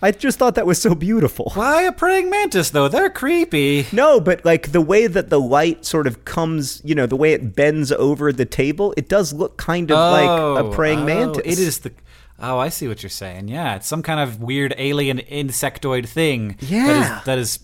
I 0.02 0.10
just 0.10 0.38
thought 0.38 0.54
that 0.56 0.66
was 0.66 0.80
so 0.80 0.94
beautiful. 0.94 1.52
why 1.54 1.82
a 1.82 1.92
praying 1.92 2.30
mantis 2.30 2.70
though? 2.70 2.88
They're 2.88 3.10
creepy. 3.10 3.86
No, 3.92 4.20
but 4.20 4.44
like 4.44 4.72
the 4.72 4.80
way 4.80 5.06
that 5.06 5.30
the 5.30 5.40
light 5.40 5.84
sort 5.84 6.06
of 6.06 6.24
comes, 6.24 6.82
you 6.84 6.94
know, 6.94 7.06
the 7.06 7.16
way 7.16 7.32
it 7.32 7.56
bends 7.56 7.90
over 7.92 8.32
the 8.32 8.44
table, 8.44 8.92
it 8.96 9.08
does 9.08 9.32
look 9.32 9.56
kind 9.56 9.90
of 9.90 9.98
like 9.98 10.28
a 10.28 10.66
oh, 10.66 10.72
praying 10.72 11.00
oh, 11.00 11.04
mantis. 11.06 11.42
It 11.44 11.58
is 11.58 11.78
the. 11.80 11.92
Oh, 12.38 12.58
I 12.58 12.68
see 12.68 12.86
what 12.86 13.02
you're 13.02 13.10
saying. 13.10 13.48
Yeah, 13.48 13.76
it's 13.76 13.86
some 13.86 14.02
kind 14.02 14.20
of 14.20 14.40
weird 14.40 14.74
alien 14.76 15.18
insectoid 15.18 16.06
thing. 16.06 16.56
Yeah. 16.60 16.86
That 16.86 16.98
is, 16.98 17.24
that 17.24 17.38
is 17.38 17.58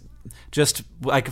just 0.51 0.83
like 1.03 1.28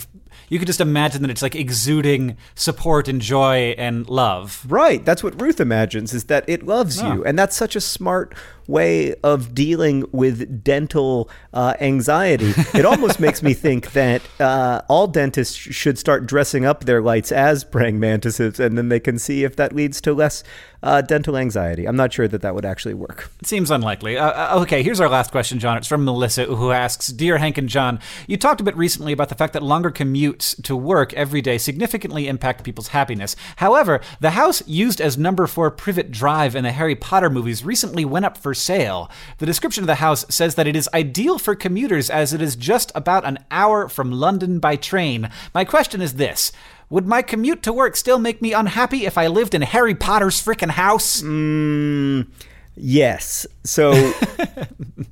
you 0.51 0.59
could 0.59 0.67
just 0.67 0.81
imagine 0.81 1.23
that 1.23 1.31
it's 1.31 1.43
like 1.43 1.55
exuding 1.55 2.37
support 2.57 3.09
and 3.09 3.23
joy 3.23 3.75
and 3.79 4.07
love. 4.11 4.67
Right. 4.69 5.03
That's 5.05 5.23
what 5.23 5.41
Ruth 5.41 5.61
imagines 5.61 6.13
is 6.13 6.25
that 6.25 6.45
it 6.49 6.67
loves 6.67 7.01
you. 7.01 7.25
And 7.25 7.39
that's 7.39 7.57
such 7.57 7.77
a 7.77 7.81
smart 7.81 8.35
way 8.67 9.15
of 9.23 9.55
dealing 9.55 10.05
with 10.13 10.63
dental 10.63 11.31
uh, 11.55 11.75
anxiety. 11.81 12.53
It 12.81 12.87
almost 12.87 13.21
makes 13.21 13.43
me 13.43 13.53
think 13.53 13.93
that 13.93 14.23
uh, 14.41 14.83
all 14.89 15.07
dentists 15.07 15.55
should 15.55 15.99
start 15.99 16.27
dressing 16.27 16.65
up 16.65 16.85
their 16.85 17.03
lights 17.03 17.31
as 17.31 17.63
praying 17.63 18.01
mantises 18.01 18.59
and 18.59 18.77
then 18.79 18.89
they 18.89 19.01
can 19.01 19.19
see 19.19 19.45
if 19.45 19.57
that 19.57 19.75
leads 19.75 20.01
to 20.03 20.15
less 20.15 20.43
uh, 20.83 21.03
dental 21.03 21.37
anxiety. 21.37 21.87
I'm 21.87 21.97
not 21.97 22.13
sure 22.13 22.29
that 22.29 22.43
that 22.43 22.55
would 22.55 22.65
actually 22.65 22.95
work. 22.95 23.31
It 23.41 23.47
seems 23.47 23.71
unlikely. 23.71 24.17
Uh, 24.17 24.57
uh, 24.57 24.61
okay, 24.63 24.83
here's 24.83 25.01
our 25.01 25.09
last 25.09 25.31
question, 25.31 25.59
John. 25.59 25.77
It's 25.77 25.87
from 25.87 26.05
Melissa, 26.05 26.45
who 26.45 26.71
asks 26.71 27.09
Dear 27.09 27.39
Hank 27.39 27.59
and 27.59 27.69
John, 27.69 28.01
you 28.27 28.37
talked 28.37 28.61
a 28.61 28.65
bit 28.65 28.77
recently 28.77 29.13
about 29.13 29.29
the 29.29 29.35
fact 29.35 29.53
that 29.53 29.63
longer 29.63 29.91
commutes 29.91 30.61
to 30.63 30.77
work 30.77 31.13
every 31.15 31.41
day 31.41 31.59
significantly 31.59 32.29
impact 32.29 32.65
people's 32.65 32.89
happiness. 32.89 33.37
However, 33.57 34.01
the 34.21 34.31
house 34.31 34.67
used 34.67 35.01
as 35.01 35.19
number 35.19 35.47
four 35.47 35.71
Privet 35.71 36.11
Drive 36.11 36.55
in 36.55 36.65
the 36.65 36.73
Harry 36.73 36.97
Potter 36.97 37.31
movies 37.31 37.65
recently 37.65 38.05
went 38.05 38.25
up 38.25 38.37
for 38.37 38.55
sale. 38.55 39.11
The 39.39 39.47
description 39.47 39.83
of 39.83 39.89
the 39.89 39.97
house 39.97 40.25
says 40.29 40.55
that 40.55 40.67
it 40.67 40.77
is 40.77 40.89
ideal 40.95 41.39
for 41.39 41.55
commuters 41.55 42.11
as 42.11 42.33
it 42.33 42.41
is 42.41 42.57
just 42.57 42.93
about 42.95 43.25
an 43.25 43.39
hour 43.51 43.89
from 43.89 44.13
London 44.13 44.59
by 44.59 44.77
train. 44.77 45.31
My 45.55 45.65
question 45.65 46.01
is 46.01 46.15
this. 46.15 46.53
Would 46.91 47.07
my 47.07 47.23
commute 47.23 47.63
to 47.63 47.73
work 47.73 47.95
still 47.95 48.19
make 48.19 48.43
me 48.43 48.53
unhappy 48.53 49.07
if 49.07 49.17
I 49.17 49.29
lived 49.29 49.55
in 49.55 49.63
Harry 49.63 49.95
Potter's 49.95 50.43
frickin' 50.43 50.71
house? 50.71 51.23
Mm, 51.23 52.27
yes. 52.75 53.47
So 53.63 54.13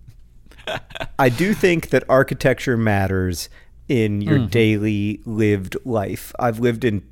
I 1.18 1.28
do 1.28 1.54
think 1.54 1.90
that 1.90 2.02
architecture 2.08 2.76
matters 2.76 3.48
in 3.88 4.20
your 4.20 4.38
mm-hmm. 4.38 4.48
daily 4.48 5.20
lived 5.24 5.76
life. 5.84 6.32
I've 6.38 6.58
lived 6.58 6.84
in 6.84 7.06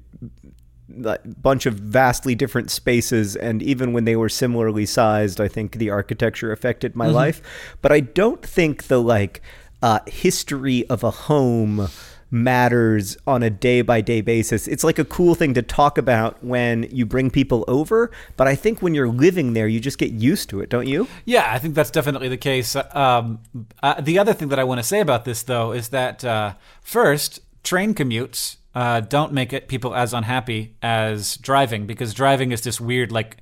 a 1.04 1.18
bunch 1.24 1.66
of 1.66 1.74
vastly 1.74 2.34
different 2.34 2.70
spaces 2.70 3.36
and 3.36 3.62
even 3.62 3.92
when 3.92 4.04
they 4.04 4.16
were 4.16 4.28
similarly 4.28 4.86
sized, 4.86 5.40
I 5.40 5.46
think 5.46 5.76
the 5.76 5.90
architecture 5.90 6.50
affected 6.50 6.96
my 6.96 7.06
mm-hmm. 7.06 7.14
life, 7.14 7.76
but 7.82 7.92
I 7.92 8.00
don't 8.00 8.42
think 8.42 8.84
the 8.84 9.00
like 9.00 9.42
uh, 9.80 10.00
history 10.06 10.84
of 10.88 11.04
a 11.04 11.10
home 11.10 11.88
matters 12.30 13.16
on 13.26 13.42
a 13.42 13.50
day 13.50 13.82
by 13.82 14.00
day 14.00 14.20
basis. 14.20 14.66
It's 14.66 14.84
like 14.84 14.98
a 14.98 15.04
cool 15.04 15.34
thing 15.34 15.54
to 15.54 15.62
talk 15.62 15.98
about 15.98 16.42
when 16.42 16.84
you 16.90 17.06
bring 17.06 17.30
people 17.30 17.64
over, 17.68 18.10
but 18.36 18.46
I 18.46 18.54
think 18.54 18.82
when 18.82 18.94
you're 18.94 19.08
living 19.08 19.52
there, 19.52 19.68
you 19.68 19.80
just 19.80 19.98
get 19.98 20.12
used 20.12 20.50
to 20.50 20.60
it, 20.60 20.68
don't 20.68 20.86
you? 20.86 21.06
Yeah, 21.24 21.46
I 21.48 21.58
think 21.58 21.74
that's 21.74 21.90
definitely 21.90 22.28
the 22.28 22.36
case. 22.36 22.76
Um, 22.92 23.40
uh, 23.82 24.00
the 24.00 24.18
other 24.18 24.32
thing 24.32 24.48
that 24.48 24.58
I 24.58 24.64
want 24.64 24.78
to 24.78 24.82
say 24.82 25.00
about 25.00 25.24
this, 25.24 25.42
though, 25.42 25.72
is 25.72 25.90
that 25.90 26.24
uh, 26.24 26.54
first, 26.82 27.40
train 27.62 27.94
commutes 27.94 28.56
uh, 28.74 29.00
don't 29.00 29.32
make 29.32 29.52
it 29.52 29.68
people 29.68 29.94
as 29.94 30.12
unhappy 30.12 30.76
as 30.82 31.36
driving 31.38 31.86
because 31.86 32.12
driving 32.12 32.52
is 32.52 32.60
this 32.60 32.80
weird, 32.80 33.10
like, 33.10 33.38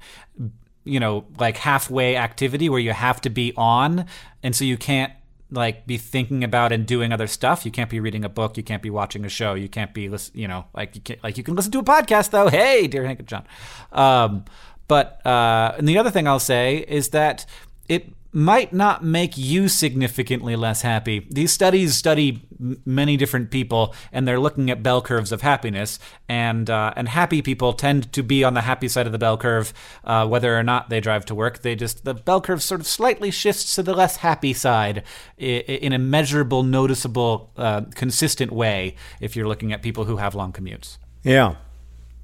you 0.84 1.00
know, 1.00 1.24
like 1.38 1.56
halfway 1.56 2.16
activity 2.16 2.68
where 2.68 2.78
you 2.78 2.92
have 2.92 3.20
to 3.22 3.30
be 3.30 3.52
on, 3.56 4.06
and 4.42 4.54
so 4.54 4.64
you 4.64 4.76
can't 4.76 5.12
like 5.54 5.86
be 5.86 5.96
thinking 5.96 6.44
about 6.44 6.72
and 6.72 6.86
doing 6.86 7.12
other 7.12 7.26
stuff. 7.26 7.64
You 7.64 7.70
can't 7.70 7.90
be 7.90 8.00
reading 8.00 8.24
a 8.24 8.28
book. 8.28 8.56
You 8.56 8.62
can't 8.62 8.82
be 8.82 8.90
watching 8.90 9.24
a 9.24 9.28
show. 9.28 9.54
You 9.54 9.68
can't 9.68 9.94
be, 9.94 10.08
listen, 10.08 10.38
you 10.38 10.48
know, 10.48 10.66
like 10.74 10.94
you 10.94 11.00
can 11.00 11.16
like 11.22 11.38
you 11.38 11.44
can 11.44 11.54
listen 11.54 11.72
to 11.72 11.78
a 11.78 11.84
podcast 11.84 12.30
though. 12.30 12.48
Hey, 12.48 12.86
dear 12.86 13.04
Hank 13.04 13.20
and 13.20 13.28
John. 13.28 13.46
Um, 13.92 14.44
but 14.88 15.24
uh, 15.26 15.74
and 15.78 15.88
the 15.88 15.98
other 15.98 16.10
thing 16.10 16.28
I'll 16.28 16.38
say 16.38 16.84
is 16.86 17.10
that 17.10 17.46
it 17.88 18.12
might 18.34 18.72
not 18.72 19.04
make 19.04 19.38
you 19.38 19.68
significantly 19.68 20.56
less 20.56 20.82
happy. 20.82 21.24
These 21.30 21.52
studies 21.52 21.94
study 21.94 22.42
m- 22.58 22.82
many 22.84 23.16
different 23.16 23.52
people, 23.52 23.94
and 24.12 24.26
they're 24.26 24.40
looking 24.40 24.70
at 24.70 24.82
bell 24.82 25.00
curves 25.00 25.30
of 25.30 25.42
happiness. 25.42 26.00
And 26.28 26.68
uh, 26.68 26.92
and 26.96 27.08
happy 27.08 27.42
people 27.42 27.72
tend 27.72 28.12
to 28.12 28.24
be 28.24 28.42
on 28.42 28.54
the 28.54 28.62
happy 28.62 28.88
side 28.88 29.06
of 29.06 29.12
the 29.12 29.18
bell 29.18 29.38
curve, 29.38 29.72
uh, 30.02 30.26
whether 30.26 30.58
or 30.58 30.64
not 30.64 30.90
they 30.90 31.00
drive 31.00 31.24
to 31.26 31.34
work. 31.34 31.62
They 31.62 31.76
just 31.76 32.04
the 32.04 32.14
bell 32.14 32.40
curve 32.40 32.60
sort 32.60 32.80
of 32.80 32.88
slightly 32.88 33.30
shifts 33.30 33.76
to 33.76 33.84
the 33.84 33.94
less 33.94 34.16
happy 34.16 34.52
side 34.52 35.04
in 35.38 35.92
a 35.92 35.98
measurable, 35.98 36.64
noticeable, 36.64 37.52
uh, 37.56 37.82
consistent 37.94 38.50
way. 38.50 38.96
If 39.20 39.36
you're 39.36 39.48
looking 39.48 39.72
at 39.72 39.80
people 39.80 40.04
who 40.06 40.16
have 40.16 40.34
long 40.34 40.52
commutes. 40.52 40.98
Yeah. 41.22 41.54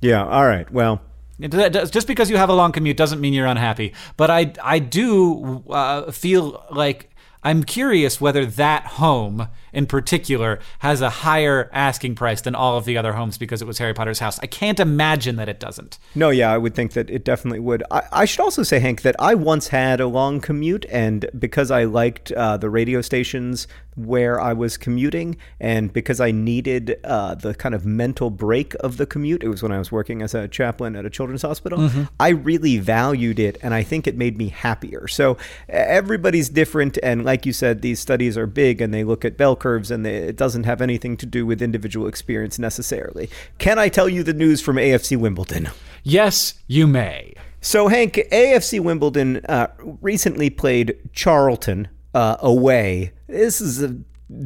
Yeah. 0.00 0.26
All 0.26 0.46
right. 0.46 0.70
Well, 0.72 1.02
Just 1.40 2.06
because 2.06 2.30
you 2.30 2.36
have 2.36 2.48
a 2.48 2.54
long 2.54 2.72
commute 2.72 2.96
doesn't 2.96 3.20
mean 3.20 3.32
you're 3.32 3.46
unhappy. 3.46 3.92
But 4.16 4.30
I, 4.30 4.52
I 4.62 4.78
do 4.78 5.64
uh, 5.70 6.10
feel 6.12 6.64
like 6.70 7.10
I'm 7.42 7.64
curious 7.64 8.20
whether 8.20 8.44
that 8.44 8.86
home 8.86 9.48
in 9.72 9.86
particular 9.86 10.58
has 10.80 11.00
a 11.00 11.10
higher 11.10 11.70
asking 11.72 12.14
price 12.14 12.40
than 12.40 12.54
all 12.54 12.76
of 12.76 12.84
the 12.84 12.96
other 12.96 13.12
homes 13.12 13.38
because 13.38 13.62
it 13.62 13.66
was 13.66 13.78
Harry 13.78 13.94
Potter's 13.94 14.18
house. 14.18 14.38
I 14.40 14.46
can't 14.46 14.80
imagine 14.80 15.36
that 15.36 15.48
it 15.48 15.60
doesn't. 15.60 15.98
No, 16.14 16.30
yeah, 16.30 16.52
I 16.52 16.58
would 16.58 16.74
think 16.74 16.92
that 16.92 17.10
it 17.10 17.24
definitely 17.24 17.60
would. 17.60 17.82
I, 17.90 18.02
I 18.12 18.24
should 18.24 18.40
also 18.40 18.62
say, 18.62 18.78
Hank, 18.78 19.02
that 19.02 19.16
I 19.18 19.34
once 19.34 19.68
had 19.68 20.00
a 20.00 20.06
long 20.06 20.40
commute, 20.40 20.86
and 20.90 21.26
because 21.38 21.70
I 21.70 21.84
liked 21.84 22.32
uh, 22.32 22.56
the 22.56 22.70
radio 22.70 23.00
stations 23.00 23.66
where 23.96 24.40
I 24.40 24.52
was 24.52 24.76
commuting, 24.76 25.36
and 25.58 25.92
because 25.92 26.20
I 26.20 26.30
needed 26.30 26.98
uh, 27.04 27.34
the 27.34 27.54
kind 27.54 27.74
of 27.74 27.84
mental 27.84 28.30
break 28.30 28.74
of 28.74 28.96
the 28.96 29.06
commute, 29.06 29.42
it 29.42 29.48
was 29.48 29.62
when 29.62 29.72
I 29.72 29.78
was 29.78 29.92
working 29.92 30.22
as 30.22 30.34
a 30.34 30.48
chaplain 30.48 30.96
at 30.96 31.04
a 31.04 31.10
children's 31.10 31.42
hospital. 31.42 31.78
Mm-hmm. 31.78 32.04
I 32.18 32.30
really 32.30 32.78
valued 32.78 33.38
it, 33.38 33.58
and 33.62 33.74
I 33.74 33.82
think 33.82 34.06
it 34.06 34.16
made 34.16 34.38
me 34.38 34.48
happier. 34.48 35.08
So 35.08 35.36
everybody's 35.68 36.48
different, 36.48 36.98
and 37.02 37.24
like 37.24 37.44
you 37.44 37.52
said, 37.52 37.82
these 37.82 38.00
studies 38.00 38.38
are 38.38 38.46
big, 38.46 38.80
and 38.80 38.94
they 38.94 39.04
look 39.04 39.24
at 39.24 39.36
bell 39.36 39.56
curves, 39.60 39.90
and 39.90 40.06
it 40.06 40.36
doesn't 40.36 40.64
have 40.64 40.80
anything 40.80 41.16
to 41.18 41.26
do 41.26 41.46
with 41.46 41.62
individual 41.62 42.08
experience 42.08 42.58
necessarily. 42.58 43.30
Can 43.58 43.78
I 43.78 43.88
tell 43.88 44.08
you 44.08 44.22
the 44.22 44.34
news 44.34 44.60
from 44.60 44.76
AFC 44.76 45.16
Wimbledon? 45.16 45.68
Yes, 46.02 46.54
you 46.66 46.86
may. 46.86 47.34
So, 47.60 47.88
Hank, 47.88 48.14
AFC 48.32 48.80
Wimbledon 48.80 49.44
uh, 49.48 49.68
recently 50.00 50.50
played 50.50 50.98
Charlton 51.12 51.88
uh, 52.14 52.36
away. 52.40 53.12
This 53.26 53.60
is 53.60 53.82
a 53.82 53.96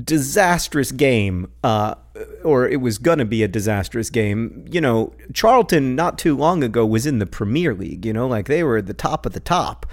disastrous 0.02 0.92
game, 0.92 1.50
uh, 1.62 1.94
or 2.42 2.68
it 2.68 2.80
was 2.80 2.98
going 2.98 3.18
to 3.18 3.24
be 3.24 3.42
a 3.42 3.48
disastrous 3.48 4.10
game. 4.10 4.64
You 4.70 4.80
know, 4.80 5.12
Charlton 5.32 5.94
not 5.94 6.18
too 6.18 6.36
long 6.36 6.64
ago 6.64 6.86
was 6.86 7.06
in 7.06 7.18
the 7.18 7.26
Premier 7.26 7.74
League, 7.74 8.04
you 8.04 8.12
know, 8.12 8.26
like 8.26 8.46
they 8.46 8.62
were 8.62 8.78
at 8.78 8.86
the 8.86 8.94
top 8.94 9.26
of 9.26 9.32
the 9.32 9.40
top. 9.40 9.86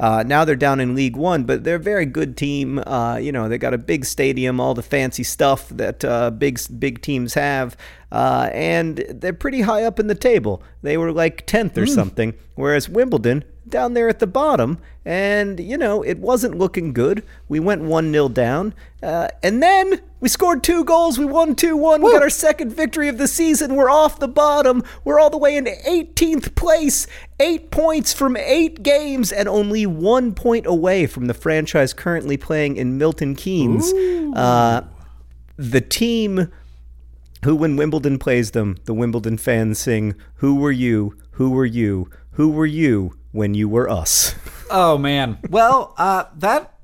Uh, 0.00 0.22
now 0.26 0.44
they're 0.44 0.56
down 0.56 0.80
in 0.80 0.94
League 0.94 1.16
One, 1.16 1.44
but 1.44 1.64
they're 1.64 1.76
a 1.76 1.80
very 1.80 2.06
good 2.06 2.36
team. 2.36 2.78
Uh, 2.78 3.16
you 3.16 3.32
know, 3.32 3.48
they 3.48 3.58
got 3.58 3.74
a 3.74 3.78
big 3.78 4.04
stadium, 4.04 4.60
all 4.60 4.74
the 4.74 4.82
fancy 4.82 5.24
stuff 5.24 5.68
that 5.70 6.04
uh, 6.04 6.30
big 6.30 6.60
big 6.78 7.02
teams 7.02 7.34
have, 7.34 7.76
uh, 8.12 8.50
and 8.52 8.98
they're 9.08 9.32
pretty 9.32 9.62
high 9.62 9.82
up 9.82 9.98
in 9.98 10.06
the 10.06 10.14
table. 10.14 10.62
They 10.82 10.96
were 10.96 11.12
like 11.12 11.46
tenth 11.46 11.76
or 11.76 11.84
mm. 11.84 11.94
something, 11.94 12.34
whereas 12.54 12.88
Wimbledon 12.88 13.44
down 13.68 13.94
there 13.94 14.08
at 14.08 14.18
the 14.18 14.26
bottom, 14.26 14.78
and 15.04 15.60
you 15.60 15.76
know 15.76 16.02
it 16.02 16.18
wasn't 16.18 16.56
looking 16.56 16.92
good. 16.92 17.24
We 17.48 17.60
went 17.60 17.82
one 17.82 18.12
0 18.12 18.28
down, 18.28 18.74
uh, 19.02 19.28
and 19.42 19.62
then 19.62 20.00
we 20.20 20.28
scored 20.28 20.64
two 20.64 20.84
goals. 20.84 21.18
We 21.18 21.24
won 21.24 21.54
two 21.54 21.76
one. 21.76 22.02
We 22.02 22.12
got 22.12 22.22
our 22.22 22.30
second 22.30 22.72
victory 22.72 23.08
of 23.08 23.18
the 23.18 23.28
season. 23.28 23.76
We're 23.76 23.90
off 23.90 24.18
the 24.18 24.28
bottom. 24.28 24.82
We're 25.04 25.20
all 25.20 25.30
the 25.30 25.38
way 25.38 25.56
into 25.56 25.70
18th 25.86 26.54
place, 26.54 27.06
eight 27.38 27.70
points 27.70 28.12
from 28.12 28.36
eight 28.36 28.82
games, 28.82 29.30
and 29.30 29.48
only 29.48 29.86
one 29.86 30.34
point 30.34 30.66
away 30.66 31.06
from 31.06 31.26
the 31.26 31.34
franchise 31.34 31.92
currently 31.92 32.36
playing 32.36 32.76
in 32.76 32.98
Milton 32.98 33.36
Keynes. 33.36 33.92
Uh, 34.36 34.82
the 35.56 35.80
team 35.80 36.48
who, 37.44 37.54
when 37.54 37.76
Wimbledon 37.76 38.18
plays 38.18 38.50
them, 38.50 38.76
the 38.84 38.94
Wimbledon 38.94 39.38
fans 39.38 39.78
sing, 39.78 40.14
Who 40.36 40.56
were 40.56 40.72
you? 40.72 41.16
Who 41.32 41.50
were 41.50 41.66
you? 41.66 42.10
Who 42.32 42.50
were 42.50 42.66
you 42.66 43.16
when 43.32 43.54
you 43.54 43.68
were 43.68 43.88
us? 43.88 44.34
oh, 44.70 44.98
man. 44.98 45.38
Well, 45.48 45.94
uh, 45.96 46.24
that. 46.36 46.74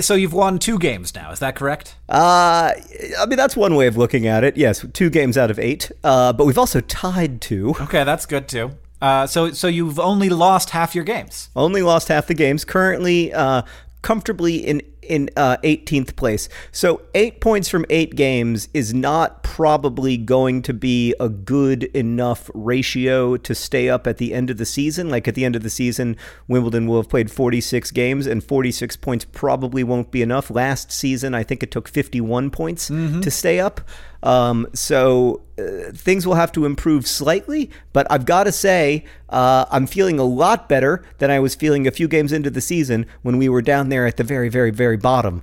So 0.00 0.14
you've 0.14 0.32
won 0.32 0.58
two 0.58 0.78
games 0.78 1.14
now, 1.14 1.30
is 1.30 1.40
that 1.40 1.56
correct? 1.56 1.96
Uh, 2.08 2.72
I 3.18 3.26
mean 3.26 3.36
that's 3.36 3.56
one 3.56 3.74
way 3.74 3.86
of 3.86 3.96
looking 3.96 4.26
at 4.26 4.44
it. 4.44 4.56
Yes, 4.56 4.84
two 4.92 5.10
games 5.10 5.36
out 5.36 5.50
of 5.50 5.58
eight. 5.58 5.90
Uh, 6.02 6.32
but 6.32 6.46
we've 6.46 6.58
also 6.58 6.80
tied 6.80 7.40
two. 7.40 7.74
Okay, 7.80 8.04
that's 8.04 8.26
good 8.26 8.48
too. 8.48 8.72
Uh, 9.02 9.26
so 9.26 9.50
so 9.50 9.66
you've 9.66 9.98
only 9.98 10.28
lost 10.28 10.70
half 10.70 10.94
your 10.94 11.04
games. 11.04 11.50
Only 11.54 11.82
lost 11.82 12.08
half 12.08 12.26
the 12.26 12.34
games. 12.34 12.64
Currently, 12.64 13.34
uh, 13.34 13.62
comfortably 14.02 14.56
in 14.56 14.80
in 15.08 15.30
uh, 15.36 15.56
18th 15.58 16.16
place. 16.16 16.48
So 16.72 17.02
eight 17.14 17.40
points 17.40 17.68
from 17.68 17.84
eight 17.90 18.16
games 18.16 18.68
is 18.74 18.92
not 18.92 19.42
probably 19.42 20.16
going 20.16 20.62
to 20.62 20.74
be 20.74 21.14
a 21.20 21.28
good 21.28 21.84
enough 21.84 22.50
ratio 22.54 23.36
to 23.36 23.54
stay 23.54 23.88
up 23.88 24.06
at 24.06 24.18
the 24.18 24.34
end 24.34 24.50
of 24.50 24.56
the 24.56 24.66
season. 24.66 25.08
Like 25.08 25.28
at 25.28 25.34
the 25.34 25.44
end 25.44 25.56
of 25.56 25.62
the 25.62 25.70
season, 25.70 26.16
Wimbledon 26.48 26.86
will 26.86 26.96
have 26.96 27.08
played 27.08 27.30
46 27.30 27.90
games, 27.92 28.26
and 28.26 28.42
46 28.42 28.96
points 28.96 29.24
probably 29.24 29.84
won't 29.84 30.10
be 30.10 30.22
enough. 30.22 30.50
Last 30.50 30.90
season, 30.90 31.34
I 31.34 31.42
think 31.42 31.62
it 31.62 31.70
took 31.70 31.88
51 31.88 32.50
points 32.50 32.90
mm-hmm. 32.90 33.20
to 33.20 33.30
stay 33.30 33.60
up. 33.60 33.80
Um, 34.24 34.66
so 34.72 35.42
uh, 35.58 35.92
things 35.92 36.26
will 36.26 36.34
have 36.34 36.50
to 36.52 36.64
improve 36.64 37.06
slightly, 37.06 37.70
but 37.92 38.06
I've 38.10 38.24
got 38.24 38.44
to 38.44 38.52
say, 38.52 39.04
uh, 39.28 39.66
I'm 39.70 39.86
feeling 39.86 40.18
a 40.18 40.24
lot 40.24 40.66
better 40.66 41.04
than 41.18 41.30
I 41.30 41.38
was 41.40 41.54
feeling 41.54 41.86
a 41.86 41.90
few 41.90 42.08
games 42.08 42.32
into 42.32 42.48
the 42.48 42.62
season 42.62 43.04
when 43.20 43.36
we 43.36 43.50
were 43.50 43.60
down 43.60 43.90
there 43.90 44.06
at 44.06 44.16
the 44.16 44.24
very, 44.24 44.48
very, 44.48 44.70
very 44.70 44.93
bottom, 44.96 45.42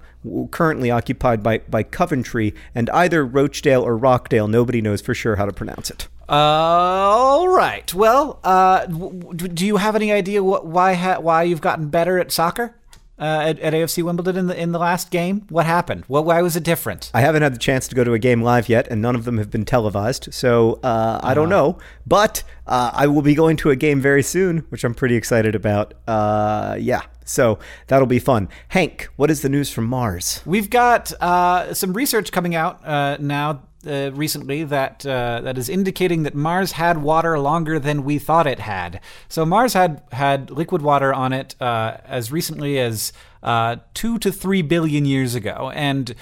currently 0.52 0.92
occupied 0.92 1.44
by, 1.44 1.60
by 1.70 1.84
Coventry 1.84 2.54
and 2.76 2.90
either 2.92 3.26
Rochdale 3.26 3.82
or 3.84 3.98
Rockdale. 3.98 4.48
Nobody 4.48 4.82
knows 4.82 5.02
for 5.02 5.14
sure 5.14 5.36
how 5.36 5.46
to 5.46 5.54
pronounce 5.54 5.90
it. 5.90 6.08
Uh, 6.30 6.34
all 6.34 7.50
right. 7.50 7.94
Well, 7.94 8.40
uh, 8.44 8.86
do 8.86 9.66
you 9.66 9.78
have 9.78 9.96
any 9.96 10.12
idea 10.12 10.44
what, 10.44 10.66
why 10.66 10.94
ha- 10.94 11.20
why 11.20 11.44
you've 11.44 11.62
gotten 11.62 11.90
better 11.90 12.20
at 12.20 12.32
soccer? 12.32 12.76
Uh, 13.22 13.44
at, 13.46 13.60
at, 13.60 13.74
AFC 13.74 14.04
Wimbledon 14.04 14.36
in 14.36 14.48
the 14.48 14.60
in 14.60 14.72
the 14.72 14.80
last 14.80 15.12
game? 15.12 15.46
What 15.50 15.66
happened? 15.66 16.04
What 16.08 16.26
why 16.26 16.42
was 16.42 16.56
it 16.56 16.64
different? 16.64 17.12
I 17.14 17.22
haven't 17.22 17.44
had 17.44 17.54
the 17.54 17.60
chance 17.60 17.88
to 17.90 17.96
go 17.96 18.04
to 18.04 18.14
a 18.14 18.20
game 18.20 18.42
live 18.42 18.68
yet, 18.68 18.88
and 18.90 19.02
none 19.02 19.16
of 19.16 19.26
them 19.26 19.38
have 19.38 19.52
been 19.52 19.64
televised, 19.64 20.34
so 20.34 20.80
uh, 20.84 21.20
I 21.24 21.34
don't 21.34 21.52
uh-huh. 21.52 21.74
know. 21.74 21.80
But 22.08 22.44
uh, 22.66 22.92
I 22.94 23.08
will 23.08 23.22
be 23.22 23.36
going 23.36 23.58
to 23.58 23.70
a 23.70 23.76
game 23.76 24.02
very 24.02 24.24
soon, 24.24 24.60
which 24.70 24.84
I'm 24.84 24.96
pretty 24.96 25.16
excited 25.16 25.56
about. 25.56 25.94
Uh, 26.08 26.76
yeah, 26.80 27.04
so 27.24 27.60
that'll 27.88 28.08
be 28.08 28.20
fun. 28.20 28.50
Hank, 28.70 29.10
what 29.16 29.30
is 29.30 29.42
the 29.42 29.50
news 29.50 29.72
from 29.72 29.86
Mars? 29.86 30.42
We've 30.46 30.70
got 30.70 31.14
uh, 31.22 31.74
some 31.74 31.94
research 31.94 32.32
coming 32.32 32.56
out 32.56 32.86
uh, 32.86 33.18
now 33.20 33.64
uh, 33.86 34.12
recently 34.14 34.64
that 34.64 35.06
uh, 35.06 35.42
that 35.42 35.58
is 35.58 35.70
indicating 35.70 36.24
that 36.24 36.36
Mars 36.36 36.74
had 36.74 37.02
water 37.02 37.40
longer 37.40 37.80
than 37.80 38.04
we 38.04 38.20
thought 38.20 38.48
it 38.48 38.60
had. 38.60 39.00
So 39.30 39.46
Mars 39.46 39.74
had 39.74 40.04
had 40.12 40.52
liquid 40.52 40.82
water 40.82 41.14
on 41.14 41.34
it 41.34 41.56
uh, 41.62 41.98
as 42.06 42.32
recently 42.32 42.80
as 42.80 43.14
uh, 43.44 43.78
two 43.94 44.20
to 44.20 44.32
three 44.32 44.62
billion 44.62 45.06
years 45.06 45.36
ago, 45.36 45.72
and 45.74 46.16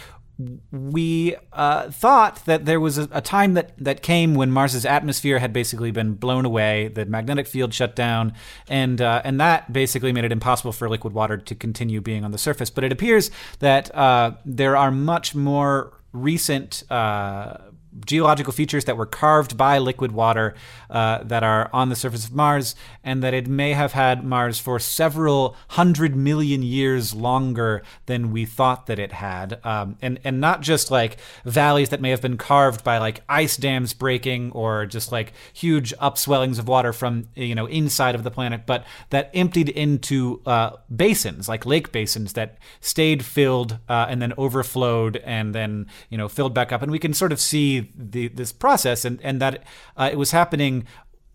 we 0.71 1.35
uh, 1.51 1.91
thought 1.91 2.45
that 2.45 2.65
there 2.65 2.79
was 2.79 2.97
a, 2.97 3.09
a, 3.11 3.19
time 3.19 3.55
that, 3.55 3.73
that 3.77 4.01
came 4.01 4.35
when 4.35 4.49
Mars's 4.51 4.85
atmosphere 4.85 5.39
had 5.39 5.51
basically 5.51 5.91
been 5.91 6.13
blown 6.13 6.45
away, 6.45 6.87
the 6.87 7.05
magnetic 7.05 7.45
field 7.45 7.73
shut 7.73 7.93
down, 7.95 8.33
and 8.69 9.01
uh, 9.01 9.21
and 9.25 9.39
that 9.41 9.73
basically 9.73 10.13
made 10.13 10.23
it 10.23 10.31
impossible 10.31 10.71
for 10.71 10.87
liquid 10.87 11.13
water 11.13 11.37
to 11.37 11.55
continue 11.55 11.99
being 11.99 12.23
on 12.23 12.31
the 12.31 12.37
surface. 12.37 12.69
But 12.69 12.85
it 12.85 12.91
appears 12.91 13.31
that 13.59 13.93
uh, 13.93 14.31
there 14.45 14.77
are 14.77 14.91
much 14.91 15.35
more 15.35 15.98
recent 16.11 16.83
uh, 16.89 17.68
geological 18.05 18.53
features 18.53 18.85
that 18.85 18.97
were 18.97 19.05
carved 19.05 19.57
by 19.57 19.77
liquid 19.77 20.11
water 20.11 20.55
uh, 20.89 21.23
that 21.23 21.43
are 21.43 21.69
on 21.73 21.89
the 21.89 21.95
surface 21.95 22.25
of 22.25 22.33
Mars, 22.33 22.75
and 23.03 23.23
that 23.23 23.33
it 23.33 23.47
may 23.47 23.73
have 23.73 23.93
had 23.93 24.23
Mars 24.23 24.59
for 24.59 24.79
several 24.79 25.55
hundred 25.69 26.15
million 26.15 26.63
years 26.63 27.13
longer 27.13 27.81
than 28.05 28.31
we 28.31 28.45
thought 28.45 28.85
that 28.87 28.99
it 28.99 29.11
had. 29.11 29.59
Um, 29.65 29.97
and, 30.01 30.19
and 30.23 30.39
not 30.39 30.61
just 30.61 30.91
like 30.91 31.17
valleys 31.45 31.89
that 31.89 32.01
may 32.01 32.09
have 32.09 32.21
been 32.21 32.37
carved 32.37 32.83
by 32.83 32.97
like 32.97 33.23
ice 33.27 33.57
dams 33.57 33.93
breaking 33.93 34.51
or 34.51 34.85
just 34.85 35.11
like 35.11 35.33
huge 35.53 35.93
upswellings 35.97 36.59
of 36.59 36.67
water 36.67 36.93
from, 36.93 37.27
you 37.35 37.55
know, 37.55 37.65
inside 37.65 38.15
of 38.15 38.23
the 38.23 38.31
planet, 38.31 38.65
but 38.65 38.85
that 39.09 39.29
emptied 39.33 39.69
into 39.69 40.41
uh, 40.45 40.71
basins, 40.95 41.47
like 41.49 41.65
lake 41.65 41.91
basins 41.91 42.33
that 42.33 42.57
stayed 42.81 43.23
filled 43.25 43.77
uh, 43.87 44.05
and 44.09 44.21
then 44.21 44.33
overflowed 44.37 45.17
and 45.17 45.55
then, 45.55 45.87
you 46.09 46.17
know, 46.17 46.27
filled 46.27 46.53
back 46.53 46.71
up. 46.71 46.81
And 46.81 46.91
we 46.91 46.99
can 46.99 47.13
sort 47.13 47.31
of 47.31 47.39
see 47.39 47.78
the 47.95 48.27
this 48.27 48.51
process, 48.51 49.05
and 49.05 49.19
and 49.21 49.41
that 49.41 49.63
uh, 49.97 50.09
it 50.11 50.17
was 50.17 50.31
happening 50.31 50.85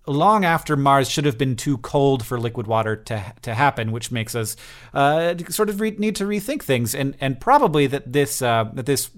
long 0.07 0.45
after 0.45 0.77
Mars 0.77 1.09
should 1.09 1.25
have 1.25 1.39
been 1.39 1.57
too 1.57 1.79
cold 1.79 2.25
for 2.25 2.39
liquid 2.39 2.67
water 2.67 2.97
to 2.97 3.33
to 3.43 3.55
happen, 3.55 3.93
which 3.93 4.11
makes 4.11 4.35
us 4.35 4.57
uh, 4.93 5.35
sort 5.49 5.69
of 5.69 5.81
re- 5.81 5.97
need 5.99 6.17
to 6.17 6.25
rethink 6.25 6.63
things, 6.63 6.95
and 6.95 7.17
and 7.21 7.41
probably 7.41 7.87
that 7.87 8.13
this 8.13 8.43
uh, 8.43 8.65
that 8.75 8.87
this 8.87 9.11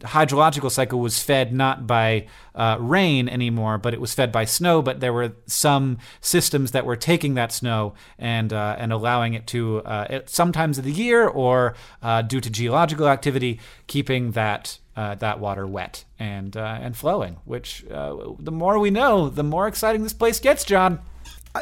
hydrological 0.00 0.70
cycle 0.70 1.00
was 1.00 1.22
fed 1.22 1.52
not 1.52 1.86
by 1.86 2.26
uh, 2.54 2.76
rain 2.78 3.28
anymore, 3.28 3.78
but 3.78 3.94
it 3.94 4.00
was 4.00 4.12
fed 4.12 4.30
by 4.30 4.44
snow. 4.44 4.82
But 4.82 5.00
there 5.00 5.12
were 5.12 5.32
some 5.46 5.98
systems 6.20 6.72
that 6.72 6.84
were 6.84 6.96
taking 6.96 7.34
that 7.34 7.52
snow 7.52 7.94
and 8.18 8.52
uh, 8.52 8.76
and 8.78 8.92
allowing 8.92 9.34
it 9.34 9.46
to 9.48 9.78
uh, 9.84 10.06
at 10.10 10.30
some 10.30 10.52
times 10.52 10.78
of 10.78 10.84
the 10.84 10.92
year 10.92 11.26
or 11.26 11.74
uh, 12.02 12.22
due 12.22 12.40
to 12.40 12.50
geological 12.50 13.08
activity, 13.08 13.60
keeping 13.86 14.32
that 14.32 14.78
uh, 14.96 15.14
that 15.16 15.40
water 15.40 15.66
wet 15.66 16.04
and 16.18 16.56
uh, 16.56 16.78
and 16.80 16.96
flowing. 16.96 17.36
Which 17.44 17.84
the 17.88 18.52
more 18.52 18.78
we 18.78 18.90
know, 18.90 19.28
the 19.28 19.42
more 19.42 19.66
exciting 19.66 20.02
this 20.02 20.12
place 20.12 20.40
gets, 20.40 20.64
John. 20.64 21.00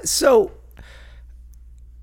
So 0.05 0.53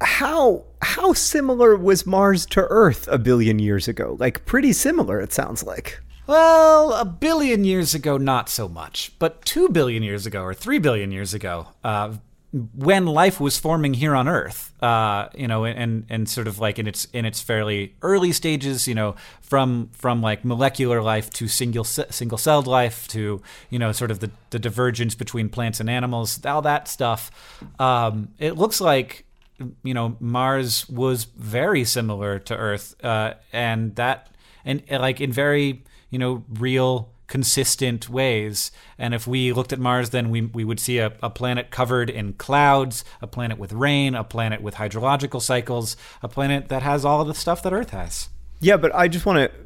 how 0.02 0.66
how 0.82 1.14
similar 1.14 1.76
was 1.76 2.06
Mars 2.06 2.46
to 2.48 2.62
Earth 2.70 3.08
a 3.12 3.18
billion 3.18 3.60
years 3.60 3.88
ago? 3.88 4.16
Like 4.20 4.46
pretty 4.46 4.74
similar, 4.74 5.20
it 5.20 5.34
sounds 5.34 5.64
like. 5.64 6.00
Well, 6.28 6.94
a 6.94 7.06
billion 7.06 7.64
years 7.64 7.96
ago, 7.96 8.18
not 8.18 8.50
so 8.50 8.70
much. 8.70 9.12
But 9.18 9.44
two 9.46 9.68
billion 9.70 10.04
years 10.04 10.28
ago, 10.28 10.44
or 10.44 10.54
three 10.54 10.78
billion 10.78 11.12
years 11.12 11.34
ago, 11.34 11.70
uh, 11.84 12.14
when 12.52 13.06
life 13.06 13.40
was 13.40 13.60
forming 13.60 13.94
here 13.94 14.16
on 14.16 14.28
Earth, 14.28 14.74
uh, 14.82 15.30
you 15.36 15.48
know, 15.48 15.66
and 15.66 16.06
and 16.10 16.28
sort 16.28 16.48
of 16.48 16.58
like 16.58 16.80
in 16.80 16.88
its 16.88 17.06
in 17.14 17.26
its 17.26 17.40
fairly 17.42 17.96
early 18.02 18.32
stages, 18.32 18.88
you 18.88 18.96
know, 18.96 19.16
from 19.42 19.90
from 19.94 20.22
like 20.22 20.44
molecular 20.44 21.02
life 21.02 21.30
to 21.32 21.48
single 21.48 21.84
single 21.84 22.38
celled 22.40 22.66
life 22.66 23.08
to 23.10 23.42
you 23.70 23.78
know 23.78 23.92
sort 23.92 24.10
of 24.10 24.20
the 24.20 24.32
the 24.50 24.58
divergence 24.58 25.14
between 25.14 25.50
plants 25.50 25.80
and 25.80 25.90
animals, 25.90 26.44
all 26.44 26.64
that 26.64 26.88
stuff. 26.88 27.30
Um, 27.78 28.30
it 28.40 28.54
looks 28.54 28.82
like 28.82 29.26
you 29.84 29.94
know 29.94 30.18
Mars 30.20 30.90
was 30.90 31.26
very 31.26 31.84
similar 31.84 32.40
to 32.40 32.58
Earth, 32.58 32.96
uh, 33.04 33.36
and 33.54 33.96
that 33.96 34.32
and 34.66 34.82
like 34.90 35.22
in 35.22 35.32
very 35.32 35.84
you 36.10 36.18
know 36.18 36.44
real 36.58 37.12
consistent 37.30 38.10
ways. 38.10 38.72
And 38.98 39.14
if 39.14 39.26
we 39.26 39.54
looked 39.54 39.72
at 39.72 39.80
Mars, 39.80 40.10
then 40.10 40.30
we, 40.30 40.42
we 40.42 40.66
would 40.66 40.80
see 40.80 40.98
a, 40.98 41.14
a 41.24 41.30
planet 41.30 41.72
covered 41.72 42.10
in 42.10 42.34
clouds, 42.34 43.06
a 43.22 43.28
planet 43.28 43.58
with 43.58 43.72
rain, 43.72 44.16
a 44.16 44.26
planet 44.26 44.62
with 44.62 44.76
hydrological 44.76 45.42
cycles, 45.42 45.96
a 46.22 46.28
planet 46.28 46.68
that 46.68 46.82
has 46.82 47.06
all 47.06 47.22
of 47.22 47.28
the 47.28 47.34
stuff 47.34 47.64
that 47.64 47.72
Earth 47.72 47.92
has. 47.92 48.28
Yeah, 48.60 48.76
but 48.76 48.94
I 48.94 49.08
just 49.08 49.26
want 49.26 49.38
to 49.38 49.58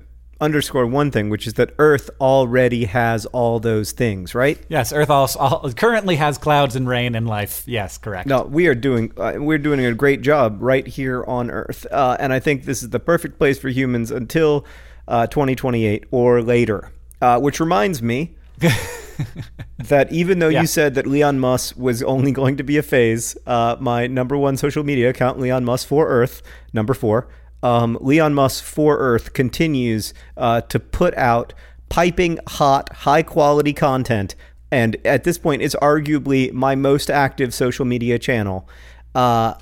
underscore 0.42 0.86
one 0.86 1.10
thing, 1.10 1.30
which 1.30 1.48
is 1.48 1.54
that 1.54 1.74
Earth 1.80 2.10
already 2.20 2.86
has 2.86 3.26
all 3.28 3.60
those 3.60 3.94
things, 3.94 4.36
right? 4.36 4.60
Yes, 4.68 4.92
Earth 4.92 5.10
also 5.10 5.40
all, 5.40 5.72
currently 5.74 6.18
has 6.18 6.38
clouds 6.38 6.76
and 6.76 6.88
rain 6.88 7.16
and 7.16 7.28
life. 7.28 7.64
Yes, 7.66 7.98
correct. 7.98 8.28
No, 8.28 8.44
we 8.44 8.68
are 8.68 8.76
doing 8.76 9.14
uh, 9.18 9.34
we're 9.38 9.58
doing 9.58 9.80
a 9.80 9.94
great 9.94 10.22
job 10.22 10.58
right 10.62 10.86
here 10.86 11.24
on 11.24 11.50
Earth, 11.50 11.88
uh, 11.92 12.18
and 12.20 12.34
I 12.34 12.40
think 12.40 12.66
this 12.66 12.84
is 12.84 12.90
the 12.90 13.00
perfect 13.00 13.38
place 13.38 13.58
for 13.58 13.70
humans 13.70 14.12
until 14.12 14.66
uh, 15.08 15.28
2028 15.28 16.06
or 16.12 16.42
later. 16.42 16.92
Uh, 17.24 17.40
which 17.40 17.62
reminds 17.62 18.02
me 18.02 18.36
that 19.78 20.12
even 20.12 20.40
though 20.40 20.50
yeah. 20.50 20.60
you 20.60 20.68
said 20.68 20.94
that 20.96 21.08
Leon 21.08 21.40
Musk 21.40 21.78
was 21.78 22.04
only 22.04 22.34
going 22.34 22.58
to 22.58 22.64
be 22.64 22.76
a 22.76 22.84
phase, 22.84 23.38
uh, 23.48 23.78
my 23.80 24.08
number 24.08 24.36
one 24.36 24.58
social 24.58 24.84
media 24.84 25.10
account, 25.10 25.40
Leon 25.40 25.64
Musk 25.64 25.88
for 25.88 26.10
Earth, 26.10 26.42
number 26.74 26.94
four, 26.94 27.30
um, 27.64 27.98
Leon 28.02 28.34
Musk 28.34 28.62
for 28.62 28.98
Earth 28.98 29.32
continues 29.32 30.14
uh, 30.36 30.60
to 30.64 30.82
put 30.82 31.16
out 31.16 31.54
piping 31.88 32.40
hot, 32.46 32.92
high 32.92 33.24
quality 33.24 33.72
content. 33.72 34.36
And 34.70 34.98
at 35.06 35.24
this 35.24 35.38
point, 35.38 35.62
is 35.62 35.78
arguably 35.82 36.52
my 36.52 36.76
most 36.76 37.10
active 37.10 37.54
social 37.54 37.86
media 37.86 38.20
channel. 38.20 38.68
Uh, 39.16 39.54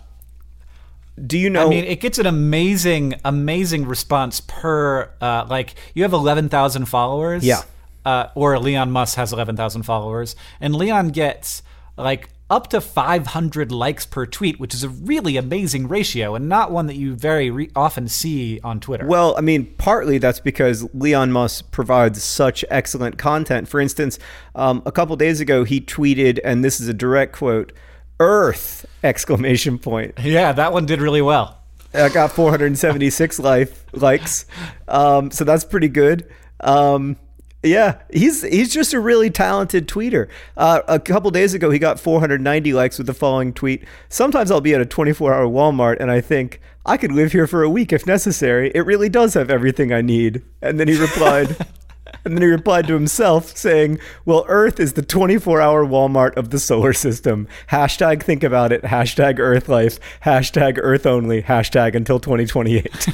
do 1.25 1.37
you 1.37 1.49
know? 1.49 1.65
I 1.65 1.69
mean, 1.69 1.85
it 1.85 1.99
gets 1.99 2.17
an 2.19 2.25
amazing, 2.25 3.15
amazing 3.25 3.85
response 3.85 4.41
per. 4.41 5.11
Uh, 5.19 5.45
like 5.49 5.75
you 5.93 6.03
have 6.03 6.13
eleven 6.13 6.49
thousand 6.49 6.85
followers. 6.85 7.43
Yeah. 7.43 7.61
Uh, 8.03 8.27
or 8.33 8.57
Leon 8.57 8.91
Musk 8.91 9.15
has 9.17 9.31
eleven 9.31 9.55
thousand 9.55 9.83
followers, 9.83 10.35
and 10.59 10.75
Leon 10.75 11.09
gets 11.09 11.61
like 11.97 12.29
up 12.51 12.67
to 12.67 12.81
500 12.81 13.71
likes 13.71 14.05
per 14.05 14.25
tweet, 14.25 14.59
which 14.59 14.73
is 14.73 14.83
a 14.83 14.89
really 14.89 15.37
amazing 15.37 15.87
ratio 15.87 16.35
and 16.35 16.49
not 16.49 16.69
one 16.69 16.85
that 16.87 16.97
you 16.97 17.15
very 17.15 17.49
re- 17.49 17.71
often 17.77 18.09
see 18.09 18.59
on 18.61 18.81
Twitter. 18.81 19.07
Well, 19.07 19.35
I 19.37 19.41
mean, 19.41 19.73
partly 19.77 20.17
that's 20.17 20.41
because 20.41 20.85
Leon 20.93 21.31
Musk 21.31 21.71
provides 21.71 22.21
such 22.21 22.65
excellent 22.69 23.17
content. 23.17 23.69
For 23.69 23.79
instance, 23.79 24.19
um, 24.53 24.83
a 24.85 24.91
couple 24.91 25.15
days 25.15 25.39
ago, 25.39 25.63
he 25.63 25.79
tweeted, 25.79 26.39
and 26.43 26.63
this 26.63 26.81
is 26.81 26.89
a 26.89 26.93
direct 26.93 27.33
quote 27.33 27.71
Earth! 28.21 28.85
Exclamation 29.03 29.79
point. 29.79 30.13
Yeah, 30.21 30.51
that 30.51 30.71
one 30.71 30.85
did 30.85 31.01
really 31.01 31.23
well. 31.23 31.57
I 31.91 32.07
got 32.09 32.31
476 32.31 33.39
life 33.39 33.83
likes, 33.93 34.45
um, 34.87 35.31
so 35.31 35.43
that's 35.43 35.63
pretty 35.63 35.89
good. 35.89 36.31
Um, 36.59 37.17
yeah, 37.63 37.97
he's 38.13 38.43
he's 38.43 38.71
just 38.71 38.93
a 38.93 38.99
really 38.99 39.31
talented 39.31 39.87
tweeter. 39.87 40.27
Uh, 40.55 40.81
a 40.87 40.99
couple 40.99 41.31
days 41.31 41.55
ago, 41.55 41.71
he 41.71 41.79
got 41.79 41.99
490 41.99 42.73
likes 42.73 42.99
with 42.99 43.07
the 43.07 43.13
following 43.15 43.53
tweet: 43.53 43.83
"Sometimes 44.07 44.51
I'll 44.51 44.61
be 44.61 44.75
at 44.75 44.81
a 44.81 44.85
24-hour 44.85 45.47
Walmart 45.47 45.97
and 45.99 46.11
I 46.11 46.21
think 46.21 46.61
I 46.85 46.97
could 46.97 47.11
live 47.11 47.31
here 47.31 47.47
for 47.47 47.63
a 47.63 47.69
week 47.69 47.91
if 47.91 48.05
necessary. 48.05 48.71
It 48.75 48.81
really 48.81 49.09
does 49.09 49.33
have 49.33 49.49
everything 49.49 49.91
I 49.91 50.01
need." 50.01 50.43
And 50.61 50.79
then 50.79 50.87
he 50.87 50.95
replied. 50.99 51.57
And 52.23 52.35
then 52.35 52.41
he 52.41 52.47
replied 52.47 52.87
to 52.87 52.93
himself 52.93 53.57
saying, 53.57 53.99
Well, 54.25 54.45
Earth 54.47 54.79
is 54.79 54.93
the 54.93 55.01
24 55.01 55.59
hour 55.61 55.85
Walmart 55.85 56.35
of 56.37 56.49
the 56.51 56.59
solar 56.59 56.93
system. 56.93 57.47
Hashtag 57.69 58.23
think 58.23 58.43
about 58.43 58.71
it. 58.71 58.83
Hashtag 58.83 59.39
Earth 59.39 59.67
life. 59.67 59.99
Hashtag 60.25 60.77
Earth 60.81 61.05
only. 61.05 61.41
Hashtag 61.41 61.95
until 61.95 62.19
2028. 62.19 63.07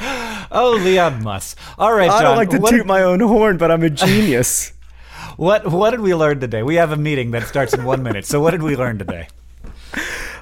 oh, 0.50 0.80
Leon 0.82 1.22
Musk. 1.22 1.58
All 1.78 1.94
right, 1.94 2.10
John. 2.10 2.18
I 2.18 2.22
don't 2.22 2.36
like 2.36 2.50
to 2.50 2.58
toot 2.58 2.70
did... 2.70 2.86
my 2.86 3.02
own 3.02 3.20
horn, 3.20 3.58
but 3.58 3.70
I'm 3.70 3.82
a 3.82 3.90
genius. 3.90 4.72
what 5.36 5.70
What 5.70 5.90
did 5.90 6.00
we 6.00 6.14
learn 6.14 6.40
today? 6.40 6.62
We 6.62 6.74
have 6.76 6.92
a 6.92 6.96
meeting 6.96 7.30
that 7.32 7.46
starts 7.46 7.74
in 7.74 7.84
one 7.84 8.02
minute. 8.02 8.26
So, 8.26 8.40
what 8.40 8.50
did 8.50 8.62
we 8.62 8.76
learn 8.76 8.98
today? 8.98 9.28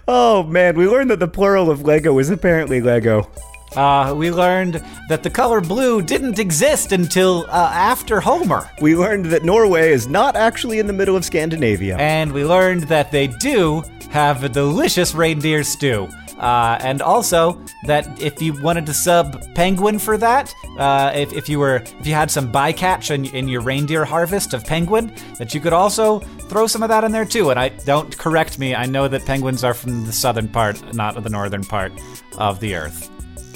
Oh, 0.09 0.43
man. 0.43 0.77
We 0.77 0.89
learned 0.89 1.11
that 1.11 1.21
the 1.21 1.29
plural 1.29 1.71
of 1.71 1.83
Lego 1.83 2.19
is 2.19 2.31
apparently 2.31 2.81
Lego. 2.81 3.31
Uh, 3.77 4.15
we 4.17 4.31
learned 4.31 4.85
that 5.09 5.23
the 5.23 5.31
color 5.31 5.61
blue 5.61 6.03
didn't 6.03 6.39
exist 6.39 6.93
until 6.93 7.47
uh, 7.49 7.71
after 7.73 8.21
Homer. 8.21 8.71
We 8.81 8.97
learned 8.97 9.27
that 9.27 9.45
Norway 9.45 9.93
is 9.93 10.09
not 10.09 10.37
actually 10.37 10.79
in 10.79 10.87
the 10.87 10.93
middle 10.93 11.17
of 11.17 11.25
Scandinavia. 11.25 11.97
And 11.99 12.33
we 12.33 12.45
learned 12.45 12.85
that 12.85 13.11
they 13.11 13.29
do 13.29 13.83
have 14.11 14.43
a 14.43 14.49
delicious 14.49 15.15
reindeer 15.15 15.63
stew. 15.63 16.09
Uh, 16.39 16.79
and 16.81 17.03
also 17.03 17.63
that 17.85 18.21
if 18.21 18.41
you 18.41 18.59
wanted 18.63 18.87
to 18.87 18.95
sub 18.95 19.55
penguin 19.55 19.99
for 19.99 20.17
that, 20.17 20.55
uh, 20.79 21.13
if, 21.15 21.35
if 21.35 21.51
you 21.51 21.59
were 21.59 21.77
if 22.01 22.07
you 22.07 22.15
had 22.15 22.31
some 22.31 22.51
bycatch 22.51 23.11
in, 23.11 23.27
in 23.27 23.47
your 23.47 23.61
reindeer 23.61 24.07
harvest 24.07 24.55
of 24.55 24.65
penguin, 24.65 25.13
that 25.39 25.55
you 25.55 25.61
could 25.61 25.75
also 25.75 26.21
throw 26.49 26.67
some 26.67 26.83
of 26.83 26.89
that 26.89 27.05
in 27.05 27.13
there 27.13 27.27
too. 27.27 27.51
And 27.51 27.61
I 27.61 27.69
don't 27.69 28.17
correct 28.17 28.59
me. 28.59 28.75
I 28.75 28.87
know 28.87 29.07
that 29.07 29.27
penguins 29.27 29.63
are 29.65 29.75
from 29.75 30.07
the 30.07 30.13
southern 30.13 30.49
part, 30.49 30.95
not 30.95 31.23
the 31.23 31.29
northern 31.29 31.63
part 31.63 31.93
of 32.39 32.59
the 32.59 32.75
earth 32.75 33.11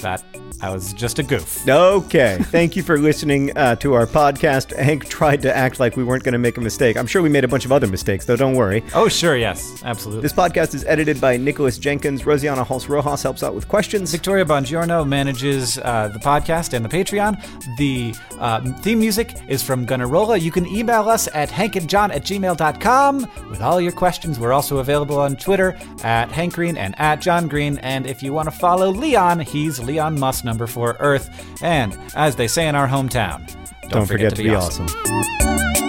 that 0.05 0.23
I 0.61 0.69
was 0.69 0.93
just 0.93 1.19
a 1.19 1.23
goof. 1.23 1.67
Okay. 1.67 2.37
Thank 2.43 2.75
you 2.75 2.83
for 2.83 2.97
listening 2.97 3.55
uh, 3.57 3.75
to 3.77 3.93
our 3.93 4.07
podcast. 4.07 4.75
Hank 4.75 5.07
tried 5.09 5.41
to 5.41 5.55
act 5.55 5.79
like 5.79 5.97
we 5.97 6.03
weren't 6.03 6.23
going 6.23 6.33
to 6.33 6.39
make 6.39 6.57
a 6.57 6.61
mistake. 6.61 6.95
I'm 6.95 7.07
sure 7.07 7.21
we 7.21 7.29
made 7.29 7.43
a 7.43 7.47
bunch 7.47 7.65
of 7.65 7.71
other 7.71 7.87
mistakes, 7.87 8.25
though. 8.25 8.37
Don't 8.37 8.55
worry. 8.55 8.83
Oh, 8.93 9.09
sure. 9.09 9.35
Yes. 9.35 9.83
Absolutely. 9.83 10.21
This 10.21 10.31
podcast 10.33 10.73
is 10.73 10.85
edited 10.85 11.19
by 11.19 11.35
Nicholas 11.37 11.77
Jenkins. 11.77 12.23
Rosianna 12.23 12.65
Halse 12.65 12.87
Rojas 12.87 13.21
helps 13.21 13.43
out 13.43 13.53
with 13.53 13.67
questions. 13.67 14.11
Victoria 14.11 14.45
Bongiorno 14.45 15.05
manages 15.05 15.77
uh, 15.79 16.07
the 16.07 16.19
podcast 16.19 16.73
and 16.73 16.85
the 16.85 16.89
Patreon. 16.89 17.35
The 17.77 18.15
uh, 18.39 18.61
theme 18.81 18.99
music 18.99 19.35
is 19.49 19.61
from 19.61 19.85
Gunnarolla. 19.85 20.39
You 20.41 20.51
can 20.51 20.65
email 20.67 21.09
us 21.09 21.27
at 21.33 21.49
hankandjohn 21.49 22.15
at 22.15 22.23
gmail.com 22.23 23.27
with 23.49 23.61
all 23.61 23.81
your 23.81 23.91
questions. 23.91 24.39
We're 24.39 24.53
also 24.53 24.77
available 24.77 25.19
on 25.19 25.35
Twitter 25.35 25.77
at 26.03 26.31
Hank 26.31 26.53
Green 26.53 26.77
and 26.77 26.95
at 26.97 27.19
John 27.19 27.49
Green. 27.49 27.77
And 27.79 28.07
if 28.07 28.23
you 28.23 28.31
want 28.31 28.49
to 28.49 28.57
follow 28.57 28.89
Leon, 28.89 29.41
he's 29.41 29.79
Leon 29.79 30.17
Musk 30.17 30.44
number 30.45 30.67
four 30.67 30.95
Earth. 30.99 31.29
And 31.61 31.97
as 32.15 32.35
they 32.35 32.47
say 32.47 32.67
in 32.67 32.75
our 32.75 32.87
hometown, 32.87 33.45
don't, 33.81 33.91
don't 33.91 34.05
forget, 34.05 34.31
forget, 34.31 34.35
to, 34.37 34.43
be, 34.43 34.49
be 34.49 34.55
awesome. 34.55 34.85
awesome. 34.85 35.84